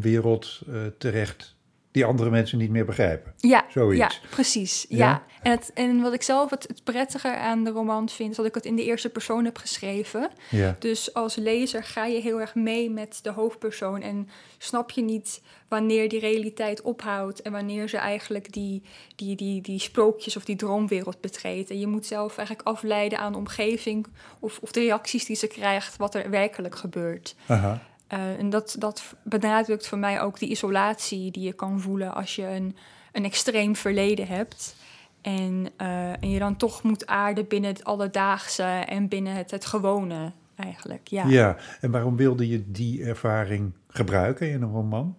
wereld 0.00 0.62
uh, 0.68 0.80
terecht 0.98 1.56
die 1.90 2.04
andere 2.04 2.30
mensen 2.30 2.58
niet 2.58 2.70
meer 2.70 2.84
begrijpen. 2.84 3.34
Ja, 3.36 3.64
Zoiets. 3.68 3.98
ja 3.98 4.28
precies. 4.30 4.86
Ja. 4.88 4.96
Ja? 4.96 5.22
En, 5.42 5.50
het, 5.50 5.70
en 5.74 6.00
wat 6.00 6.12
ik 6.12 6.22
zelf 6.22 6.50
het, 6.50 6.62
het 6.68 6.84
prettiger 6.84 7.36
aan 7.36 7.64
de 7.64 7.70
roman 7.70 8.08
vind, 8.08 8.30
is 8.30 8.36
dat 8.36 8.46
ik 8.46 8.54
het 8.54 8.64
in 8.64 8.76
de 8.76 8.84
eerste 8.84 9.08
persoon 9.08 9.44
heb 9.44 9.56
geschreven. 9.56 10.30
Ja. 10.50 10.76
Dus 10.78 11.14
als 11.14 11.34
lezer 11.36 11.84
ga 11.84 12.04
je 12.06 12.20
heel 12.20 12.40
erg 12.40 12.54
mee 12.54 12.90
met 12.90 13.18
de 13.22 13.30
hoofdpersoon 13.30 14.02
en 14.02 14.28
snap 14.58 14.90
je 14.90 15.02
niet 15.02 15.42
wanneer 15.68 16.08
die 16.08 16.20
realiteit 16.20 16.82
ophoudt 16.82 17.42
en 17.42 17.52
wanneer 17.52 17.88
ze 17.88 17.96
eigenlijk 17.96 18.52
die, 18.52 18.82
die, 19.16 19.36
die, 19.36 19.60
die 19.60 19.78
sprookjes 19.78 20.36
of 20.36 20.44
die 20.44 20.56
droomwereld 20.56 21.20
betreedt. 21.20 21.70
En 21.70 21.78
je 21.78 21.86
moet 21.86 22.06
zelf 22.06 22.36
eigenlijk 22.36 22.68
afleiden 22.68 23.18
aan 23.18 23.32
de 23.32 23.38
omgeving 23.38 24.06
of, 24.38 24.58
of 24.58 24.72
de 24.72 24.80
reacties 24.80 25.24
die 25.24 25.36
ze 25.36 25.46
krijgt, 25.46 25.96
wat 25.96 26.14
er 26.14 26.30
werkelijk 26.30 26.76
gebeurt. 26.76 27.34
Aha. 27.46 27.82
Uh, 28.12 28.38
en 28.38 28.50
dat, 28.50 28.76
dat 28.78 29.14
benadrukt 29.22 29.88
voor 29.88 29.98
mij 29.98 30.20
ook 30.20 30.38
die 30.38 30.50
isolatie 30.50 31.30
die 31.30 31.42
je 31.42 31.52
kan 31.52 31.80
voelen 31.80 32.14
als 32.14 32.36
je 32.36 32.46
een, 32.46 32.76
een 33.12 33.24
extreem 33.24 33.76
verleden 33.76 34.26
hebt. 34.26 34.76
En, 35.20 35.68
uh, 35.80 36.22
en 36.22 36.30
je 36.30 36.38
dan 36.38 36.56
toch 36.56 36.82
moet 36.82 37.06
aarden 37.06 37.46
binnen 37.48 37.70
het 37.70 37.84
alledaagse 37.84 38.62
en 38.62 39.08
binnen 39.08 39.34
het, 39.34 39.50
het 39.50 39.66
gewone 39.66 40.32
eigenlijk. 40.56 41.08
Ja. 41.08 41.26
ja, 41.26 41.56
en 41.80 41.90
waarom 41.90 42.16
wilde 42.16 42.48
je 42.48 42.70
die 42.70 43.04
ervaring 43.04 43.72
gebruiken 43.88 44.50
in 44.50 44.62
een 44.62 44.72
roman? 44.72 45.16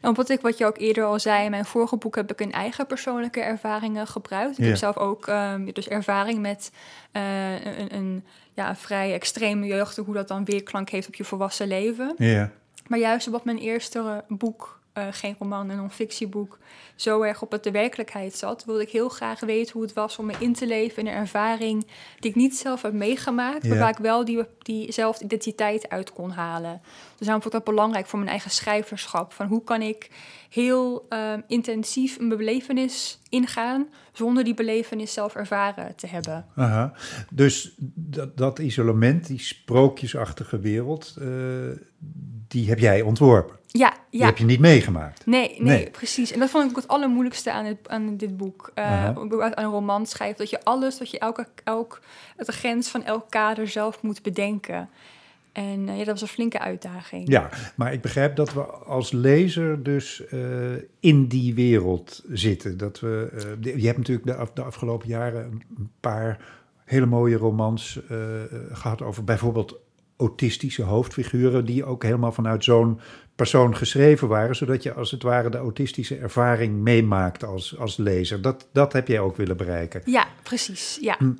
Wat, 0.00 0.30
ik, 0.30 0.40
wat 0.40 0.58
je 0.58 0.66
ook 0.66 0.78
eerder 0.78 1.04
al 1.04 1.20
zei, 1.20 1.44
in 1.44 1.50
mijn 1.50 1.64
vorige 1.64 1.96
boek 1.96 2.16
heb 2.16 2.30
ik 2.32 2.40
een 2.40 2.52
eigen 2.52 2.86
persoonlijke 2.86 3.40
ervaringen 3.40 4.06
gebruikt. 4.06 4.52
Ik 4.58 4.64
Ja. 4.64 4.64
heb 4.70 4.76
zelf 4.76 4.96
ook 4.96 5.26
um, 5.26 5.72
dus 5.72 5.88
ervaring 5.88 6.40
met 6.40 6.70
uh, 7.12 7.64
een, 7.78 7.94
een 7.94 8.24
ja, 8.54 8.76
vrij 8.76 9.12
extreme 9.12 9.66
jeugd, 9.66 9.96
hoe 9.96 10.14
dat 10.14 10.28
dan 10.28 10.44
weerklank 10.44 10.88
heeft 10.88 11.08
op 11.08 11.14
je 11.14 11.24
volwassen 11.24 11.68
leven. 11.68 12.14
Ja, 12.16 12.50
Maar 12.86 12.98
juist 12.98 13.26
omdat 13.26 13.44
mijn 13.44 13.58
eerste 13.58 14.24
boek, 14.28 14.77
uh, 14.98 15.06
geen 15.10 15.36
roman, 15.38 15.68
een 15.68 15.76
non-fictieboek, 15.76 16.58
zo 16.94 17.22
erg 17.22 17.42
op 17.42 17.52
het 17.52 17.64
de 17.64 17.70
werkelijkheid 17.70 18.34
zat, 18.34 18.64
wilde 18.64 18.82
ik 18.82 18.90
heel 18.90 19.08
graag 19.08 19.40
weten 19.40 19.72
hoe 19.72 19.82
het 19.82 19.92
was 19.92 20.18
om 20.18 20.26
me 20.26 20.34
in 20.38 20.52
te 20.52 20.66
leven 20.66 20.98
in 21.02 21.06
een 21.06 21.18
ervaring 21.18 21.86
die 22.20 22.30
ik 22.30 22.36
niet 22.36 22.56
zelf 22.56 22.82
heb 22.82 22.92
meegemaakt, 22.92 23.68
maar 23.68 23.78
waar 23.78 23.90
ik 23.90 23.96
wel 23.96 24.24
die, 24.24 24.42
diezelfde 24.58 25.24
identiteit 25.24 25.88
uit 25.88 26.12
kon 26.12 26.30
halen. 26.30 26.80
Dus 27.16 27.26
daarom 27.26 27.42
vond 27.42 27.54
ik 27.54 27.64
dat 27.64 27.74
belangrijk 27.74 28.06
voor 28.06 28.18
mijn 28.18 28.30
eigen 28.30 28.50
schrijverschap. 28.50 29.32
Van 29.32 29.46
hoe 29.46 29.64
kan 29.64 29.82
ik 29.82 30.10
heel 30.48 31.06
uh, 31.10 31.32
intensief 31.46 32.18
een 32.18 32.28
belevenis 32.28 33.20
ingaan 33.28 33.88
zonder 34.12 34.44
die 34.44 34.54
belevenis 34.54 35.12
zelf 35.12 35.34
ervaren 35.34 35.96
te 35.96 36.06
hebben. 36.06 36.46
aha. 36.54 36.92
Dus 37.30 37.74
dat, 37.94 38.36
dat 38.36 38.58
isolement, 38.58 39.26
die 39.26 39.40
sprookjesachtige 39.40 40.58
wereld, 40.58 41.16
uh, 41.18 41.70
die 42.48 42.68
heb 42.68 42.78
jij 42.78 43.00
ontworpen. 43.00 43.56
Ja, 43.66 43.94
Die 44.10 44.20
ja. 44.20 44.26
heb 44.26 44.38
je 44.38 44.44
niet 44.44 44.60
meegemaakt. 44.60 45.26
Nee, 45.26 45.48
nee, 45.48 45.60
Nee. 45.60 45.90
precies. 45.90 46.32
En 46.32 46.38
dat 46.38 46.50
vond 46.50 46.64
ik 46.64 46.70
ook 46.70 46.76
het 46.76 46.88
allermoeilijkste 46.88 47.52
aan, 47.52 47.64
het, 47.64 47.88
aan 47.88 48.16
dit 48.16 48.36
boek. 48.36 48.72
Uh. 48.74 49.04
Uit 49.38 49.58
een 49.58 49.64
roman 49.64 50.06
schrijft 50.06 50.38
dat 50.38 50.50
je 50.50 50.64
alles, 50.64 50.98
dat 50.98 51.10
je 51.10 51.18
elke, 51.18 51.46
elk, 51.64 52.00
de 52.36 52.52
grens 52.52 52.88
van 52.88 53.04
elk 53.04 53.30
kader 53.30 53.68
zelf 53.68 54.02
moet 54.02 54.22
bedenken. 54.22 54.88
En 55.52 55.88
uh, 55.88 55.92
ja, 55.92 55.98
dat 55.98 56.06
was 56.06 56.20
een 56.20 56.28
flinke 56.28 56.58
uitdaging. 56.58 57.28
Ja, 57.28 57.50
maar 57.76 57.92
ik 57.92 58.00
begrijp 58.00 58.36
dat 58.36 58.52
we 58.52 58.60
als 58.66 59.12
lezer 59.12 59.82
dus 59.82 60.22
uh, 60.32 60.40
in 61.00 61.26
die 61.26 61.54
wereld 61.54 62.24
zitten. 62.28 62.76
Dat 62.76 63.00
we, 63.00 63.30
je 63.60 63.86
hebt 63.86 63.98
natuurlijk 63.98 64.26
de, 64.26 64.34
af, 64.34 64.50
de 64.52 64.62
afgelopen 64.62 65.08
jaren 65.08 65.62
een 65.76 65.90
paar 66.00 66.40
hele 66.84 67.06
mooie 67.06 67.36
romans 67.36 68.00
gehad 68.72 69.02
over 69.02 69.24
bijvoorbeeld 69.24 69.78
autistische 70.18 70.82
hoofdfiguren, 70.82 71.64
die 71.64 71.84
ook 71.84 72.02
helemaal 72.02 72.32
vanuit 72.32 72.64
zo'n 72.64 73.00
persoon 73.38 73.76
geschreven 73.76 74.28
waren, 74.28 74.56
zodat 74.56 74.82
je 74.82 74.92
als 74.92 75.10
het 75.10 75.22
ware 75.22 75.50
de 75.50 75.58
autistische 75.58 76.16
ervaring 76.16 76.74
meemaakt 76.74 77.44
als, 77.44 77.78
als 77.78 77.96
lezer. 77.96 78.42
Dat, 78.42 78.68
dat 78.72 78.92
heb 78.92 79.08
jij 79.08 79.20
ook 79.20 79.36
willen 79.36 79.56
bereiken. 79.56 80.02
Ja, 80.04 80.26
precies. 80.42 80.98
Ja. 81.00 81.14
Hm. 81.18 81.32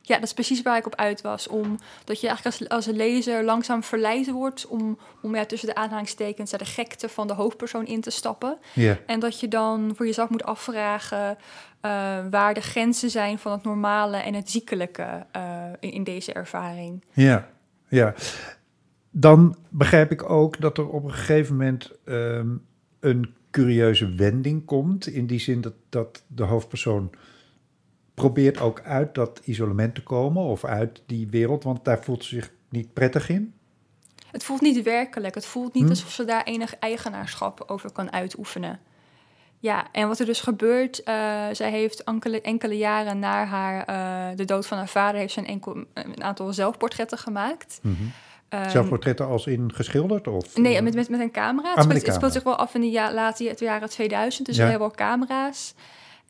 ja, 0.00 0.14
dat 0.14 0.24
is 0.24 0.32
precies 0.32 0.62
waar 0.62 0.76
ik 0.76 0.86
op 0.86 0.94
uit 0.94 1.20
was. 1.20 1.48
Om, 1.48 1.78
dat 2.04 2.20
je 2.20 2.26
eigenlijk 2.26 2.60
als, 2.60 2.68
als 2.68 2.86
een 2.86 2.96
lezer 2.96 3.44
langzaam 3.44 3.82
verleid 3.82 4.30
wordt 4.30 4.66
om, 4.66 4.98
om 5.22 5.34
ja, 5.34 5.44
tussen 5.44 5.68
de 5.68 5.74
aanhalingstekens 5.74 6.50
de 6.50 6.64
gekte 6.64 7.08
van 7.08 7.26
de 7.26 7.34
hoofdpersoon 7.34 7.86
in 7.86 8.00
te 8.00 8.10
stappen. 8.10 8.58
Ja, 8.72 8.98
En 9.06 9.20
dat 9.20 9.40
je 9.40 9.48
dan 9.48 9.92
voor 9.96 10.06
jezelf 10.06 10.28
moet 10.28 10.44
afvragen 10.44 11.36
uh, 11.82 11.90
waar 12.30 12.54
de 12.54 12.60
grenzen 12.60 13.10
zijn 13.10 13.38
van 13.38 13.52
het 13.52 13.62
normale 13.62 14.16
en 14.16 14.34
het 14.34 14.50
ziekelijke 14.50 15.26
uh, 15.36 15.64
in, 15.80 15.92
in 15.92 16.04
deze 16.04 16.32
ervaring. 16.32 17.04
ja, 17.12 17.48
ja. 17.96 18.14
Dan 19.10 19.56
begrijp 19.68 20.10
ik 20.10 20.30
ook 20.30 20.60
dat 20.60 20.78
er 20.78 20.88
op 20.88 21.04
een 21.04 21.12
gegeven 21.12 21.56
moment 21.56 21.92
um, 22.04 22.64
een 23.00 23.34
curieuze 23.50 24.14
wending 24.14 24.64
komt. 24.64 25.06
In 25.06 25.26
die 25.26 25.38
zin 25.38 25.60
dat, 25.60 25.74
dat 25.88 26.24
de 26.26 26.42
hoofdpersoon 26.42 27.10
probeert 28.14 28.60
ook 28.60 28.80
uit 28.80 29.14
dat 29.14 29.40
isolement 29.44 29.94
te 29.94 30.02
komen 30.02 30.42
of 30.42 30.64
uit 30.64 31.02
die 31.06 31.28
wereld, 31.28 31.64
want 31.64 31.84
daar 31.84 32.02
voelt 32.02 32.24
ze 32.24 32.34
zich 32.34 32.52
niet 32.68 32.92
prettig 32.92 33.28
in. 33.28 33.54
Het 34.30 34.44
voelt 34.44 34.60
niet 34.60 34.82
werkelijk. 34.82 35.34
Het 35.34 35.46
voelt 35.46 35.74
niet 35.74 35.84
Hm. 35.84 35.88
alsof 35.88 36.10
ze 36.10 36.24
daar 36.24 36.44
enig 36.44 36.74
eigenaarschap 36.76 37.64
over 37.66 37.92
kan 37.92 38.12
uitoefenen. 38.12 38.80
Ja, 39.62 39.86
en 39.92 40.08
wat 40.08 40.18
er 40.18 40.26
dus 40.26 40.40
gebeurt, 40.40 41.00
uh, 41.04 41.44
zij 41.52 41.70
heeft 41.70 42.04
enkele, 42.04 42.40
enkele 42.40 42.76
jaren 42.76 43.18
na 43.18 43.44
haar, 43.44 43.90
uh, 43.90 44.36
de 44.36 44.44
dood 44.44 44.66
van 44.66 44.78
haar 44.78 44.88
vader, 44.88 45.20
heeft 45.20 45.32
ze 45.32 45.48
een, 45.48 45.86
een 45.94 46.22
aantal 46.22 46.52
zelfportretten 46.52 47.18
gemaakt. 47.18 47.78
Mm 47.82 47.96
-hmm. 47.98 48.12
Um, 48.60 48.70
Zelfportretten 48.70 49.26
als 49.26 49.46
in 49.46 49.72
geschilderd? 49.74 50.28
Of, 50.28 50.56
nee, 50.56 50.82
met, 50.82 50.94
met, 50.94 51.08
met 51.08 51.20
een 51.20 51.30
camera. 51.30 51.68
Ah, 51.68 51.88
het, 51.88 52.00
speelt, 52.00 52.20
het 52.22 52.32
zich 52.32 52.42
wel 52.42 52.56
af 52.56 52.74
in 52.74 52.80
de 52.80 52.90
ja, 52.90 53.12
late 53.12 53.54
jaren 53.58 53.88
2000, 53.88 54.46
dus 54.46 54.56
Ja. 54.56 54.62
er 54.62 54.70
hebben 54.70 54.88
wel 54.88 54.96
camera's. 54.96 55.74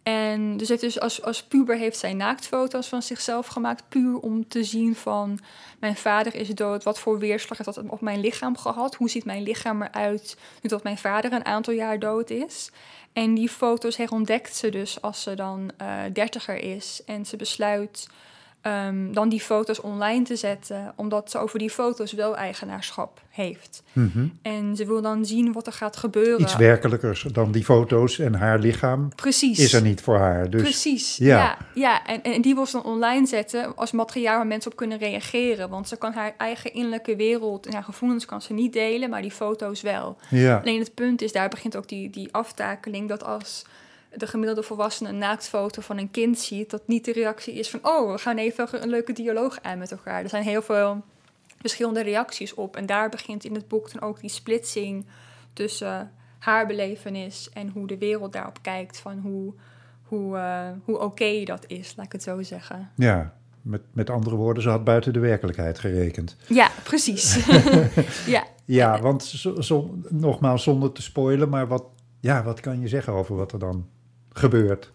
En 0.03 0.57
dus, 0.57 0.69
heeft 0.69 0.81
dus 0.81 1.01
als, 1.01 1.23
als 1.23 1.43
puber 1.43 1.77
heeft 1.77 1.99
zij 1.99 2.13
naaktfoto's 2.13 2.89
van 2.89 3.03
zichzelf 3.03 3.47
gemaakt, 3.47 3.85
puur 3.89 4.19
om 4.19 4.49
te 4.49 4.65
zien 4.65 4.95
van 4.95 5.39
mijn 5.81 5.97
vader 5.97 6.35
is 6.35 6.49
dood, 6.49 6.83
wat 6.83 6.99
voor 6.99 7.19
weerslag 7.19 7.59
heeft 7.59 7.75
dat 7.75 7.91
op 7.91 8.01
mijn 8.01 8.21
lichaam 8.21 8.57
gehad, 8.57 8.95
hoe 8.95 9.11
ziet 9.11 9.25
mijn 9.25 9.43
lichaam 9.43 9.83
eruit 9.83 10.37
nu 10.63 10.69
dat 10.69 10.83
mijn 10.83 10.99
vader 10.99 11.33
een 11.33 11.45
aantal 11.45 11.75
jaar 11.75 11.99
dood 11.99 12.31
is. 12.31 12.71
En 13.13 13.35
die 13.35 13.49
foto's 13.49 13.97
herontdekt 13.97 14.57
ze 14.57 14.69
dus 14.69 15.01
als 15.01 15.23
ze 15.23 15.35
dan 15.35 15.71
uh, 15.83 16.01
dertiger 16.13 16.57
is 16.57 17.03
en 17.07 17.27
ze 17.27 17.37
besluit 17.37 18.09
ehm, 18.63 19.13
dan 19.13 19.29
die 19.29 19.41
foto's 19.41 19.81
online 19.83 20.25
te 20.25 20.37
zetten, 20.37 20.93
omdat 20.97 21.31
ze 21.31 21.39
over 21.39 21.59
die 21.59 21.71
foto's 21.71 22.13
wel 22.13 22.37
eigenaarschap 22.37 23.21
heeft. 23.31 23.83
Mhm. 23.93 24.27
En 24.43 24.77
ze 24.77 24.87
wil 24.87 25.03
dan 25.03 25.25
zien 25.25 25.53
wat 25.53 25.67
er 25.67 25.73
gaat 25.73 25.97
gebeuren. 25.97 26.41
Iets 26.41 26.57
werkelijkers 26.57 27.23
dan 27.23 27.53
die 27.53 27.65
foto's 27.65 28.19
en 28.19 28.35
haar 28.35 28.59
lichaam 28.59 29.15
Precies. 29.15 29.59
is 29.59 29.73
er 29.73 29.83
niet 29.83 30.01
voor 30.01 30.17
haar. 30.17 30.51
Dus 30.51 30.63
Precies, 30.63 31.17
ja. 31.17 31.37
ja. 31.37 31.57
ja, 31.75 32.07
En, 32.07 32.23
en 32.23 32.41
die 32.41 32.55
wil 32.55 32.67
ze 32.67 32.73
dan 32.73 32.85
online 32.85 33.27
zetten 33.27 33.77
als 33.77 33.93
materiaal 33.93 34.37
waar 34.37 34.47
mensen 34.47 34.71
op 34.71 34.77
kunnen 34.77 34.99
reageren. 34.99 35.69
Want 35.69 35.89
ze 35.89 35.97
kan 35.97 36.13
haar 36.13 36.35
eigen 36.37 36.73
innerlijke 36.73 37.17
wereld 37.17 37.67
en 37.67 37.73
haar 37.73 37.85
gevoelens 37.85 38.25
kan 38.25 38.43
ze 38.43 38.53
niet 38.53 38.73
delen, 38.73 39.11
maar 39.11 39.23
die 39.23 39.31
foto's 39.31 39.81
wel. 39.81 40.17
ja, 40.31 40.59
Alleen 40.59 40.79
het 40.81 40.95
punt 40.95 41.23
is, 41.23 41.33
daar 41.33 41.49
begint 41.49 41.77
ook 41.77 41.89
die, 41.89 42.11
die 42.11 42.29
aftakeling, 42.33 43.09
dat 43.09 43.25
als 43.25 43.65
de 44.17 44.27
gemiddelde 44.27 44.63
volwassene 44.63 45.09
een 45.09 45.19
naaktfoto 45.19 45.83
van 45.83 45.99
een 45.99 46.11
kind 46.11 46.39
ziet, 46.39 46.71
dat 46.71 46.83
niet 46.87 47.05
de 47.05 47.13
reactie 47.13 47.55
is 47.55 47.71
van, 47.71 47.81
oh, 47.83 48.13
we 48.13 48.19
gaan 48.19 48.37
even 48.37 48.83
een 48.83 48.89
leuke 48.89 49.13
dialoog 49.13 49.59
aan 49.63 49.79
met 49.79 49.91
elkaar. 49.91 50.23
Er 50.23 50.29
zijn 50.29 50.43
heel 50.45 50.63
veel 50.63 51.03
verschillende 51.61 52.03
reacties 52.03 52.55
op. 52.55 52.77
En 52.77 52.87
daar 52.87 53.09
begint 53.09 53.45
in 53.45 53.55
het 53.55 53.69
boek 53.69 53.93
dan 53.93 54.03
ook 54.03 54.21
die 54.21 54.31
splitsing 54.31 55.07
tussen 55.53 56.13
haar 56.39 56.67
belevenis 56.67 57.51
en 57.53 57.69
hoe 57.69 57.87
de 57.87 57.99
wereld 57.99 58.33
daarop 58.33 58.59
kijkt, 58.63 58.99
van 58.99 59.19
hoe, 59.19 59.53
hoe, 60.03 60.37
eh, 60.37 60.69
hoe 60.85 60.99
oké 60.99 61.45
dat 61.45 61.65
is, 61.67 61.93
laat 61.97 62.07
ik 62.07 62.13
het 62.13 62.23
zo 62.23 62.43
zeggen. 62.43 62.91
ja. 62.97 63.35
Met, 63.63 63.83
met 63.93 64.11
andere 64.11 64.37
woorden, 64.37 64.63
ze 64.63 64.69
had 64.69 64.85
buiten 64.85 65.13
de 65.13 65.19
werkelijkheid 65.19 65.79
gerekend. 65.79 66.37
Ja, 66.49 66.71
precies. 66.85 67.47
ja. 68.27 68.45
Ja, 68.65 69.01
want 69.01 69.25
zo, 69.25 69.61
zo- 69.61 69.99
nogmaals, 70.09 70.63
zonder 70.63 70.93
te 70.93 71.03
spoilen, 71.03 71.49
maar 71.49 71.67
wat, 71.67 71.85
ja, 72.21 72.43
wat 72.43 72.61
kan 72.61 72.81
je 72.81 72.89
zeggen 72.89 73.13
over 73.13 73.37
wat 73.37 73.53
er 73.53 73.59
dan 73.59 73.89
gebeurt? 74.33 74.91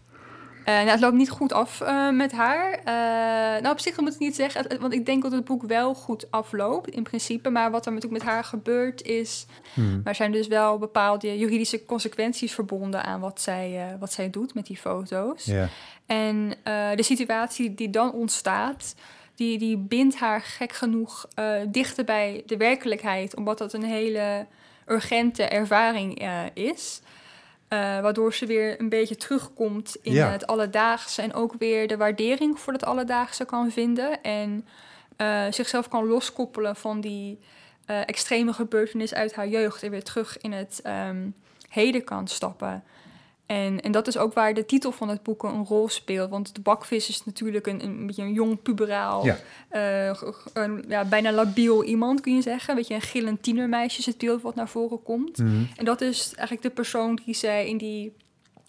Eh, 0.68 0.74
nou, 0.74 0.90
het 0.90 1.00
loopt 1.00 1.16
niet 1.16 1.30
goed 1.30 1.54
af 1.54 1.82
eh, 1.82 2.10
met 2.10 2.32
haar. 2.32 2.72
Eh, 2.72 3.62
nou, 3.62 3.70
op 3.70 3.80
zich 3.80 4.00
moet 4.00 4.14
ik 4.14 4.20
niet 4.20 4.36
zeggen, 4.36 4.80
want 4.80 4.94
ik 4.94 5.06
denk 5.06 5.24
dat 5.24 5.32
het 5.32 5.44
boek 5.46 5.64
wel 5.64 5.94
goed 5.94 6.32
afloopt 6.32 6.90
in 6.90 7.04
principe. 7.04 7.50
Maar 7.50 7.72
wat 7.72 7.86
er 7.86 7.94
natuurlijk 7.94 8.24
met 8.24 8.32
haar 8.32 8.44
gebeurt 8.44 9.02
is, 9.02 9.46
Hmm. 9.74 10.02
er 10.04 10.16
zijn 10.16 10.32
dus 10.32 10.48
wel 10.48 10.78
bepaalde 10.78 11.38
juridische 11.38 11.86
consequenties 11.86 12.54
verbonden 12.54 13.04
aan 13.04 13.20
wat 13.20 13.42
zij, 13.42 13.96
wat 14.00 14.14
zij 14.14 14.30
doet 14.30 14.54
met 14.54 14.66
die 14.66 14.78
foto's. 14.78 15.52
En 16.06 16.54
de 16.96 17.04
situatie 17.04 17.74
die 17.74 17.90
dan 17.90 18.12
ontstaat, 18.12 18.96
die, 19.36 19.58
die 19.58 19.78
bindt 19.78 20.16
haar 20.16 20.42
gek 20.42 20.74
genoeg 20.74 21.28
dichter 21.68 22.04
bij 22.04 22.44
de 22.46 22.58
werkelijkheid, 22.58 23.36
omdat 23.36 23.58
dat 23.58 23.74
een 23.74 23.84
hele 23.84 24.46
urgente 24.88 25.44
ervaring 25.44 26.28
is. 26.54 27.02
Eh, 27.68 27.80
waardoor 28.00 28.34
ze 28.34 28.46
weer 28.46 28.80
een 28.80 28.90
beetje 28.90 29.16
terugkomt 29.16 29.98
in 30.02 30.14
Ja. 30.14 30.32
het 30.32 30.48
alledaagse 30.48 31.22
en 31.22 31.34
ook 31.34 31.54
weer 31.60 31.88
de 31.88 31.98
waardering 31.98 32.60
voor 32.60 32.74
het 32.74 32.86
alledaagse 32.86 33.46
kan 33.46 33.72
vinden. 33.72 34.22
En 34.24 34.68
eh, 35.16 35.44
zichzelf 35.50 35.88
kan 35.90 36.06
loskoppelen 36.08 36.76
van 36.76 37.02
die 37.02 37.40
eh, 37.86 38.02
extreme 38.06 38.54
gebeurtenis 38.54 39.14
uit 39.14 39.36
haar 39.36 39.48
jeugd 39.48 39.84
en 39.84 39.92
weer 39.92 40.04
terug 40.04 40.38
in 40.38 40.52
het 40.52 40.80
ehm, 40.84 41.30
heden 41.70 42.04
kan 42.04 42.28
stappen. 42.28 42.84
En, 43.48 43.82
en 43.82 43.92
dat 43.92 44.08
is 44.08 44.18
ook 44.18 44.34
waar 44.34 44.54
de 44.54 44.66
titel 44.66 44.92
van 44.92 45.10
het 45.10 45.24
boek 45.24 45.44
een 45.44 45.66
rol 45.66 45.90
speelt. 45.90 46.30
Want 46.30 46.56
de 46.56 46.62
bakvis 46.62 47.10
is 47.10 47.26
natuurlijk 47.26 47.68
een, 47.68 47.84
een 47.84 48.08
beetje 48.08 48.24
een 48.24 48.34
jong 48.34 48.62
puberaal, 48.62 49.26
Ja. 49.26 49.38
eh, 49.70 50.22
een, 50.54 50.84
ja, 50.88 51.06
bijna 51.06 51.32
labiel 51.32 51.84
iemand 51.84 52.22
kun 52.22 52.36
je 52.36 52.42
zeggen. 52.42 52.70
Een 52.70 52.76
beetje 52.76 52.94
een 52.96 53.02
gillend 53.02 53.44
tienermeisje 53.44 54.00
is 54.00 54.06
het 54.06 54.18
beeld 54.18 54.42
wat 54.42 54.56
naar 54.56 54.70
voren 54.70 55.04
komt. 55.04 55.38
Mhm. 55.38 55.64
En 55.76 55.86
dat 55.86 56.02
is 56.02 56.26
eigenlijk 56.28 56.62
de 56.62 56.70
persoon 56.70 57.20
die 57.26 57.36
zij 57.36 57.68
in 57.68 57.78
die, 57.78 58.14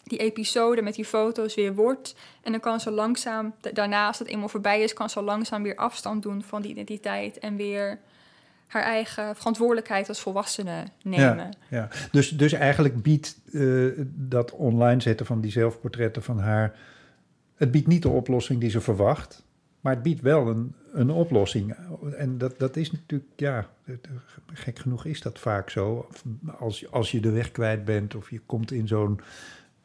die 0.05 0.19
episode 0.19 0.83
met 0.83 0.95
die 0.95 1.05
foto's 1.05 1.55
weer 1.55 1.75
wordt. 1.75 2.15
En 2.43 2.53
dan 2.53 2.61
kan 2.61 2.81
ze 2.81 2.91
langzaam, 2.91 3.55
da- 3.61 3.71
daarna 3.73 4.07
als 4.07 4.19
het 4.19 4.29
eenmaal 4.29 4.49
voorbij 4.49 4.81
is, 4.83 4.93
kan 4.93 5.11
ze 5.11 5.23
langzaam 5.23 5.63
weer 5.63 5.77
afstand 5.77 6.23
doen 6.23 6.43
van 6.43 6.63
die 6.63 6.71
identiteit. 6.71 7.39
En 7.39 7.57
weer 7.57 8.01
haar 8.69 8.83
eigen 8.83 9.37
verantwoordelijkheid 9.37 10.09
als 10.09 10.21
volwassene 10.21 10.85
nemen. 11.03 11.51
ja. 11.69 11.89
Dus, 12.11 12.31
dus 12.31 12.53
eigenlijk 12.53 13.03
biedt 13.03 13.41
eh, 13.53 13.87
dat 14.15 14.53
online 14.53 15.01
zetten 15.01 15.27
van 15.27 15.41
die 15.41 15.51
zelfportretten 15.51 16.23
van 16.23 16.39
haar... 16.39 16.79
het 17.55 17.71
biedt 17.71 17.87
niet 17.87 18.03
de 18.03 18.09
oplossing 18.09 18.61
die 18.61 18.71
ze 18.71 18.81
verwacht... 18.81 19.45
maar 19.81 19.93
het 19.93 20.03
biedt 20.03 20.21
wel 20.21 20.49
een, 20.49 20.75
een 20.93 21.11
oplossing. 21.11 21.77
En 22.17 22.39
dat, 22.39 22.59
dat 22.59 22.77
is 22.77 22.93
natuurlijk, 22.93 23.31
ja, 23.37 23.67
gek 24.53 24.79
genoeg 24.79 25.05
is 25.05 25.21
dat 25.21 25.39
vaak 25.39 25.71
zo. 25.71 26.09
Als, 26.59 26.91
als 26.91 27.11
je 27.11 27.21
de 27.21 27.31
weg 27.31 27.51
kwijt 27.51 27.85
bent 27.85 28.15
of 28.15 28.31
je 28.31 28.41
komt 28.47 28.73
in 28.73 28.89
zo'n 28.89 29.21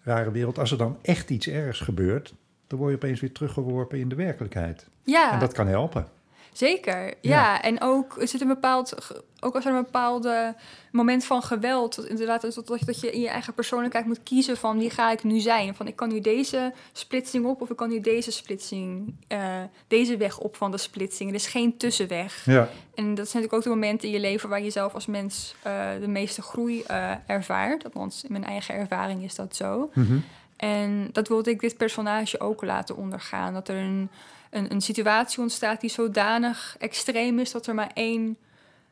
rare 0.02 0.32
wereld... 0.32 0.60
als 0.60 0.72
er 0.72 0.78
dan 0.78 0.98
echt 1.02 1.30
iets 1.30 1.48
ergs 1.48 1.80
gebeurt... 1.80 2.34
dan 2.68 2.80
word 2.80 2.92
je 2.92 2.98
opeens 2.98 3.20
weer 3.20 3.32
teruggeworpen 3.32 4.00
in 4.00 4.10
de 4.10 4.16
werkelijkheid. 4.16 4.88
Ja. 5.04 5.34
En 5.34 5.40
dat 5.40 5.54
kan 5.54 5.68
helpen. 5.68 6.08
Zeker, 6.54 7.06
ja. 7.06 7.14
Ja. 7.22 7.62
En 7.62 7.82
ook 7.82 8.22
er 8.22 8.28
zit 8.28 8.42
een 8.42 8.48
bepaald, 8.48 8.96
ook 9.40 9.56
als 9.56 9.66
er 9.66 9.74
een 9.74 9.84
bepaalde 9.84 10.56
moment 10.92 11.26
van 11.26 11.42
geweld, 11.42 11.96
dat 11.96 12.06
inderdaad, 12.06 12.42
dat, 12.42 12.56
dat, 12.56 12.80
dat 12.86 13.00
je 13.00 13.12
in 13.12 13.22
je 13.22 13.28
eigen 13.30 13.54
persoonlijkheid 13.54 14.06
moet 14.06 14.24
kiezen 14.24 14.58
van 14.58 14.78
wie 14.78 14.90
ga 14.90 15.12
ik 15.12 15.24
nu 15.24 15.40
zijn. 15.40 15.76
Van 15.76 15.88
ik 15.88 15.96
kan 15.96 16.10
nu 16.10 16.20
deze 16.20 16.74
splitsing 16.92 17.46
op 17.46 17.62
of 17.62 17.70
ik 17.70 17.76
kan 17.76 17.90
nu 17.90 18.00
deze 18.00 18.32
splitsing, 18.32 19.16
eh, 19.28 19.62
deze 19.88 20.18
weg 20.18 20.40
op 20.40 20.56
van 20.56 20.72
de 20.72 20.78
splitsing. 20.78 21.30
Er 21.30 21.36
is 21.36 21.48
geen 21.48 21.78
tussenweg. 21.78 22.46
Ja, 22.46 22.70
En 22.94 23.16
dat 23.16 23.30
zijn 23.30 23.44
natuurlijk 23.44 23.54
ook 23.54 23.64
de 23.64 23.70
momenten 23.70 24.08
in 24.08 24.14
je 24.14 24.20
leven 24.20 24.50
waar 24.50 24.62
je 24.62 24.70
zelf 24.70 24.94
als 24.94 25.06
mens 25.06 25.56
eh, 25.62 25.90
de 26.00 26.08
meeste 26.08 26.42
groei 26.42 26.82
eh, 26.82 27.12
ervaart. 27.28 27.84
Althans, 27.84 28.24
in 28.24 28.32
mijn 28.32 28.46
eigen 28.46 28.76
ervaring 28.76 29.24
is 29.24 29.36
dat 29.36 29.56
zo. 29.56 29.90
Mhm. 29.94 30.18
En 30.56 31.10
dat 31.12 31.28
wilde 31.28 31.50
ik 31.50 31.60
dit 31.60 31.78
personage 31.78 32.40
ook 32.40 32.64
laten 32.64 32.96
ondergaan. 32.96 33.54
Dat 33.54 33.68
er 33.68 33.76
een, 33.76 34.10
een, 34.54 34.72
een 34.72 34.82
situatie 34.82 35.42
ontstaat 35.42 35.82
die 35.82 35.90
zodanig 35.90 36.76
extreem 36.80 37.40
is 37.40 37.52
dat 37.52 37.68
er 37.68 37.76
maar 37.76 37.92
één. 37.94 38.38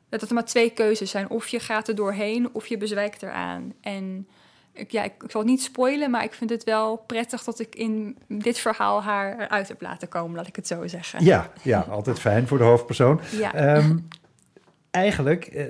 Dat 0.09 0.22
er 0.22 0.34
maar 0.34 0.45
twee 0.45 0.70
keuzes 0.70 1.09
zijn. 1.09 1.30
Of 1.30 1.47
je 1.47 1.59
gaat 1.59 1.88
er 1.88 1.95
doorheen 1.95 2.49
of 2.53 2.68
je 2.68 2.78
bezwijkt 2.78 3.24
eraan. 3.24 3.74
En 3.82 4.28
ik, 4.74 4.91
ja, 4.91 5.03
ik, 5.03 5.24
ik 5.24 5.32
zal 5.32 5.41
het 5.41 5.49
niet 5.49 5.62
spoilen, 5.62 6.12
maar 6.12 6.24
ik 6.24 6.34
vind 6.34 6.49
het 6.49 6.64
wel 6.64 6.97
prettig 6.97 7.43
dat 7.43 7.59
ik 7.59 7.76
in 7.76 8.18
dit 8.28 8.57
verhaal 8.57 9.03
haar 9.03 9.39
eruit 9.39 9.68
heb 9.68 9.82
laten 9.82 10.07
komen, 10.07 10.36
laat 10.36 10.47
ik 10.47 10.55
het 10.55 10.68
zo 10.68 10.88
zeggen. 10.88 11.24
ja, 11.24 11.51
ja, 11.62 11.80
altijd 11.80 12.20
fijn 12.20 12.47
voor 12.47 12.57
de 12.57 12.64
hoofdpersoon. 12.64 13.20
Ja. 13.32 13.53
Ehm, 13.53 13.97
eigenlijk, 14.91 15.45
eh, 15.45 15.66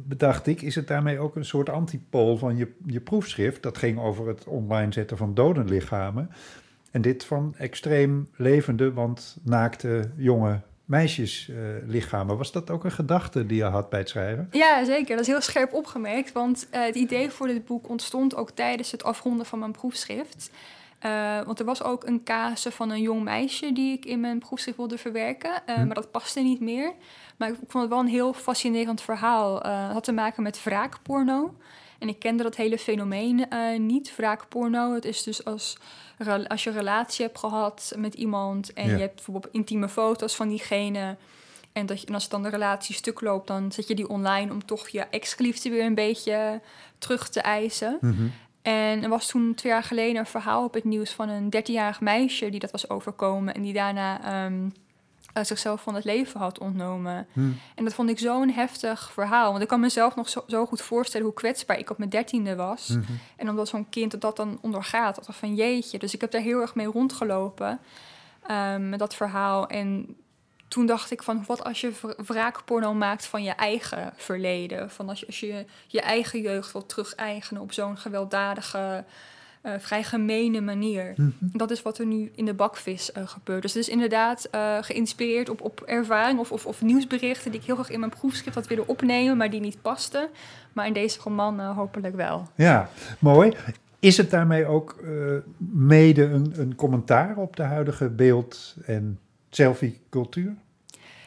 bedacht 0.00 0.46
ik, 0.46 0.62
is 0.62 0.74
het 0.74 0.88
daarmee 0.88 1.18
ook 1.18 1.36
een 1.36 1.44
soort 1.44 1.68
antipool 1.68 2.36
van 2.36 2.56
je, 2.56 2.72
je 2.86 3.00
proefschrift. 3.00 3.62
Dat 3.62 3.78
ging 3.78 3.98
over 3.98 4.28
het 4.28 4.44
online 4.44 4.92
zetten 4.92 5.16
van 5.16 5.34
dodenlichamen. 5.34 6.30
En 6.94 7.02
dit 7.02 7.24
van 7.24 7.54
extreem 7.58 8.28
levende, 8.36 8.92
want 8.92 9.36
naakte 9.42 10.10
jonge 10.16 10.60
meisjeslichamen. 10.84 12.36
Was 12.36 12.52
dat 12.52 12.70
ook 12.70 12.84
een 12.84 12.90
gedachte 12.92 13.46
die 13.46 13.56
je 13.56 13.64
had 13.64 13.88
bij 13.90 13.98
het 13.98 14.08
schrijven? 14.08 14.48
Ja, 14.50 14.84
zeker. 14.84 15.10
Dat 15.10 15.20
is 15.20 15.26
heel 15.26 15.40
scherp 15.40 15.72
opgemerkt. 15.72 16.32
Want 16.32 16.66
eh, 16.70 16.82
het 16.84 16.94
idee 16.94 17.30
voor 17.30 17.46
dit 17.46 17.64
boek 17.64 17.88
ontstond 17.88 18.36
ook 18.36 18.50
tijdens 18.50 18.90
het 18.90 19.04
afronden 19.04 19.46
van 19.46 19.58
mijn 19.58 19.72
proefschrift. 19.72 20.50
Eh, 20.98 21.40
want 21.42 21.58
er 21.58 21.64
was 21.64 21.82
ook 21.82 22.06
een 22.06 22.22
casus 22.24 22.74
van 22.74 22.90
een 22.90 23.00
jong 23.02 23.22
meisje 23.22 23.72
die 23.72 23.92
ik 23.96 24.04
in 24.04 24.20
mijn 24.20 24.38
proefschrift 24.38 24.78
wilde 24.78 24.98
verwerken. 24.98 25.50
eh, 25.66 25.74
Hm. 25.74 25.86
Maar 25.86 25.94
dat 25.94 26.10
paste 26.10 26.40
niet 26.40 26.60
meer. 26.60 26.92
Maar 27.36 27.48
ik 27.48 27.54
vond 27.68 27.84
het 27.84 27.92
wel 27.92 28.02
een 28.02 28.06
heel 28.18 28.32
fascinerend 28.32 29.00
verhaal. 29.00 29.62
Eh, 29.62 29.82
het 29.84 29.92
had 29.92 30.04
te 30.04 30.12
maken 30.12 30.42
met 30.42 30.62
wraakporno. 30.64 31.54
En 32.04 32.10
ik 32.10 32.18
kende 32.18 32.42
dat 32.42 32.56
hele 32.56 32.78
fenomeen 32.78 33.50
eh, 33.50 33.78
niet, 33.78 34.16
wraakporno. 34.16 34.94
Het 34.94 35.04
is 35.04 35.22
dus 35.22 35.44
als, 35.44 35.76
als 36.48 36.64
je 36.64 36.70
een 36.70 36.76
relatie 36.76 37.24
hebt 37.24 37.38
gehad 37.38 37.94
met 37.96 38.14
iemand... 38.14 38.72
en 38.72 38.88
Ja. 38.88 38.94
je 38.94 39.00
hebt 39.00 39.14
bijvoorbeeld 39.14 39.54
intieme 39.54 39.88
foto's 39.88 40.36
van 40.36 40.48
diegene... 40.48 41.16
En, 41.72 41.86
dat 41.86 42.00
je, 42.00 42.06
en 42.06 42.14
als 42.14 42.28
dan 42.28 42.42
de 42.42 42.48
relatie 42.48 42.94
stuk 42.94 43.20
loopt, 43.20 43.46
dan 43.46 43.72
zet 43.72 43.88
je 43.88 43.94
die 43.94 44.08
online 44.08 44.52
om 44.52 44.64
toch 44.64 44.88
je 44.88 45.00
ex-geliefde 45.00 45.70
weer 45.70 45.84
een 45.84 45.94
beetje 45.94 46.60
terug 46.98 47.28
te 47.28 47.40
eisen. 47.40 47.98
Mhm. 48.00 48.26
En 48.62 49.02
er 49.02 49.08
was 49.08 49.26
toen 49.26 49.54
twee 49.54 49.72
jaar 49.72 49.82
geleden 49.82 50.16
een 50.16 50.26
verhaal 50.26 50.64
op 50.64 50.74
het 50.74 50.84
nieuws 50.84 51.10
van 51.10 51.28
een 51.28 51.54
13-jarig 51.56 52.00
meisje 52.00 52.50
die 52.50 52.60
dat 52.60 52.70
was 52.70 52.90
overkomen 52.90 53.54
en 53.54 53.62
die 53.62 53.72
daarna 53.72 54.22
ehm, 54.24 54.64
eh, 54.64 54.70
zichzelf 55.42 55.82
van 55.82 55.94
het 55.94 56.04
leven 56.04 56.40
had 56.40 56.58
ontnomen. 56.58 57.26
Hm. 57.32 57.50
En 57.74 57.84
dat 57.84 57.94
vond 57.94 58.10
ik 58.10 58.18
zo'n 58.18 58.50
heftig 58.50 59.12
verhaal. 59.12 59.50
Want 59.50 59.62
ik 59.62 59.68
kan 59.68 59.80
mezelf 59.80 60.16
nog 60.16 60.28
zo, 60.28 60.44
zo 60.46 60.66
goed 60.66 60.80
voorstellen 60.80 61.26
hoe 61.26 61.34
kwetsbaar 61.34 61.78
ik 61.78 61.90
op 61.90 61.98
mijn 61.98 62.10
dertiende 62.10 62.56
was. 62.56 62.88
Mhm. 62.88 63.12
En 63.36 63.48
omdat 63.48 63.68
zo'n 63.68 63.88
kind 63.88 64.10
dat, 64.10 64.20
dat 64.20 64.36
dan 64.36 64.58
ondergaat, 64.60 65.14
dat 65.14 65.36
van 65.36 65.54
jeetje. 65.54 65.98
Dus 65.98 66.14
ik 66.14 66.20
heb 66.20 66.30
daar 66.30 66.40
heel 66.40 66.60
erg 66.60 66.74
mee 66.74 66.86
rondgelopen 66.86 67.80
ehm, 68.46 68.88
met 68.88 68.98
dat 68.98 69.14
verhaal. 69.14 69.66
En 69.66 70.16
toen 70.68 70.86
dacht 70.86 71.10
ik 71.10 71.22
van, 71.22 71.44
wat 71.46 71.64
als 71.64 71.80
je 71.80 71.92
wra- 72.00 72.14
wraakporno 72.16 72.94
maakt 72.94 73.26
van 73.26 73.42
je 73.42 73.50
eigen 73.50 74.12
verleden? 74.16 74.90
Van 74.90 75.08
als 75.08 75.20
je 75.20 75.26
als 75.26 75.40
je, 75.40 75.64
je 75.86 76.00
eigen 76.00 76.40
jeugd 76.40 76.72
wil 76.72 76.86
terug-eigenen 76.86 77.62
op 77.62 77.72
zo'n 77.72 77.98
gewelddadige, 77.98 79.04
eh, 79.64 79.72
vrij 79.78 80.02
gemene 80.02 80.60
manier. 80.60 81.12
Mhm. 81.16 81.30
Dat 81.40 81.70
is 81.70 81.82
wat 81.82 81.98
er 81.98 82.06
nu 82.06 82.30
in 82.34 82.44
de 82.44 82.54
bakvis 82.54 83.12
eh, 83.12 83.28
gebeurt. 83.28 83.62
Dus 83.62 83.74
het 83.74 83.82
is 83.82 83.88
inderdaad 83.88 84.44
eh, 84.50 84.76
geïnspireerd 84.80 85.48
op, 85.48 85.60
op 85.60 85.80
ervaring 85.80 86.38
of, 86.38 86.52
of, 86.52 86.66
of 86.66 86.82
nieuwsberichten... 86.82 87.50
die 87.50 87.60
ik 87.60 87.66
heel 87.66 87.74
graag 87.74 87.90
in 87.90 87.98
mijn 87.98 88.12
proefschrift 88.18 88.54
had 88.54 88.66
willen 88.66 88.88
opnemen, 88.88 89.36
maar 89.36 89.50
die 89.50 89.60
niet 89.60 89.82
pasten. 89.82 90.28
Maar 90.72 90.86
in 90.86 90.92
deze 90.92 91.20
roman 91.22 91.60
hopelijk 91.60 92.16
wel. 92.16 92.48
Ja, 92.54 92.88
mooi. 93.18 93.52
Is 93.98 94.16
het 94.16 94.30
daarmee 94.30 94.66
ook 94.66 94.96
mede 95.58 96.24
een, 96.24 96.52
een 96.56 96.74
commentaar 96.74 97.36
op 97.36 97.56
de 97.56 97.62
huidige 97.62 98.08
beeld- 98.08 98.76
en 98.86 99.18
selfie-cultuur? 99.50 100.54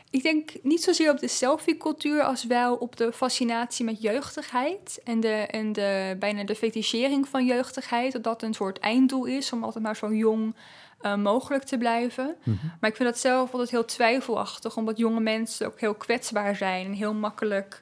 Ik 0.09 0.23
denk 0.23 0.51
niet 0.61 0.83
zozeer 0.83 1.11
op 1.11 1.19
de 1.19 1.27
selfie-cultuur 1.27 2.23
als 2.23 2.45
wel 2.45 2.75
op 2.75 2.95
de 2.95 3.13
fascinatie 3.13 3.85
met 3.85 4.01
jeugdigheid. 4.01 4.99
En, 5.03 5.19
de, 5.19 5.29
en 5.29 5.73
de, 5.73 6.15
bijna 6.19 6.43
de 6.43 6.55
fetichering 6.55 7.27
van 7.27 7.45
jeugdigheid. 7.45 8.11
Dat 8.11 8.23
dat 8.23 8.41
een 8.41 8.53
soort 8.53 8.79
einddoel 8.79 9.25
is 9.25 9.51
om 9.51 9.63
altijd 9.63 9.83
maar 9.83 9.95
zo 9.95 10.13
jong 10.13 10.55
uh, 11.01 11.15
mogelijk 11.15 11.63
te 11.63 11.77
blijven. 11.77 12.35
Mhm. 12.43 12.65
Maar 12.79 12.89
ik 12.89 12.95
vind 12.95 13.09
dat 13.09 13.19
zelf 13.19 13.51
altijd 13.51 13.69
heel 13.69 13.85
twijfelachtig, 13.85 14.77
omdat 14.77 14.97
jonge 14.97 15.19
mensen 15.19 15.67
ook 15.67 15.79
heel 15.79 15.95
kwetsbaar 15.95 16.55
zijn 16.55 16.85
en 16.85 16.93
heel 16.93 17.13
makkelijk 17.13 17.81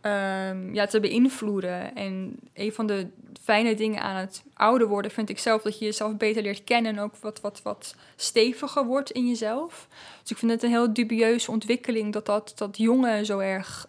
ehm, 0.00 0.74
ja, 0.74 0.86
te 0.86 1.00
beïnvloeden. 1.00 1.94
En 1.94 2.36
een 2.54 2.72
van 2.72 2.86
de 2.86 3.06
fijne 3.42 3.74
dingen 3.74 4.02
aan 4.02 4.16
het 4.16 4.42
ouder 4.54 4.88
worden 4.88 5.10
vind 5.10 5.28
ik 5.28 5.38
zelf 5.38 5.62
dat 5.62 5.78
je 5.78 5.84
jezelf 5.84 6.16
beter 6.16 6.42
leert 6.42 6.64
kennen 6.64 6.96
en 6.96 7.00
ook 7.00 7.16
wat, 7.20 7.40
wat, 7.40 7.60
wat 7.62 7.94
steviger 8.16 8.84
wordt 8.84 9.10
in 9.10 9.28
jezelf. 9.28 9.88
Dus 10.22 10.30
ik 10.30 10.36
vind 10.36 10.50
het 10.50 10.62
een 10.62 10.70
heel 10.70 10.92
dubieuze 10.92 11.50
ontwikkeling 11.50 12.12
dat 12.12 12.26
dat, 12.26 12.52
dat 12.54 12.76
jongen 12.76 13.26
zo 13.26 13.38
erg. 13.38 13.86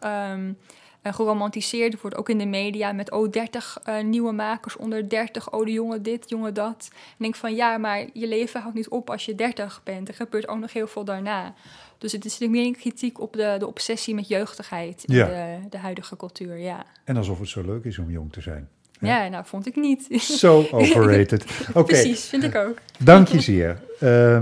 eh, 1.02 1.14
geromantiseerd 1.14 2.02
wordt, 2.02 2.18
ook 2.18 2.30
in 2.30 2.38
de 2.38 2.46
media, 2.46 2.92
met 2.92 3.12
oh, 3.12 3.32
30 3.32 3.80
eh, 3.84 4.04
nieuwe 4.04 4.32
makers 4.32 4.76
onder 4.76 5.10
30, 5.10 5.52
oh, 5.52 5.66
de 5.66 5.72
jongen 5.72 6.04
dit, 6.04 6.30
jongen 6.30 6.54
dat. 6.54 6.90
En 6.92 6.98
ik 6.98 7.18
denk 7.18 7.36
van 7.36 7.56
ja, 7.56 7.78
maar 7.78 8.06
je 8.14 8.28
leven 8.28 8.62
houdt 8.62 8.76
niet 8.76 8.90
op 8.90 9.10
als 9.10 9.26
je 9.26 9.36
30 9.36 9.82
bent. 9.84 10.08
Er 10.08 10.14
gebeurt 10.14 10.48
ook 10.48 10.60
nog 10.60 10.74
heel 10.74 10.88
veel 10.88 11.04
daarna. 11.04 11.54
Dus 12.02 12.12
het 12.12 12.26
is 12.26 12.40
meer 12.40 12.66
een 12.66 12.76
kritiek 12.76 13.20
op 13.20 13.34
de, 13.34 13.56
de 13.60 13.68
obsessie 13.68 14.16
met 14.16 14.28
jeugdigheid 14.28 15.04
in 15.04 15.16
Ja. 15.16 15.26
de, 15.26 15.70
de 15.70 15.78
huidige 15.78 16.16
cultuur, 16.18 16.58
ja. 16.58 16.86
En 17.04 17.18
alsof 17.18 17.40
het 17.40 17.48
zo 17.50 17.62
leuk 17.66 17.84
is 17.84 17.98
om 17.98 18.12
jong 18.12 18.32
te 18.34 18.42
zijn. 18.42 18.70
Ja, 19.00 19.28
nou, 19.28 19.46
vond 19.46 19.68
ik 19.68 19.76
niet. 19.76 20.08
Zo 20.22 20.66
overrated. 20.72 21.46
Oké, 21.74 21.84
Precies, 21.84 22.26
vind 22.26 22.44
ik 22.44 22.56
ook. 22.56 22.78
dank 23.00 23.28
je 23.28 23.40
zeer. 23.40 23.82
Eh, 24.00 24.42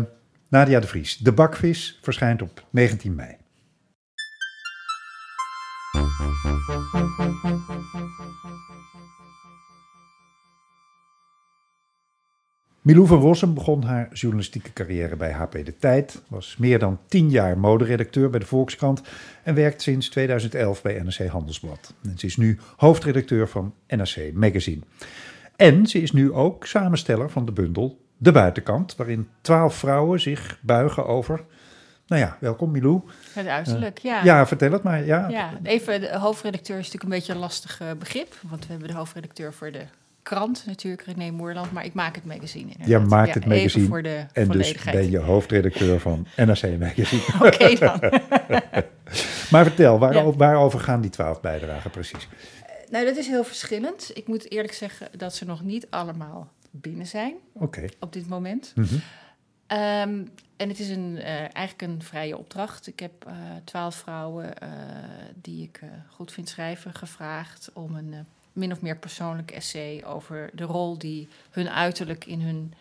Nadia 0.49 0.80
de 0.80 0.88
Vries. 0.88 1.18
De 1.18 1.32
bakvis 1.32 1.99
verschijnt 2.01 2.41
op 2.41 2.64
19 2.70 3.16
mei. 3.16 3.36
Milou 12.90 13.08
van 13.08 13.20
Rossum 13.20 13.54
begon 13.54 13.84
haar 13.84 14.08
journalistieke 14.14 14.74
carrière 14.74 15.16
bij 15.16 15.32
HP 15.32 15.52
De 15.52 15.78
Tijd, 15.78 16.22
was 16.28 16.56
meer 16.58 16.80
dan 16.80 17.00
tien 17.08 17.30
jaar 17.30 17.58
moderedacteur 17.58 18.30
bij 18.30 18.40
de 18.40 18.46
Volkskrant 18.46 19.02
en 19.44 19.56
werkt 19.56 19.82
sinds 19.82 20.10
2011 20.10 20.82
bij 20.82 21.02
NRC 21.02 21.28
Handelsblad. 21.28 21.94
En 22.04 22.18
ze 22.18 22.26
is 22.26 22.38
nu 22.38 22.60
hoofdredacteur 22.76 23.48
van 23.48 23.74
NRC 23.88 24.34
Magazine. 24.34 24.82
En 25.56 25.88
ze 25.88 26.02
is 26.02 26.12
nu 26.12 26.34
ook 26.34 26.66
samensteller 26.66 27.30
van 27.30 27.46
de 27.46 27.52
bundel 27.52 28.00
De 28.18 28.32
Buitenkant, 28.32 28.96
waarin 28.96 29.28
twaalf 29.42 29.76
vrouwen 29.76 30.20
zich 30.20 30.60
buigen 30.62 31.06
over... 31.06 31.44
Nou 32.08 32.22
ja, 32.22 32.38
welkom 32.40 32.72
Milou. 32.72 33.02
Het 33.34 33.48
uiterlijk, 33.48 33.98
ja. 33.98 34.24
Ja, 34.24 34.48
vertel 34.48 34.72
het 34.72 34.84
maar. 34.84 35.06
Ja, 35.06 35.28
Ja, 35.28 35.52
even, 35.64 36.02
de 36.02 36.18
hoofdredacteur 36.18 36.78
is 36.78 36.84
natuurlijk 36.84 37.14
een 37.14 37.18
beetje 37.18 37.34
een 37.34 37.40
lastig 37.40 37.82
eh, 37.82 37.88
begrip. 38.00 38.36
Want 38.50 38.66
we 38.66 38.72
hebben 38.72 38.90
de 38.90 38.96
hoofdredacteur 38.96 39.54
voor 39.54 39.72
de 39.72 39.84
krant, 40.24 40.63
natuurlijk, 40.65 41.01
René 41.01 41.32
Moerland. 41.32 41.72
Maar 41.72 41.86
ik 41.86 41.93
maak 41.93 42.15
het 42.15 42.26
magazine 42.26 42.72
inderdaad. 42.72 42.88
Jij 42.88 42.99
maakt 42.99 43.34
het 43.34 43.45
magazine 43.45 43.65
Even 43.67 43.88
voor 43.88 44.03
de 44.03 44.26
en 44.34 44.47
dus 44.47 44.84
ben 44.84 45.11
je 45.11 45.17
hoofdredacteur 45.17 45.99
van 45.99 46.28
NRC 46.36 46.80
Magazine. 46.80 47.22
Oké 47.47 47.76
dan. 47.76 47.99
Maar 49.51 49.65
vertel, 49.65 49.99
waarover, 49.99 50.38
waarover 50.38 50.80
gaan 50.80 51.01
die 51.01 51.09
twaalf 51.09 51.41
bijdragen 51.41 51.91
precies? 51.91 52.28
nou, 52.89 53.05
dat 53.05 53.17
is 53.17 53.28
heel 53.28 53.43
verschillend. 53.43 54.11
Ik 54.13 54.28
moet 54.28 54.51
eerlijk 54.51 54.74
zeggen 54.74 55.07
dat 55.17 55.36
ze 55.36 55.45
nog 55.45 55.63
niet 55.63 55.88
allemaal 55.89 56.51
binnen 56.72 57.07
zijn 57.07 57.36
op 57.99 58.13
dit 58.13 58.28
moment. 58.28 58.74
Mhm. 58.76 58.95
Ehm, 59.67 60.24
en 60.57 60.70
het 60.70 60.80
is 60.80 60.89
een, 60.89 61.17
eh, 61.17 61.39
eigenlijk 61.39 61.82
een 61.82 62.03
vrije 62.03 62.38
opdracht. 62.38 62.88
Ik 62.88 62.99
heb 62.99 63.26
eh, 63.26 63.34
twaalf 63.63 63.95
vrouwen 63.95 64.57
eh, 64.57 64.70
die 65.36 65.63
ik 65.63 65.80
eh, 65.82 65.89
goed 66.09 66.32
vind 66.32 66.49
schrijven 66.49 66.93
gevraagd 66.93 67.70
om 67.74 67.95
een 67.95 68.13
eh, 68.13 68.20
min 68.60 68.72
of 68.72 68.82
meer 68.82 68.97
persoonlijk 68.97 69.51
essay 69.51 70.03
over 70.05 70.49
de 70.53 70.64
rol 70.64 70.97
die 70.97 71.28
hun 71.49 71.70
uiterlijk 71.70 72.26
in 72.26 72.41
hun 72.41 72.74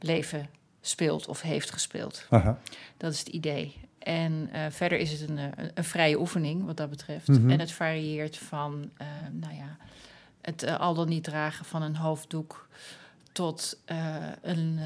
leven 0.00 0.48
speelt 0.80 1.28
of 1.28 1.40
heeft 1.40 1.70
gespeeld. 1.70 2.26
Aha. 2.30 2.58
Dat 2.96 3.12
is 3.12 3.18
het 3.18 3.28
idee. 3.28 3.74
En 3.98 4.48
eh, 4.52 4.66
verder 4.70 4.98
is 4.98 5.20
het 5.20 5.28
een, 5.28 5.38
eh, 5.38 5.44
een, 5.56 5.70
een 5.74 5.84
vrije 5.84 6.18
oefening 6.18 6.64
wat 6.64 6.76
dat 6.76 6.90
betreft. 6.90 7.28
Mhm. 7.28 7.50
En 7.50 7.60
het 7.60 7.72
varieert 7.72 8.38
van, 8.38 8.90
eh, 8.96 9.06
nou 9.32 9.54
ja, 9.54 9.76
het 10.40 10.78
al 10.78 10.94
dan 10.94 11.08
niet 11.08 11.24
dragen 11.24 11.64
van 11.64 11.82
een 11.82 11.96
hoofddoek 11.96 12.68
tot 13.32 13.78
een, 14.42 14.78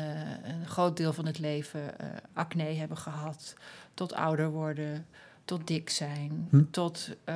een 0.42 0.66
groot 0.66 0.96
deel 0.96 1.12
van 1.12 1.26
het 1.26 1.38
leven 1.38 1.94
acne 2.32 2.62
hebben 2.62 2.96
gehad, 2.96 3.54
tot 3.94 4.12
ouder 4.12 4.50
worden, 4.50 5.06
tot 5.50 5.66
dik 5.66 5.90
zijn, 5.90 6.46
Hm. 6.50 6.62
tot 6.70 7.08
eh, 7.24 7.34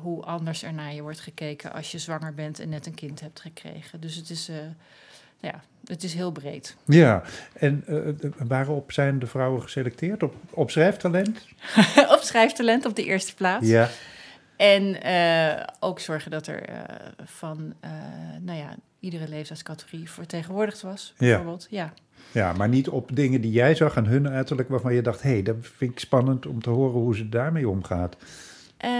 hoe 0.00 0.22
anders 0.22 0.62
er 0.62 0.72
naar 0.72 0.94
je 0.94 1.02
wordt 1.02 1.20
gekeken 1.20 1.72
als 1.72 1.90
je 1.92 1.98
zwanger 1.98 2.34
bent 2.34 2.60
en 2.60 2.68
net 2.68 2.86
een 2.86 2.94
kind 2.94 3.20
hebt 3.20 3.40
gekregen. 3.40 4.00
Dus 4.00 4.14
het 4.14 4.30
is, 4.30 4.48
eh, 4.48 4.56
ja, 5.38 5.60
het 5.84 6.02
is 6.02 6.14
heel 6.14 6.32
breed. 6.32 6.76
Ja, 6.86 7.22
en 7.52 7.84
eh, 7.86 8.30
waarop 8.46 8.92
zijn 8.92 9.18
de 9.18 9.26
vrouwen 9.26 9.62
geselecteerd? 9.62 10.22
Op, 10.22 10.34
op 10.50 10.70
schrijftalent? 10.70 11.46
op 12.16 12.20
schrijftalent 12.22 12.84
op 12.86 12.96
de 12.96 13.04
eerste 13.04 13.34
plaats. 13.34 13.68
Ja. 13.68 13.88
En 14.56 14.96
ook 15.80 16.00
zorgen 16.00 16.30
dat 16.30 16.46
er 16.46 16.86
van, 17.24 17.74
nou 18.40 18.58
ja, 18.58 18.74
iedere 19.00 19.28
leeftijdscategorie 19.28 20.10
vertegenwoordigd 20.10 20.80
was, 20.82 21.14
bijvoorbeeld. 21.18 21.66
Ja. 21.70 21.84
ja, 21.84 21.92
maar 22.32 22.68
niet 22.68 22.88
op 22.88 23.10
dingen 23.16 23.40
die 23.40 23.50
jij 23.52 23.74
zag 23.74 23.96
aan 23.96 24.06
hun 24.06 24.28
uiterlijk 24.28 24.68
waarvan 24.68 24.94
je 24.94 25.02
dacht, 25.02 25.22
hé, 25.22 25.30
hey, 25.30 25.42
dat 25.42 25.56
vind 25.60 25.90
ik 25.90 25.98
spannend 25.98 26.46
om 26.46 26.62
te 26.62 26.70
horen 26.70 27.00
hoe 27.00 27.16
ze 27.16 27.28
daarmee 27.28 27.68
omgaat. 27.68 28.16
Eh, 28.76 28.90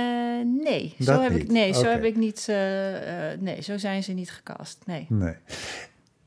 nee, 0.65 0.95
Dat 0.99 1.07
zo 1.07 1.21
heb 1.23 1.33
niet. 1.33 1.43
ik, 1.43 1.51
nee, 1.51 1.73
zo 1.75 1.85
heb 1.85 2.05
ik 2.05 2.17
niet, 2.17 2.47
eh, 2.49 3.33
eh, 3.33 3.41
nee, 3.41 3.63
zo 3.63 3.79
zijn 3.79 4.03
ze 4.03 4.13
niet 4.13 4.31
gecast, 4.31 4.83
nee. 4.87 5.07
Nee. 5.09 5.35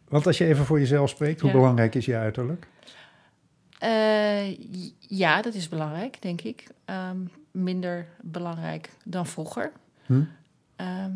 Want 0.08 0.28
als 0.28 0.38
je 0.38 0.46
even 0.46 0.66
voor 0.66 0.80
jezelf 0.80 1.10
spreekt, 1.10 1.40
hoe 1.42 1.50
Ja. 1.50 1.56
belangrijk 1.56 1.96
is 1.96 2.06
je 2.06 2.16
uiterlijk? 2.16 2.68
Ja, 5.00 5.42
dat 5.42 5.54
is 5.54 5.70
belangrijk, 5.70 6.22
denk 6.22 6.42
ik. 6.42 6.68
Ehm, 6.86 7.18
minder 7.52 8.08
belangrijk 8.22 8.90
dan 9.04 9.26
vroeger. 9.26 9.72
Hm? 10.06 10.22
Ehm, 10.76 11.12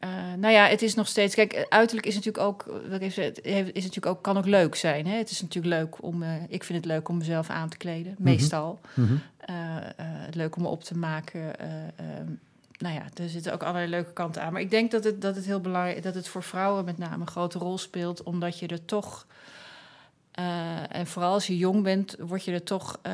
eh, 0.00 0.08
nou 0.38 0.52
ja, 0.54 0.66
het 0.66 0.82
is 0.82 0.94
nog 0.94 1.08
steeds. 1.08 1.34
Kijk, 1.34 1.66
uiterlijk 1.68 2.06
is 2.06 2.14
natuurlijk 2.14 2.44
ook. 2.44 2.64
Heeft- 2.90 3.74
is 3.74 3.84
natuurlijk 3.84 4.06
ook, 4.06 4.22
kan 4.22 4.36
ook 4.38 4.46
leuk 4.46 4.74
zijn. 4.74 5.06
Hè? 5.06 5.16
Het 5.16 5.30
is 5.30 5.42
natuurlijk 5.42 5.74
leuk 5.74 6.02
om. 6.02 6.22
eh, 6.22 6.34
ik 6.48 6.64
vind 6.64 6.78
het 6.78 6.86
leuk 6.92 7.08
om 7.08 7.16
mezelf 7.18 7.50
aan 7.50 7.68
te 7.68 7.76
kleden, 7.76 8.14
meestal. 8.18 8.80
Mhm. 8.94 9.14
Eh, 9.38 9.76
eh, 9.76 9.82
het 9.96 10.34
leuk 10.34 10.56
om 10.56 10.62
me 10.62 10.68
op 10.68 10.84
te 10.84 10.96
maken. 10.96 11.58
eh, 11.58 11.66
ehm, 11.96 12.26
nou 12.78 12.94
ja, 12.94 13.02
er 13.22 13.28
zitten 13.28 13.52
ook 13.52 13.62
allerlei 13.62 13.90
leuke 13.90 14.12
kanten 14.12 14.42
aan. 14.42 14.52
Maar 14.52 14.60
ik 14.62 14.70
denk 14.70 14.90
dat 14.90 15.04
het, 15.04 15.22
dat 15.22 15.36
het 15.36 15.44
heel 15.44 15.60
belangrijk 15.60 16.02
dat 16.02 16.14
het 16.14 16.28
voor 16.28 16.42
vrouwen 16.42 16.84
met 16.84 16.98
name 16.98 17.20
een 17.20 17.26
grote 17.26 17.58
rol 17.58 17.78
speelt, 17.78 18.22
omdat 18.22 18.58
je 18.58 18.66
er 18.66 18.84
toch. 18.84 19.26
eh, 20.30 20.96
en 20.96 21.06
vooral 21.06 21.32
als 21.32 21.46
je 21.46 21.56
jong 21.56 21.82
bent, 21.82 22.16
word 22.18 22.44
je 22.44 22.52
er 22.52 22.62
toch. 22.62 22.98
eh, 23.02 23.12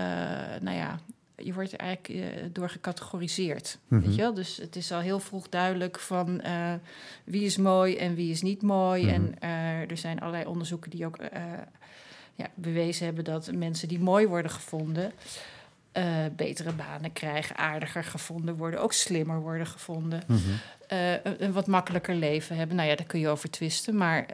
nou 0.61 0.77
ja, 0.77 0.99
je 1.37 1.53
wordt 1.53 1.73
er 1.73 1.79
eigenlijk 1.79 2.25
eh, 2.25 2.43
door 2.53 2.69
gecategoriseerd. 2.71 3.79
Mhm. 3.89 4.01
Weet 4.01 4.15
je 4.15 4.21
wel? 4.21 4.35
Dus 4.35 4.57
het 4.57 4.77
is 4.77 4.93
al 4.93 5.01
heel 5.01 5.21
vroeg 5.21 5.49
duidelijk 5.49 5.99
van 5.99 6.41
eh, 6.41 6.73
wie 7.25 7.43
is 7.45 7.57
mooi 7.57 7.97
en 7.97 8.15
wie 8.15 8.31
is 8.31 8.43
niet 8.43 8.63
mooi. 8.63 9.03
Mhm. 9.05 9.15
En 9.15 9.35
eh, 9.41 9.91
er 9.91 9.97
zijn 9.97 10.21
allerlei 10.21 10.45
onderzoeken 10.47 10.91
die 10.91 11.07
ook 11.07 11.19
ja, 12.35 12.47
bewezen 12.55 13.05
hebben 13.07 13.25
dat 13.25 13.53
mensen 13.53 13.89
die 13.89 13.99
mooi 14.01 14.27
worden 14.27 14.51
gevonden. 14.51 15.13
betere 16.37 16.73
banen 16.73 17.13
krijgen, 17.13 17.57
aardiger 17.57 18.05
gevonden 18.05 18.57
worden, 18.57 18.81
ook 18.81 18.93
slimmer 18.93 19.41
worden 19.41 19.67
gevonden, 19.67 20.23
Mhm. 20.27 20.41
een, 20.89 21.45
een 21.45 21.53
wat 21.53 21.67
makkelijker 21.67 22.15
leven 22.15 22.57
hebben. 22.57 22.77
Nou 22.77 22.89
ja, 22.89 22.95
daar 22.97 23.07
kun 23.07 23.21
je 23.21 23.29
over 23.29 23.51
twisten. 23.51 23.97
Maar 23.97 24.27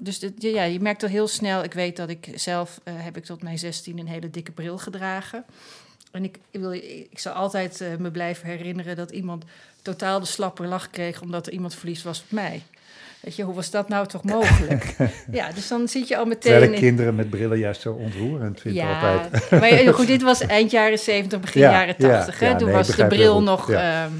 dus 0.00 0.18
dit- 0.18 0.42
ja, 0.42 0.62
je 0.62 0.80
merkt 0.80 1.02
al 1.02 1.08
heel 1.08 1.28
snel. 1.28 1.62
Ik 1.62 1.72
weet 1.72 1.96
dat 1.96 2.08
ik 2.08 2.28
zelf 2.34 2.80
heb 2.90 3.16
ik 3.16 3.24
tot 3.24 3.42
mijn 3.42 3.58
16 3.58 3.98
een 3.98 4.06
hele 4.08 4.30
dikke 4.30 4.52
bril 4.52 4.78
gedragen. 4.78 5.44
En 6.12 6.24
ik, 6.24 6.38
ik, 6.50 6.60
wil, 6.60 6.72
ik 6.72 7.18
zal 7.18 7.32
altijd 7.32 7.80
eh, 7.80 7.88
me 7.98 8.10
blijven 8.10 8.46
herinneren 8.48 8.96
dat 8.96 9.10
iemand 9.10 9.44
totaal 9.82 10.20
de 10.20 10.26
slapper 10.26 10.66
lach 10.66 10.90
kreeg 10.90 11.20
omdat 11.20 11.46
er 11.46 11.52
iemand 11.52 11.74
verliefd 11.74 12.02
was 12.02 12.20
op 12.20 12.30
mij. 12.30 12.62
Weet 13.20 13.36
je, 13.36 13.42
hoe 13.42 13.54
was 13.54 13.70
dat 13.70 13.88
nou 13.88 14.06
toch 14.06 14.24
mogelijk? 14.24 14.94
ja, 15.30 15.52
dus 15.52 15.68
dan 15.68 15.88
zit 15.88 16.08
je 16.08 16.16
al 16.16 16.24
meteen. 16.24 16.52
Terwijl 16.52 16.72
in- 16.72 16.78
kinderen 16.78 17.14
met 17.14 17.30
brillen 17.30 17.58
juist 17.58 17.80
zo 17.80 17.92
ontroerend 17.92 18.60
vind 18.60 18.74
ja, 18.74 19.12
altijd. 19.20 19.50
maar 19.50 19.94
goed, 19.94 20.06
dit 20.06 20.22
was 20.22 20.40
eind 20.58 20.70
jaren 20.70 20.98
70, 20.98 21.40
begin 21.40 21.60
Ja, 21.60 21.70
jaren 21.70 21.94
ja, 21.98 22.08
80. 22.08 22.38
hè? 22.38 22.46
ja, 22.48 22.56
Toen 22.56 22.66
nee, 22.68 22.76
was 22.76 22.86
de 22.88 23.06
bril 23.06 23.42
nog, 23.42 23.70
ehm, 23.70 24.10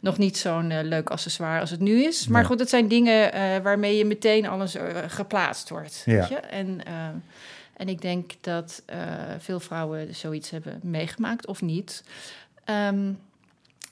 nog 0.00 0.18
niet 0.18 0.38
zo'n 0.38 0.70
eh, 0.70 0.82
leuk 0.82 1.10
accessoire 1.10 1.60
als 1.60 1.70
het 1.70 1.80
nu 1.80 2.04
is. 2.04 2.28
Maar 2.28 2.44
goed, 2.44 2.58
dat 2.58 2.68
zijn 2.68 2.88
dingen 2.88 3.32
eh, 3.32 3.42
waarmee 3.62 3.96
je 3.96 4.04
meteen 4.04 4.48
alles 4.48 4.76
geplaatst 5.06 5.68
wordt. 5.68 6.02
Ja. 6.04 6.14
Weet 6.18 6.28
je? 6.28 6.34
En, 6.36 6.80
ehm, 6.86 7.14
en 7.76 7.88
ik 7.88 8.00
denk 8.00 8.32
dat 8.40 8.82
eh, 8.86 9.00
veel 9.38 9.60
vrouwen 9.60 10.14
zoiets 10.14 10.50
hebben 10.50 10.80
meegemaakt 10.82 11.46
of 11.46 11.62
niet. 11.62 12.04
Ehm, 12.64 13.12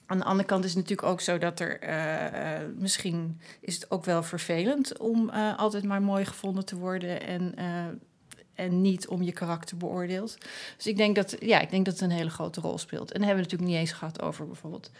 aan 0.07 0.19
de 0.19 0.25
andere 0.25 0.49
kant 0.49 0.65
is 0.65 0.75
het 0.75 0.81
natuurlijk 0.81 1.09
ook 1.09 1.21
zo 1.21 1.39
dat 1.39 1.61
er 1.61 1.81
eh, 1.81 2.57
eh, 2.57 2.69
misschien 2.79 3.41
is 3.61 3.75
het 3.75 3.91
ook 3.91 4.05
wel 4.05 4.23
vervelend 4.23 4.99
om 4.99 5.31
altijd 5.31 5.85
maar 5.85 6.03
mooi 6.03 6.25
gevonden 6.25 6.65
te 6.65 6.77
worden. 6.77 7.23
En 7.23 7.55
en 8.55 8.81
niet 8.81 9.09
om 9.09 9.23
je 9.23 9.33
karakter 9.33 9.77
beoordeelt. 9.77 10.39
Dus 10.77 10.87
ik 10.87 10.97
denk 10.97 11.17
dat, 11.17 11.37
ja, 11.41 11.61
ik 11.61 11.71
denk 11.71 11.85
dat 11.85 11.95
het 11.95 12.03
een 12.03 12.17
hele 12.17 12.31
grote 12.31 12.61
rol 12.61 12.79
speelt. 12.79 13.13
En 13.13 13.19
dan 13.19 13.29
hebben 13.29 13.45
we 13.45 13.51
het 13.51 13.61
natuurlijk 13.61 13.71
niet 13.71 13.89
eens 13.89 13.99
gehad 13.99 14.23
over 14.23 14.47
bijvoorbeeld 14.47 14.91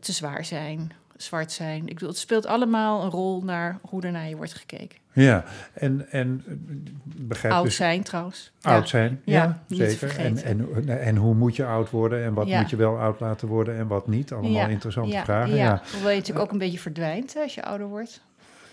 te 0.00 0.12
zwaar 0.12 0.44
zijn, 0.44 0.92
zwart 1.22 1.52
zijn. 1.52 1.86
Ik 1.86 1.94
bedoel, 1.94 2.08
het 2.08 2.18
speelt 2.18 2.46
allemaal 2.46 3.02
een 3.04 3.10
rol 3.10 3.42
naar 3.42 3.78
hoe 3.82 4.02
er 4.02 4.12
naar 4.12 4.28
je 4.28 4.36
wordt 4.36 4.54
gekeken. 4.54 4.98
Ja, 5.12 5.44
en, 5.72 6.06
en 6.10 6.44
eh, 6.46 6.54
begrijp 7.16 7.54
Oud 7.54 7.64
dus... 7.64 7.76
zijn 7.76 8.02
trouwens. 8.02 8.52
Oud 8.62 8.82
Ja. 8.82 8.88
zijn, 8.88 9.20
Ja, 9.24 9.62
zeker. 9.68 10.18
En, 10.18 10.42
en, 10.42 10.88
en 11.00 11.16
hoe 11.16 11.34
moet 11.34 11.56
je 11.56 11.64
oud 11.64 11.90
worden 11.90 12.24
en 12.24 12.34
wat 12.34 12.46
Ja. 12.46 12.60
moet 12.60 12.70
je 12.70 12.76
wel 12.76 12.98
oud 12.98 13.20
laten 13.20 13.48
worden 13.48 13.76
en 13.76 13.86
wat 13.86 14.06
niet? 14.06 14.32
Allemaal 14.32 14.68
interessante 14.68 15.14
ja, 15.14 15.24
vragen. 15.24 15.54
Ja. 15.54 15.64
Ja, 15.64 15.82
Hoewel 15.92 16.10
je 16.10 16.16
natuurlijk 16.16 16.46
ook 16.46 16.52
een 16.52 16.58
beetje 16.58 16.78
verdwijnt 16.78 17.34
hè, 17.34 17.40
als 17.40 17.54
je 17.54 17.64
ouder 17.64 17.86
wordt. 17.86 18.20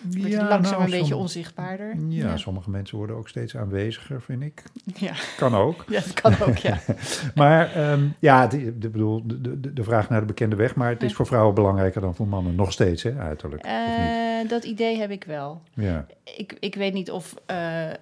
Word 0.09 0.23
je 0.23 0.29
Ja, 0.29 0.47
langzaam 0.47 0.79
nou, 0.79 0.91
een 0.91 0.99
beetje 0.99 1.15
onzichtbaarder. 1.15 1.95
Ja, 2.09 2.27
ja. 2.27 2.37
sommige 2.37 2.69
mensen 2.69 2.97
worden 2.97 3.15
ook 3.15 3.29
steeds 3.29 3.57
aanweziger, 3.57 4.21
vind 4.21 4.41
ik. 4.41 4.63
Ja. 4.95 5.13
Kan 5.37 5.55
ook. 5.55 5.85
ja, 5.87 6.01
dat 6.01 6.13
kan 6.13 6.47
ook, 6.47 6.57
ja. 6.57 6.79
Maar 7.35 7.73
ehm, 7.73 8.07
ja, 8.19 8.47
de, 8.47 8.77
de, 8.77 8.89
bedoel, 8.89 9.21
de, 9.25 9.59
de, 9.59 9.73
de 9.73 9.83
vraag 9.83 10.09
naar 10.09 10.19
de 10.19 10.25
bekende 10.25 10.55
weg. 10.55 10.75
Maar 10.75 10.89
het 10.89 11.03
is 11.03 11.13
voor 11.13 11.25
vrouwen 11.25 11.55
belangrijker 11.55 12.01
dan 12.01 12.15
voor 12.15 12.27
mannen. 12.27 12.55
Nog 12.55 12.71
steeds, 12.71 13.03
hè, 13.03 13.17
uiterlijk. 13.17 13.63
Eh, 13.63 14.49
dat 14.49 14.63
idee 14.63 14.97
heb 14.97 15.11
ik 15.11 15.23
wel. 15.23 15.61
Ja. 15.73 16.05
Ik, 16.23 16.57
ik 16.59 16.75
weet 16.75 16.93
niet 16.93 17.11
of 17.11 17.35
eh, 17.45 17.89
eh, 17.89 17.97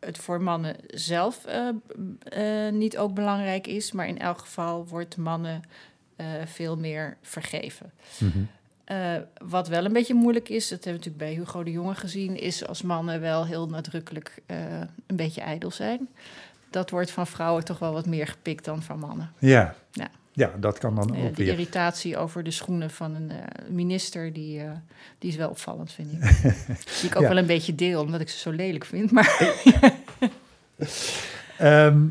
het 0.00 0.18
voor 0.18 0.42
mannen 0.42 0.76
zelf 0.86 1.44
niet 2.70 2.98
ook 2.98 3.14
belangrijk 3.14 3.66
is, 3.66 3.92
maar 3.92 4.08
in 4.08 4.18
elk 4.18 4.38
geval 4.38 4.86
wordt 4.86 5.16
mannen 5.16 5.62
veel 6.44 6.76
meer 6.76 7.16
vergeven. 7.22 7.92
Mhm. 8.18 8.38
Eh, 8.90 9.14
wat 9.48 9.68
wel 9.68 9.84
een 9.84 9.92
beetje 9.92 10.14
moeilijk 10.14 10.48
is, 10.48 10.68
dat 10.68 10.84
hebben 10.84 11.02
we 11.02 11.08
natuurlijk 11.08 11.36
bij 11.38 11.44
Hugo 11.44 11.62
de 11.64 11.70
Jonge 11.70 11.94
gezien, 11.94 12.36
is 12.40 12.66
als 12.66 12.82
mannen 12.82 13.20
wel 13.20 13.46
heel 13.46 13.66
nadrukkelijk 13.68 14.34
eh, 14.46 14.56
een 15.06 15.16
beetje 15.16 15.40
ijdel 15.40 15.70
zijn. 15.70 16.08
Dat 16.70 16.90
wordt 16.90 17.10
van 17.10 17.26
vrouwen 17.26 17.64
toch 17.64 17.78
wel 17.78 17.92
wat 17.92 18.06
meer 18.06 18.26
gepikt 18.26 18.64
dan 18.64 18.82
van 18.82 18.98
mannen. 18.98 19.32
Ja. 19.38 19.74
Ja. 19.92 20.08
ja, 20.32 20.50
dat 20.60 20.78
kan 20.78 20.94
dan 20.94 21.14
Eh, 21.14 21.24
ook 21.24 21.36
de 21.36 21.44
weer. 21.44 21.52
irritatie 21.52 22.16
over 22.16 22.42
de 22.42 22.50
schoenen 22.50 22.90
van 22.90 23.14
een 23.14 23.30
minister, 23.68 24.32
die, 24.32 24.62
die 25.18 25.30
is 25.30 25.36
wel 25.36 25.48
opvallend, 25.50 25.92
vind 25.92 26.12
ik. 26.12 26.20
die 27.00 27.08
ik 27.10 27.16
ook 27.16 27.22
Ja. 27.22 27.28
wel 27.28 27.38
een 27.38 27.46
beetje 27.46 27.74
deel, 27.74 28.00
omdat 28.02 28.20
ik 28.20 28.28
ze 28.28 28.38
zo 28.38 28.50
lelijk 28.50 28.84
vind. 28.84 29.10
Maar 29.10 29.38
Ehm, 31.58 32.06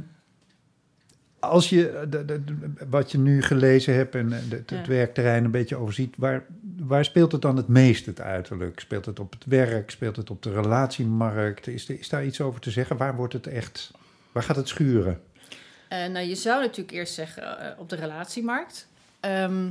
als 1.39 1.69
je 1.69 2.05
de, 2.09 2.25
de- 2.25 2.43
de- 2.43 2.71
wat 2.89 3.11
je 3.11 3.17
nu 3.17 3.41
gelezen 3.41 3.93
hebt 3.93 4.15
en 4.15 4.33
eh, 4.33 4.39
de- 4.49 4.75
het, 4.75 4.87
werkterrein 4.87 5.43
een 5.43 5.51
beetje 5.51 5.75
overziet, 5.75 6.15
waar, 6.17 6.45
waar 6.79 7.05
speelt 7.05 7.31
het 7.31 7.41
dan 7.41 7.57
het 7.57 7.67
meest 7.67 8.05
het 8.05 8.21
uiterlijk? 8.21 8.79
Speelt 8.79 9.05
het 9.05 9.19
op 9.19 9.31
het 9.31 9.45
werk? 9.45 9.89
Speelt 9.91 10.15
het 10.15 10.29
op 10.29 10.43
de 10.43 10.51
relatiemarkt? 10.51 11.67
Is, 11.67 11.85
is 11.85 12.09
daar 12.09 12.25
iets 12.25 12.41
over 12.41 12.59
te 12.59 12.71
zeggen? 12.71 12.97
Waar 12.97 13.15
wordt 13.15 13.33
het 13.33 13.47
echt? 13.47 13.91
Waar 14.31 14.43
gaat 14.43 14.55
het 14.55 14.67
schuren? 14.67 15.21
Eh, 15.87 16.07
nou, 16.07 16.25
je 16.25 16.35
zou 16.35 16.61
natuurlijk 16.61 16.91
eerst 16.91 17.13
zeggen 17.13 17.59
eh, 17.59 17.79
op 17.79 17.89
de 17.89 17.95
relatiemarkt. 17.95 18.87
Ehm, 19.19 19.67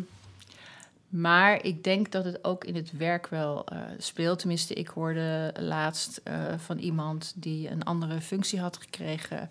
maar 1.09 1.65
ik 1.65 1.85
denk 1.85 2.13
dat 2.13 2.25
het 2.25 2.45
ook 2.45 2.65
in 2.65 2.75
het 2.75 2.97
werk 2.97 3.27
wel 3.29 3.67
eh, 3.67 3.79
speelt. 3.99 4.39
Tenminste, 4.39 4.75
ik 4.75 4.89
hoorde 4.89 5.53
laatst 5.61 6.21
eh, 6.25 6.35
van 6.57 6.79
iemand 6.79 7.33
die 7.37 7.71
een 7.71 7.83
andere 7.83 8.21
functie 8.21 8.61
had 8.61 8.77
gekregen. 8.77 9.51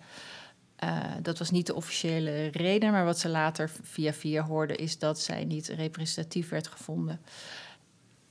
Eh, 0.78 0.98
dat 1.22 1.38
was 1.38 1.50
niet 1.50 1.66
de 1.66 1.74
officiële 1.74 2.46
reden, 2.46 2.92
maar 2.92 3.04
wat 3.04 3.18
ze 3.18 3.28
later 3.28 3.70
via 3.82 4.12
via 4.12 4.42
hoorde, 4.42 4.76
is 4.76 4.98
dat 4.98 5.20
zij 5.20 5.44
niet 5.44 5.68
representatief 5.68 6.48
werd 6.48 6.68
gevonden. 6.68 7.20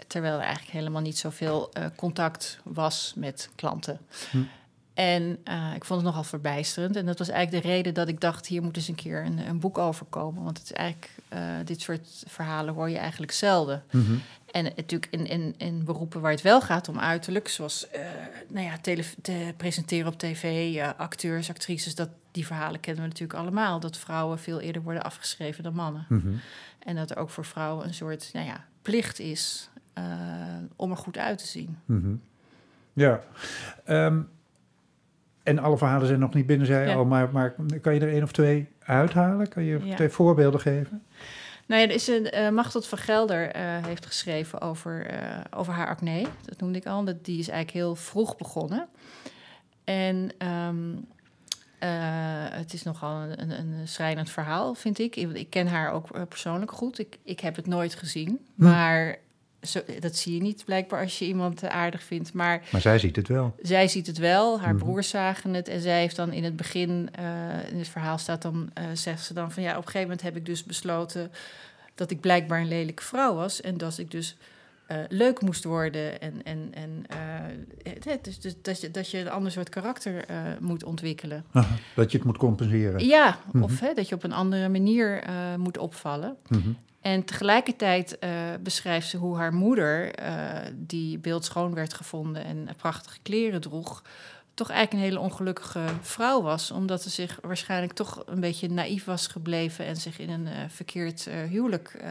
Terwijl 0.08 0.34
er 0.34 0.41
eigenlijk 0.41 0.72
helemaal 0.72 1.02
niet 1.02 1.18
zoveel 1.18 1.72
eh, 1.74 1.86
contact 1.95 2.60
was 2.64 3.14
met 3.16 3.50
klanten. 3.56 4.00
Hm. 4.32 4.38
En 4.93 5.39
eh, 5.43 5.72
ik 5.76 5.86
vond 5.86 6.02
het 6.02 6.10
nogal 6.10 6.24
verbijsterend. 6.24 6.95
En 6.95 7.06
dat 7.06 7.20
was 7.20 7.30
eigenlijk 7.30 7.64
de 7.64 7.70
reden 7.70 7.93
dat 7.93 8.08
ik 8.08 8.22
dacht: 8.22 8.48
hier 8.48 8.64
moet 8.64 8.76
eens 8.76 8.88
een 8.88 8.95
keer 8.95 9.26
een, 9.26 9.38
een 9.38 9.60
boek 9.60 9.78
over 9.78 10.06
komen. 10.06 10.43
Want 10.43 10.58
het 10.58 10.72
is 10.72 10.76
eigenlijk, 10.76 11.12
dit 11.64 11.82
soort 11.82 12.24
verhalen 12.28 12.74
hoor 12.74 12.89
je 12.89 12.98
eigenlijk 12.98 13.32
zelden. 13.32 13.84
Mhm. 13.91 14.16
En 14.52 14.64
natuurlijk 14.64 15.08
in, 15.12 15.26
in, 15.26 15.56
in 15.58 15.84
beroepen 15.84 16.22
waar 16.22 16.32
het 16.32 16.41
wel 16.41 16.62
gaat 16.62 16.88
om 16.89 17.00
uiterlijk, 17.00 17.48
zoals 17.48 17.89
eh, 17.89 18.02
nou 18.48 18.66
ja, 18.66 18.78
tele, 18.78 19.04
te 19.22 19.54
presenteren 19.58 20.08
op 20.08 20.20
tv, 20.20 20.76
eh, 20.76 20.89
acteurs, 20.98 21.50
actrices, 21.50 21.95
dat, 21.95 22.10
die 22.32 22.45
verhalen 22.45 22.80
kennen 22.80 23.04
we 23.04 23.10
natuurlijk 23.10 23.39
allemaal. 23.39 23.80
Dat 23.80 23.98
vrouwen 23.98 24.39
veel 24.39 24.60
eerder 24.60 24.82
worden 24.82 25.04
afgeschreven 25.04 25.64
dan 25.64 25.74
mannen. 25.74 26.06
Mhm. 26.10 26.28
En 26.80 26.95
dat 26.95 27.12
er 27.12 27.18
ook 27.18 27.30
voor 27.30 27.45
vrouwen 27.45 27.88
een 27.88 27.93
soort 27.93 28.30
nou 28.34 28.45
ja, 28.45 28.66
plicht 28.82 29.20
is 29.20 29.70
eh, 29.93 30.04
om 30.76 30.91
er 30.91 30.98
goed 30.98 31.18
uit 31.18 31.38
te 31.38 31.48
zien. 31.48 31.78
Mhm. 31.86 32.16
Ja. 32.93 33.22
Ehm, 33.86 34.22
en 35.43 35.60
alle 35.60 35.78
verhalen 35.78 36.08
zijn 36.08 36.20
nog 36.20 36.34
niet 36.34 36.45
binnen, 36.45 36.68
zei 36.68 36.89
Ja. 36.89 36.95
al, 36.95 37.06
maar, 37.06 37.30
maar 37.32 37.56
kan 37.82 37.93
je 37.93 38.00
er 38.00 38.12
één 38.14 38.24
of 38.24 38.32
twee 38.32 38.68
uithalen? 38.80 39.50
Kan 39.50 39.64
je 39.64 39.80
Ja. 39.86 39.95
twee 39.95 40.10
voorbeelden 40.10 40.60
geven? 40.60 41.04
Nou 41.68 41.82
ja, 41.82 41.88
er 41.88 41.93
is 41.93 42.07
een 42.07 42.55
uh, 42.55 42.63
van 42.82 42.97
Gelder 42.97 43.51
eh, 43.51 43.86
heeft 43.86 44.05
geschreven 44.05 44.61
over, 44.61 45.05
eh, 45.05 45.39
over 45.59 45.74
haar 45.74 45.88
acne. 45.88 46.26
Dat 46.45 46.59
noemde 46.59 46.78
ik 46.78 46.86
al. 46.86 47.03
Dat, 47.03 47.26
die 47.26 47.39
is 47.39 47.47
eigenlijk 47.47 47.78
heel 47.78 47.95
vroeg 47.95 48.38
begonnen. 48.38 48.88
En 49.84 50.30
ehm, 50.38 50.95
eh, 51.80 51.89
het 52.49 52.74
is 52.74 52.84
nogal 52.84 53.22
een, 53.22 53.41
een, 53.41 53.51
een 53.51 53.88
schrijnend 53.88 54.30
verhaal, 54.30 54.74
vind 54.74 54.99
ik. 54.99 55.15
Ik, 55.15 55.49
ken 55.49 55.68
haar 55.68 55.91
ook 55.91 56.28
persoonlijk 56.28 56.72
goed. 56.72 56.99
Ik, 56.99 57.18
ik 57.24 57.39
heb 57.39 57.55
het 57.55 57.68
nooit 57.68 57.95
gezien. 57.95 58.45
Hm. 58.55 58.63
Maar 58.63 59.18
zo, 59.68 59.80
dat 59.99 60.15
zie 60.15 60.34
je 60.36 60.41
niet 60.41 60.65
blijkbaar 60.65 61.01
als 61.01 61.20
je 61.20 61.26
iemand 61.26 61.63
eh, 61.63 61.70
aardig 61.70 62.03
vindt. 62.03 62.34
Maar 62.34 62.63
Maar 62.72 62.82
zij 62.82 62.99
ziet 62.99 63.15
het 63.15 63.28
wel. 63.28 63.55
zij 63.61 63.88
ziet 63.88 64.07
het 64.07 64.18
wel, 64.18 64.59
haar 64.61 64.74
Mhm. 64.76 64.84
broers 64.84 65.09
zagen 65.09 65.53
het. 65.53 65.68
En 65.68 65.82
zij 65.82 65.99
heeft 65.99 66.15
dan 66.15 66.32
in 66.32 66.43
het 66.43 66.55
begin, 66.55 67.09
eh, 67.11 67.26
in 67.72 67.78
het 67.78 67.88
verhaal 67.88 68.18
staat 68.18 68.41
dan, 68.41 68.70
eh, 68.74 68.84
zegt 68.93 69.24
ze 69.26 69.34
dan 69.34 69.51
van 69.51 69.63
ja, 69.63 69.70
op 69.72 69.76
een 69.78 69.84
gegeven 69.84 70.01
moment 70.01 70.22
heb 70.22 70.36
ik 70.36 70.45
dus 70.45 70.63
besloten 70.63 71.32
dat 71.95 72.11
ik 72.11 72.20
blijkbaar 72.20 72.59
een 72.61 72.68
lelijke 72.68 73.03
vrouw 73.03 73.34
was. 73.36 73.61
En 73.61 73.78
dat 73.78 73.97
ik 73.97 74.11
dus 74.11 74.38
leuk 75.09 75.41
moest 75.41 75.63
worden. 75.63 76.22
En, 76.22 76.43
en, 76.43 76.70
en 76.74 77.05
dus, 78.22 78.39
dus, 78.39 78.55
dat, 78.61 78.82
je, 78.82 78.91
dat 78.91 79.11
je 79.11 79.18
een 79.20 79.30
ander 79.30 79.51
soort 79.51 79.70
karakter 79.70 80.26
moet 80.59 80.84
ontwikkelen. 80.84 81.45
Aha, 81.51 81.76
dat 81.95 82.11
je 82.11 82.18
het 82.18 82.26
moet 82.28 82.38
compenseren. 82.38 83.05
Ja, 83.07 83.39
Mhm. 83.51 83.63
of 83.63 83.80
hè, 83.80 83.93
dat 83.93 84.09
je 84.09 84.15
op 84.15 84.24
een 84.24 84.34
andere 84.34 84.70
manier 84.70 85.24
moet 85.57 85.78
opvallen. 85.78 86.36
Mhm. 86.47 86.70
En 87.08 87.24
tegelijkertijd 87.24 88.20
eh, 88.20 88.30
beschrijft 88.64 89.08
ze 89.08 89.18
hoe 89.18 89.38
haar 89.38 89.53
moeder, 89.53 90.16
eh, 90.16 90.72
die 90.74 91.18
beeldschoon 91.18 91.74
werd 91.74 91.93
gevonden 91.93 92.45
en 92.45 92.70
prachtige 92.78 93.18
kleren 93.22 93.62
droeg, 93.62 94.03
toch 94.53 94.70
eigenlijk 94.70 95.03
een 95.03 95.10
hele 95.10 95.24
ongelukkige 95.24 95.86
vrouw 96.01 96.41
was. 96.41 96.72
Omdat 96.72 97.01
ze 97.01 97.10
zich 97.10 97.39
waarschijnlijk 97.41 97.93
toch 97.93 98.24
een 98.26 98.39
beetje 98.39 98.70
naïef 98.70 99.05
was 99.05 99.28
gebleven 99.28 99.86
en 99.86 99.95
zich 99.95 100.20
in 100.20 100.30
een 100.30 100.47
eh, 100.47 100.53
verkeerd 100.68 101.30
huwelijk, 101.49 102.01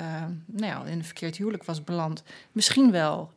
nou 0.46 0.72
ja, 0.72 0.84
in 0.84 0.98
een 0.98 1.04
verkeerd 1.04 1.36
huwelijk 1.36 1.64
was 1.64 1.84
beland. 1.84 2.22
Misschien 2.52 2.90
wel 2.90 3.32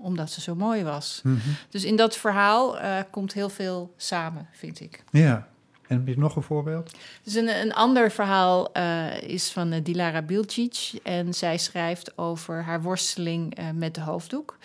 omdat 0.00 0.30
ze 0.30 0.40
zo 0.40 0.54
mooi 0.54 0.82
was. 0.82 1.20
Mhm. 1.22 1.38
Dus 1.68 1.84
in 1.84 1.96
dat 1.96 2.16
verhaal 2.16 2.76
komt 3.10 3.32
heel 3.32 3.48
veel 3.48 3.94
samen, 3.96 4.48
vind 4.52 4.80
ik. 4.80 5.04
Ja. 5.10 5.48
En 5.86 5.96
heb 5.96 6.06
je 6.06 6.18
nog 6.18 6.36
een 6.36 6.42
voorbeeld? 6.42 6.94
Dus 7.22 7.34
een, 7.34 7.60
een 7.60 7.74
ander 7.74 8.10
verhaal 8.10 8.72
eh, 8.72 9.22
is 9.22 9.50
van 9.50 9.72
eh, 9.72 9.84
Dilara 9.84 10.22
Bilcic. 10.22 10.92
En 11.02 11.34
zij 11.34 11.58
schrijft 11.58 12.18
over 12.18 12.62
haar 12.62 12.82
worsteling 12.82 13.54
eh, 13.54 13.70
met 13.70 13.94
de 13.94 14.00
hoofddoek. 14.00 14.58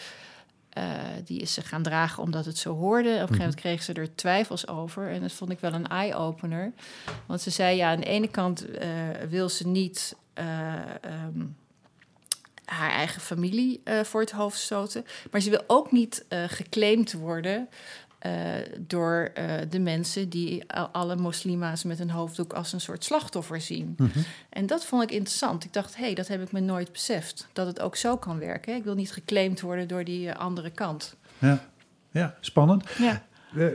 Die 1.24 1.40
is 1.40 1.54
ze 1.54 1.62
gaan 1.62 1.84
dragen 1.84 2.24
omdat 2.24 2.46
het 2.46 2.58
zo 2.58 2.76
hoorde. 2.76 3.10
Op 3.10 3.14
een 3.14 3.20
gegeven 3.20 3.38
moment 3.38 3.56
kreeg 3.56 3.84
ze 3.84 3.94
er 3.94 4.16
twijfels 4.16 4.68
over. 4.68 5.10
En 5.10 5.22
dat 5.22 5.32
vond 5.32 5.52
ik 5.52 5.60
wel 5.60 5.74
een 5.74 5.88
eye-opener. 5.88 6.72
Want 7.26 7.42
ze 7.42 7.50
zei, 7.50 7.76
ja, 7.76 7.92
aan 7.92 8.00
de 8.00 8.06
ene 8.06 8.28
kant 8.28 8.66
wil 9.30 9.50
ze 9.50 9.68
niet... 9.68 10.16
eh, 10.34 10.74
ehm, 11.02 11.46
haar 12.66 12.92
eigen 12.92 13.22
familie 13.22 13.82
voor 14.04 14.22
het 14.22 14.32
hoofd 14.32 14.60
stoten. 14.60 15.06
Maar 15.32 15.42
ze 15.42 15.50
wil 15.50 15.64
ook 15.68 15.92
niet 15.92 16.26
eh, 16.28 16.44
geclaimd 16.48 17.14
worden 17.14 17.70
uh, 18.26 18.32
door 18.80 19.32
uh, 19.38 19.54
de 19.70 19.80
mensen 19.80 20.30
die 20.30 20.74
alle 20.92 21.16
moslima's 21.16 21.84
met 21.84 22.00
een 22.00 22.10
hoofddoek 22.10 22.54
als 22.54 22.74
een 22.74 22.82
soort 22.82 23.04
slachtoffer 23.04 23.62
zien. 23.62 23.94
Mm 23.98 24.10
-hmm. 24.14 24.24
En 24.50 24.66
dat 24.66 24.86
vond 24.86 25.04
ik 25.04 25.12
interessant. 25.12 25.64
Ik 25.64 25.74
dacht, 25.74 25.96
hé, 25.96 26.04
hey, 26.04 26.14
dat 26.14 26.28
heb 26.28 26.42
ik 26.42 26.52
me 26.52 26.60
nooit 26.60 26.92
beseft. 26.92 27.48
Dat 27.54 27.68
het 27.68 27.80
ook 27.80 27.96
zo 27.96 28.18
kan 28.18 28.40
werken. 28.40 28.76
Ik 28.76 28.84
wil 28.84 28.96
niet 28.96 29.12
geclaimd 29.12 29.62
worden 29.62 29.88
door 29.88 30.04
die 30.04 30.28
uh, 30.28 30.36
andere 30.36 30.70
kant. 30.70 31.16
Ja, 31.38 31.64
ja 32.12 32.36
spannend. 32.40 32.90
Ja. 32.98 33.24
Uh, 33.54 33.68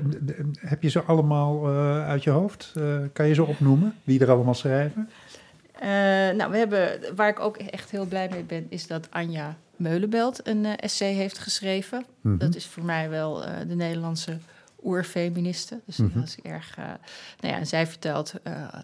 heb 0.54 0.82
je 0.82 0.88
ze 0.88 1.02
allemaal 1.02 1.66
uit 2.02 2.24
je 2.24 2.30
hoofd? 2.30 2.72
Kan 3.12 3.26
je 3.26 3.34
ze 3.34 3.44
opnoemen? 3.44 3.94
Wie 4.04 4.20
er 4.20 4.30
allemaal 4.30 4.54
schrijven? 4.54 5.08
Nou, 6.36 6.50
we 6.50 6.56
hebben, 6.56 7.00
waar 7.16 7.28
ik 7.28 7.40
ook 7.40 7.56
echt 7.56 7.90
heel 7.90 8.06
blij 8.06 8.28
mee 8.30 8.42
ben, 8.42 8.66
is 8.68 8.86
dat 8.86 9.10
Anja 9.10 9.56
Meulenbelt 9.76 10.46
een 10.46 10.64
uh, 10.64 10.72
essay 10.76 11.12
heeft 11.12 11.38
geschreven. 11.38 11.98
Mhm. 11.98 12.08
Mm 12.20 12.30
-hmm. 12.30 12.38
Dat 12.38 12.54
is 12.54 12.66
voor 12.66 12.84
mij 12.84 13.08
wel 13.08 13.46
uh, 13.46 13.58
de 13.68 13.74
Nederlandse 13.74 14.38
oerfeministe. 14.84 15.80
Dus 15.86 15.96
mm 15.96 16.10
-hmm. 16.12 16.20
dat 16.20 16.28
is 16.28 16.36
erg. 16.42 16.78
Uh, 16.78 16.84
nou 17.40 17.54
ja, 17.54 17.58
en 17.58 17.66
zij 17.66 17.86
vertelt 17.86 18.34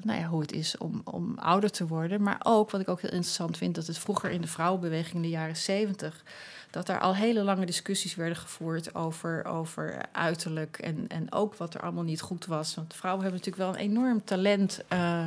nou 0.02 0.20
ja, 0.20 0.26
hoe 0.26 0.40
het 0.40 0.52
is 0.52 0.78
om, 0.78 1.00
om 1.04 1.38
ouder 1.38 1.70
te 1.70 1.86
worden. 1.86 2.22
Maar 2.22 2.40
ook, 2.42 2.70
wat 2.70 2.80
ik 2.80 2.88
ook 2.88 3.00
heel 3.00 3.10
interessant 3.10 3.56
vind, 3.56 3.74
dat 3.74 3.86
het 3.86 3.98
vroeger 3.98 4.30
in 4.30 4.40
de 4.40 4.46
vrouwenbeweging 4.46 5.14
in 5.14 5.22
de 5.22 5.28
jaren 5.28 5.56
zeventig. 5.56 6.24
dat 6.70 6.88
er 6.88 7.00
al 7.00 7.14
hele 7.14 7.42
lange 7.42 7.66
discussies 7.66 8.14
werden 8.14 8.36
gevoerd 8.36 8.94
over, 8.94 9.44
over 9.44 10.02
uiterlijk 10.12 10.78
en, 10.78 11.04
en 11.08 11.32
ook 11.32 11.54
wat 11.54 11.74
er 11.74 11.80
allemaal 11.80 12.04
niet 12.04 12.20
goed 12.20 12.46
was. 12.46 12.74
Want 12.74 12.94
vrouwen 12.94 13.22
hebben 13.22 13.40
natuurlijk 13.40 13.72
wel 13.72 13.82
een 13.82 13.90
enorm 13.90 14.24
talent 14.24 14.80
uh, 14.92 15.26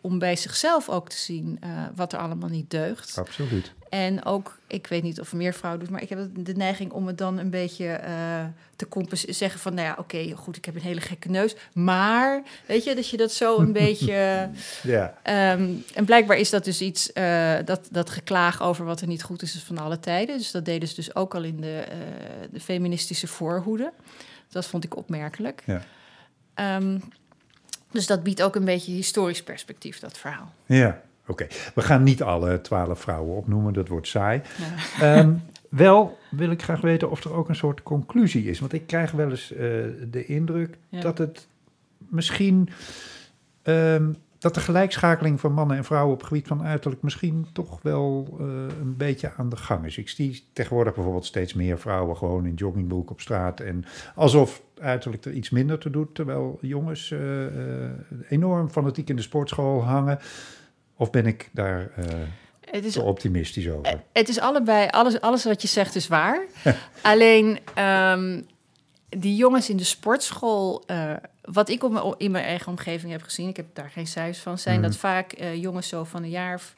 om 0.00 0.18
bij 0.18 0.36
zichzelf 0.36 0.88
ook 0.88 1.08
te 1.08 1.16
zien 1.16 1.58
uh, 1.64 1.84
wat 1.94 2.12
er 2.12 2.18
allemaal 2.18 2.48
niet 2.48 2.70
deugt. 2.70 3.18
Absoluut. 3.18 3.72
En 3.92 4.24
ook, 4.24 4.58
ik 4.66 4.86
weet 4.86 5.02
niet 5.02 5.20
of 5.20 5.30
er 5.30 5.36
meer 5.36 5.54
vrouwen 5.54 5.84
doen, 5.84 5.92
maar 5.92 6.02
ik 6.02 6.08
heb 6.08 6.28
de 6.34 6.54
neiging 6.54 6.92
om 6.92 7.06
het 7.06 7.18
dan 7.18 7.38
een 7.38 7.50
beetje 7.50 8.00
uh, 8.04 8.44
te 8.76 8.88
compenseren. 8.88 9.34
Zeggen 9.34 9.60
van, 9.60 9.74
nou 9.74 9.86
ja, 9.86 9.92
oké, 9.92 10.16
okay, 10.16 10.30
goed, 10.30 10.56
ik 10.56 10.64
heb 10.64 10.74
een 10.74 10.80
hele 10.80 11.00
gekke 11.00 11.28
neus. 11.28 11.56
Maar, 11.72 12.42
weet 12.66 12.84
je, 12.84 12.94
dat 12.94 13.08
je 13.08 13.16
dat 13.16 13.32
zo 13.32 13.58
een 13.58 13.72
beetje... 13.82 14.50
Ja. 14.82 15.14
Um, 15.52 15.84
en 15.94 16.04
blijkbaar 16.04 16.36
is 16.36 16.50
dat 16.50 16.64
dus 16.64 16.80
iets, 16.80 17.10
uh, 17.14 17.54
dat, 17.64 17.88
dat 17.90 18.10
geklaag 18.10 18.62
over 18.62 18.84
wat 18.84 19.00
er 19.00 19.06
niet 19.06 19.22
goed 19.22 19.42
is, 19.42 19.54
is 19.54 19.62
van 19.62 19.78
alle 19.78 20.00
tijden. 20.00 20.38
Dus 20.38 20.50
dat 20.50 20.64
deden 20.64 20.88
ze 20.88 20.94
dus 20.94 21.14
ook 21.14 21.34
al 21.34 21.42
in 21.42 21.60
de, 21.60 21.84
uh, 21.88 21.96
de 22.52 22.60
feministische 22.60 23.26
voorhoede. 23.26 23.92
Dat 24.48 24.66
vond 24.66 24.84
ik 24.84 24.96
opmerkelijk. 24.96 25.62
Ja. 25.66 26.76
Um, 26.76 27.02
dus 27.90 28.06
dat 28.06 28.22
biedt 28.22 28.42
ook 28.42 28.56
een 28.56 28.64
beetje 28.64 28.92
historisch 28.92 29.42
perspectief, 29.42 29.98
dat 29.98 30.18
verhaal. 30.18 30.52
Ja. 30.66 31.02
Oké, 31.26 31.42
okay. 31.42 31.48
we 31.74 31.80
gaan 31.80 32.02
niet 32.02 32.22
alle 32.22 32.60
twaalf 32.60 33.00
vrouwen 33.00 33.36
opnoemen, 33.36 33.72
dat 33.72 33.88
wordt 33.88 34.08
saai. 34.08 34.40
Ja. 35.00 35.18
Um, 35.18 35.42
wel 35.68 36.18
wil 36.30 36.50
ik 36.50 36.62
graag 36.62 36.80
weten 36.80 37.10
of 37.10 37.24
er 37.24 37.34
ook 37.34 37.48
een 37.48 37.56
soort 37.56 37.82
conclusie 37.82 38.44
is. 38.44 38.60
Want 38.60 38.72
ik 38.72 38.86
krijg 38.86 39.10
wel 39.10 39.30
eens 39.30 39.52
uh, 39.52 39.58
de 40.10 40.24
indruk 40.26 40.78
ja. 40.88 41.00
dat 41.00 41.18
het 41.18 41.46
misschien. 42.08 42.68
Um, 43.62 44.16
dat 44.42 44.54
de 44.54 44.60
gelijkschakeling 44.60 45.40
van 45.40 45.52
mannen 45.52 45.76
en 45.76 45.84
vrouwen 45.84 46.12
op 46.12 46.18
het 46.18 46.28
gebied 46.28 46.46
van 46.46 46.62
uiterlijk 46.62 47.02
misschien 47.02 47.46
toch 47.52 47.82
wel 47.82 48.36
uh, 48.40 48.46
een 48.80 48.96
beetje 48.96 49.32
aan 49.36 49.48
de 49.48 49.56
gang 49.56 49.84
is. 49.84 49.98
Ik 49.98 50.08
zie 50.08 50.44
tegenwoordig 50.52 50.94
bijvoorbeeld 50.94 51.24
steeds 51.24 51.54
meer 51.54 51.78
vrouwen 51.78 52.16
gewoon 52.16 52.46
in 52.46 52.54
joggingbroek 52.54 53.10
op 53.10 53.20
straat. 53.20 53.60
En 53.60 53.84
alsof 54.14 54.62
uiterlijk 54.80 55.24
er 55.24 55.32
iets 55.32 55.50
minder 55.50 55.78
te 55.78 55.90
doet. 55.90 56.14
Terwijl 56.14 56.58
jongens 56.60 57.10
uh, 57.10 57.20
enorm 58.28 58.70
fanatiek 58.70 59.08
in 59.08 59.16
de 59.16 59.22
sportschool 59.22 59.84
hangen. 59.84 60.18
Of 61.02 61.10
ben 61.10 61.26
ik 61.26 61.48
daar 61.52 61.90
uh, 61.98 62.04
het 62.70 62.84
is, 62.84 62.92
te 62.92 63.02
optimistisch 63.02 63.68
over? 63.68 64.02
Het 64.12 64.28
is 64.28 64.40
allebei, 64.40 64.88
alles, 64.88 65.20
alles 65.20 65.44
wat 65.44 65.62
je 65.62 65.68
zegt 65.68 65.94
is 65.94 66.08
waar. 66.08 66.46
Alleen 67.02 67.58
um, 67.78 68.46
die 69.08 69.36
jongens 69.36 69.70
in 69.70 69.76
de 69.76 69.84
sportschool, 69.84 70.84
uh, 70.86 71.12
wat 71.42 71.68
ik 71.68 71.82
op 71.82 72.14
in 72.18 72.30
mijn 72.30 72.44
eigen 72.44 72.68
omgeving 72.68 73.12
heb 73.12 73.22
gezien, 73.22 73.48
ik 73.48 73.56
heb 73.56 73.66
daar 73.72 73.90
geen 73.90 74.06
cijfers 74.06 74.38
van, 74.38 74.58
zijn 74.58 74.76
mm. 74.76 74.82
dat 74.82 74.96
vaak 74.96 75.40
uh, 75.40 75.54
jongens 75.54 75.88
zo 75.88 76.04
van 76.04 76.22
een 76.22 76.30
jaar 76.30 76.54
of 76.54 76.74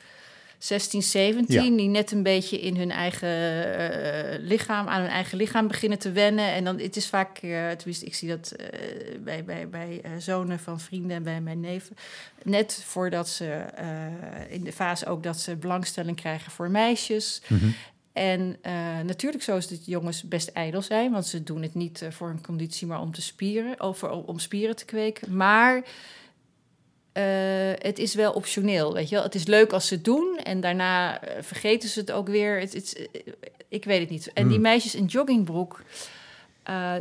16, 0.64 1.02
17, 1.02 1.54
ja. 1.54 1.76
die 1.76 1.88
net 1.88 2.10
een 2.10 2.22
beetje 2.22 2.60
in 2.60 2.76
hun 2.76 2.90
eigen 2.90 3.28
uh, 3.28 4.48
lichaam, 4.48 4.88
aan 4.88 5.00
hun 5.00 5.10
eigen 5.10 5.38
lichaam 5.38 5.66
beginnen 5.66 5.98
te 5.98 6.12
wennen. 6.12 6.52
En 6.52 6.64
dan, 6.64 6.78
het 6.78 6.96
is 6.96 7.08
vaak, 7.08 7.42
uh, 7.42 7.70
tenminste, 7.70 8.06
ik 8.06 8.14
zie 8.14 8.28
dat 8.28 8.54
uh, 8.60 8.66
bij, 9.20 9.44
bij, 9.44 9.68
bij 9.68 10.02
zonen 10.18 10.58
van 10.58 10.80
vrienden 10.80 11.16
en 11.16 11.22
bij 11.22 11.40
mijn 11.40 11.60
neven, 11.60 11.96
net 12.42 12.82
voordat 12.84 13.28
ze 13.28 13.64
in 14.48 14.64
de 14.64 14.72
fase 14.72 15.06
ook 15.06 15.22
dat 15.22 15.40
ze 15.40 15.56
belangstelling 15.56 16.16
krijgen 16.16 16.52
voor 16.52 16.70
meisjes. 16.70 17.40
Mhm. 17.42 17.54
Mm 17.54 17.60
-hmm. 17.60 17.74
En 18.12 18.56
natuurlijk 19.06 19.42
zo 19.42 19.56
is 19.56 19.68
dat 19.68 19.86
jongens 19.86 20.22
best 20.22 20.48
ijdel 20.48 20.82
zijn, 20.82 21.12
want 21.12 21.26
ze 21.26 21.42
doen 21.42 21.62
het 21.62 21.74
niet 21.74 22.06
voor 22.10 22.28
een 22.28 22.42
conditie, 22.42 22.86
maar 22.86 23.00
om 23.00 23.12
te 23.12 23.22
spieren, 23.22 23.80
of 23.80 24.02
om 24.02 24.38
spieren 24.38 24.76
te 24.76 24.84
kweken. 24.84 25.36
Maar 25.36 25.82
uh, 27.18 27.24
het 27.78 27.98
is 27.98 28.14
wel 28.14 28.32
optioneel, 28.32 28.94
weet 28.94 29.08
je 29.08 29.14
wel. 29.14 29.24
Het 29.24 29.34
is 29.34 29.46
leuk 29.46 29.72
als 29.72 29.86
ze 29.86 29.94
het 29.94 30.04
doen 30.04 30.38
en 30.42 30.60
daarna 30.60 31.22
uh, 31.22 31.30
vergeten 31.40 31.88
ze 31.88 32.00
het 32.00 32.12
ook 32.12 32.28
weer. 32.28 32.60
Het, 32.60 32.72
het, 32.72 33.08
uh, 33.14 33.32
ik 33.68 33.84
weet 33.84 34.00
het 34.00 34.10
niet. 34.10 34.32
En 34.32 34.48
die 34.48 34.58
meisjes 34.58 34.94
in 34.94 35.04
joggingbroek... 35.04 35.82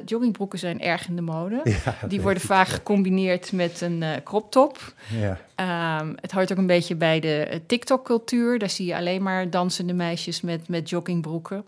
joggingbroeken 0.06 0.60
zijn 0.60 0.82
erg 0.82 1.08
in 1.08 1.16
de 1.16 1.22
mode. 1.22 1.62
Ja, 1.86 2.08
die 2.08 2.22
worden 2.22 2.44
vaak 2.44 2.68
gecombineerd 2.68 3.52
met 3.52 3.82
een 3.82 4.04
crop 4.24 4.52
top. 4.52 4.94
Ja. 5.10 6.00
Um, 6.02 6.16
het 6.22 6.32
hoort 6.32 6.52
ook 6.52 6.58
een 6.58 6.68
beetje 6.68 6.96
bij 6.96 7.20
de 7.20 7.62
TikTok-cultuur. 7.66 8.60
Daar 8.60 8.70
zie 8.70 8.86
je 8.86 8.96
alleen 8.96 9.24
maar 9.24 9.50
dansende 9.50 9.94
meisjes 9.94 10.42
met, 10.42 10.68
met 10.68 10.90
joggingbroeken. 10.90 11.66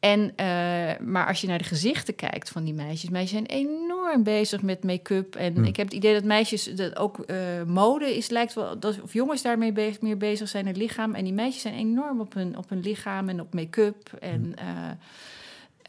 En, 0.00 0.20
uh, 0.20 1.06
maar 1.06 1.26
als 1.26 1.40
je 1.40 1.46
naar 1.46 1.58
de 1.58 1.64
gezichten 1.64 2.14
kijkt 2.14 2.50
van 2.50 2.64
die 2.64 2.74
meisjes, 2.74 3.10
meisjes 3.10 3.30
zijn 3.30 3.46
enorm 3.46 4.22
bezig 4.22 4.62
met 4.62 4.84
make-up. 4.84 5.34
En 5.34 5.54
Hmm. 5.54 5.64
ik 5.64 5.76
heb 5.76 5.86
het 5.86 5.96
idee 5.96 6.14
dat 6.14 6.24
meisjes, 6.24 6.64
dat 6.64 6.96
ook 6.96 7.24
uh, 7.26 7.36
mode 7.66 8.16
is, 8.16 8.28
lijkt 8.28 8.54
wel, 8.54 8.78
dat, 8.78 9.00
of 9.00 9.12
jongens 9.12 9.42
daarmee 9.42 9.72
be 9.72 9.92
meer 10.00 10.16
bezig 10.16 10.48
zijn, 10.48 10.66
het 10.66 10.76
lichaam. 10.76 11.14
En 11.14 11.24
die 11.24 11.32
meisjes 11.32 11.62
zijn 11.62 11.74
enorm 11.74 12.20
op 12.20 12.34
hun, 12.34 12.56
op 12.56 12.68
hun 12.68 12.80
lichaam 12.80 13.28
en 13.28 13.40
op 13.40 13.54
make-up. 13.54 14.12
En 14.20 14.54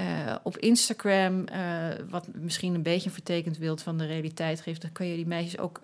uh, 0.01 0.35
op 0.43 0.57
Instagram, 0.57 1.45
wat 2.09 2.27
misschien 2.33 2.73
een 2.73 2.83
beetje 2.83 3.07
een 3.07 3.15
vertekend 3.15 3.59
beeld 3.59 3.81
van 3.81 3.97
de 3.97 4.05
realiteit 4.05 4.61
geeft, 4.61 4.81
dan 4.81 4.91
kun 4.91 5.05
je 5.05 5.15
die 5.15 5.27
meisjes 5.27 5.57
ook 5.57 5.81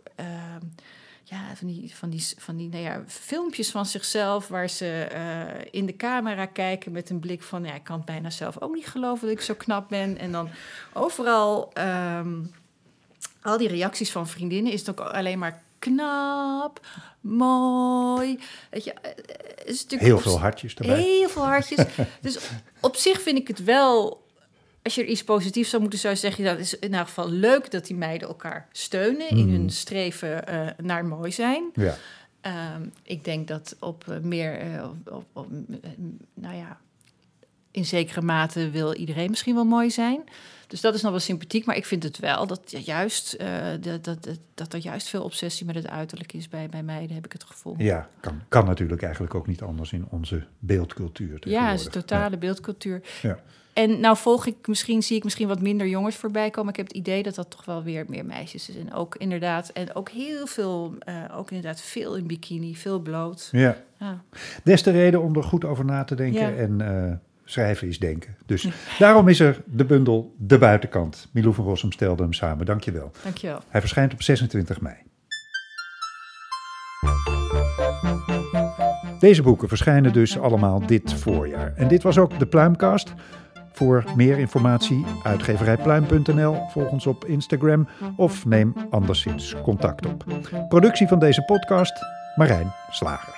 ja, 1.30 1.56
van 1.56 1.68
die, 1.68 1.96
van 1.96 2.10
die, 2.10 2.26
van 2.38 2.58
die 2.58 2.70
nou 2.70 2.84
ja, 2.84 3.04
filmpjes 3.08 3.72
van 3.72 3.86
zichzelf 3.86 4.48
waar 4.48 4.70
ze 4.70 5.08
uh, 5.14 5.68
in 5.72 5.86
de 5.86 5.96
camera 5.96 6.46
kijken 6.46 6.92
met 6.92 7.10
een 7.10 7.20
blik 7.20 7.44
van, 7.44 7.64
ja, 7.64 7.74
ik 7.74 7.84
kan 7.84 7.96
het 7.96 8.06
bijna 8.06 8.30
zelf 8.30 8.62
ook 8.62 8.76
niet 8.76 8.88
geloven 8.88 9.28
dat 9.28 9.38
ik 9.38 9.44
zo 9.44 9.54
knap 9.54 9.90
ben. 9.90 10.18
En 10.18 10.32
dan 10.32 10.50
overal, 10.94 11.72
um, 11.78 12.52
al 13.42 13.58
die 13.58 13.68
reacties 13.68 14.12
van 14.12 14.28
vriendinnen 14.28 14.72
is 14.72 14.80
het 14.80 14.90
ook 14.90 15.00
alleen 15.00 15.40
maar 15.40 15.62
knap, 15.80 16.86
mooi. 17.22 18.40
Weet 18.70 18.84
je, 18.84 18.94
is 19.66 19.82
natuurlijk 19.82 20.02
heel 20.02 20.20
veel 20.20 20.40
hartjes 20.40 20.74
erbij. 20.74 21.02
Heel 21.02 21.30
veel 21.30 21.46
hartjes. 21.46 21.86
dus 22.22 22.40
op 22.80 22.96
zich 22.96 23.22
vind 23.22 23.38
ik 23.38 23.48
het 23.48 23.64
wel 23.64 24.26
als 24.88 24.96
je 24.96 25.02
er 25.02 25.08
iets 25.08 25.24
positiefs 25.24 25.70
zou 25.70 25.82
moeten, 25.82 26.00
zou 26.00 26.16
zeggen, 26.16 26.44
dat 26.44 26.60
is 26.60 26.80
in 26.80 26.94
elk 26.94 27.08
geval 27.08 27.30
leuk 27.30 27.72
dat 27.72 27.86
die 27.86 27.96
meiden 27.96 28.28
elkaar 28.28 28.68
steunen 28.72 29.28
mm. 29.30 29.38
in 29.38 29.50
hun 29.50 29.70
streven 29.70 30.44
uh, 30.50 30.68
naar 30.78 31.06
mooi 31.06 31.32
zijn. 31.32 31.70
Ja. 31.74 31.96
Um, 32.76 32.92
ik 33.04 33.24
denk 33.24 33.48
dat 33.48 33.76
op 33.80 34.06
uh, 34.10 34.18
meer, 34.20 34.74
uh, 34.74 34.90
op, 35.06 35.26
op, 35.34 35.48
nou 36.34 36.56
ja, 36.56 36.78
in 37.72 37.86
zekere 37.86 38.22
mate 38.22 38.70
wil 38.70 38.94
iedereen 38.94 39.30
misschien 39.30 39.56
wel 39.56 39.66
mooi 39.66 39.92
zijn. 39.92 40.24
Dus 40.68 40.82
dat 40.82 40.94
is 40.94 41.02
nog 41.02 41.12
wel 41.12 41.20
sympathiek, 41.20 41.66
maar 41.66 41.76
ik 41.76 41.86
vind 41.86 42.04
het 42.04 42.20
wel 42.20 42.48
dat 42.48 42.74
juist 42.86 43.36
uh, 43.42 43.48
dat, 43.80 44.04
dat, 44.04 44.24
dat, 44.24 44.40
dat 44.54 44.74
er 44.74 44.80
juist 44.80 45.08
veel 45.08 45.24
obsessie 45.24 45.66
met 45.66 45.76
het 45.76 45.88
uiterlijk 45.88 46.34
is 46.34 46.48
bij, 46.48 46.70
bij 46.70 46.84
meiden, 46.84 47.16
heb 47.16 47.26
ik 47.26 47.34
het 47.34 47.44
gevoel. 47.44 47.76
Ja, 47.78 48.10
kan, 48.20 48.42
kan 48.48 48.66
natuurlijk 48.66 49.02
eigenlijk 49.02 49.36
ook 49.36 49.48
niet 49.48 49.62
anders 49.62 49.92
in 49.92 50.06
onze 50.10 50.46
beeldcultuur. 50.60 51.50
Ja, 51.50 51.72
het 51.72 51.80
is 51.80 51.88
totale 51.90 52.32
ja. 52.32 52.38
beeldcultuur. 52.38 53.02
Ja. 53.22 53.40
En 53.78 54.00
nou 54.00 54.18
volg 54.18 54.46
ik 54.46 54.68
misschien, 54.68 55.04
zie 55.04 55.18
ik 55.18 55.24
misschien 55.24 55.48
wat 55.48 55.62
minder 55.62 55.88
jongens 55.88 56.16
voorbij 56.16 56.50
komen. 56.50 56.70
Ik 56.70 56.78
heb 56.78 56.88
het 56.88 56.96
idee 56.96 57.24
dat 57.24 57.36
dat 57.36 57.50
toch 57.50 57.66
wel 57.66 57.84
weer 57.84 58.06
meer 58.08 58.26
meisjes 58.26 58.70
is. 58.70 58.76
En 58.78 58.94
ook 58.94 59.16
inderdaad, 59.16 59.70
en 59.70 59.96
ook 59.96 60.10
heel 60.10 60.48
veel, 60.48 60.96
uh, 61.10 61.16
ook 61.38 61.52
inderdaad 61.52 61.82
veel 61.82 62.16
in 62.16 62.28
bikini, 62.28 62.76
veel 62.76 63.00
bloot. 63.00 63.50
Ja. 63.52 63.78
ja. 64.00 64.22
Des 64.64 64.82
te 64.82 64.92
reden 64.92 65.22
om 65.22 65.36
er 65.36 65.44
goed 65.44 65.66
over 65.66 65.86
na 65.86 66.04
te 66.04 66.16
denken 66.16 66.42
ja. 66.42 66.56
en 66.56 66.80
uh, 66.82 67.14
schrijven 67.46 67.88
is 67.88 68.00
denken. 68.00 68.36
Dus 68.46 68.62
ja. 68.62 68.72
daarom 69.00 69.28
is 69.28 69.40
er 69.40 69.62
de 69.66 69.86
bundel 69.86 70.36
De 70.38 70.58
Buitenkant. 70.58 71.28
Milou 71.32 71.54
van 71.54 71.66
Rossum 71.66 71.92
stelde 71.92 72.24
hem 72.24 72.34
samen. 72.34 72.66
Dank 72.66 72.84
je 72.84 72.92
wel. 72.92 73.12
Dank 73.24 73.38
je 73.38 73.48
wel. 73.48 73.62
Hij 73.68 73.80
verschijnt 73.80 74.14
op 74.14 74.22
26 74.22 74.82
mei. 74.82 74.96
Deze 79.20 79.42
boeken 79.42 79.68
verschijnen 79.68 80.14
dus 80.14 80.40
allemaal 80.40 80.86
dit 80.86 81.14
voorjaar. 81.14 81.74
En 81.76 81.88
dit 81.88 82.04
was 82.04 82.18
ook 82.18 82.40
de 82.40 82.46
Pluimcast. 82.46 83.14
Voor 83.78 84.04
meer 84.16 84.38
informatie 84.38 85.06
uitgeverijpluim.nl, 85.24 86.56
volg 86.70 86.90
ons 86.90 87.08
op 87.08 87.26
Instagram 87.26 87.88
of 88.16 88.46
neem 88.46 88.74
anderszins 88.90 89.56
contact 89.64 90.06
op. 90.06 90.24
Productie 90.68 91.08
van 91.08 91.20
deze 91.20 91.42
podcast, 91.42 91.94
Marijn 92.36 92.74
Slager. 92.90 93.37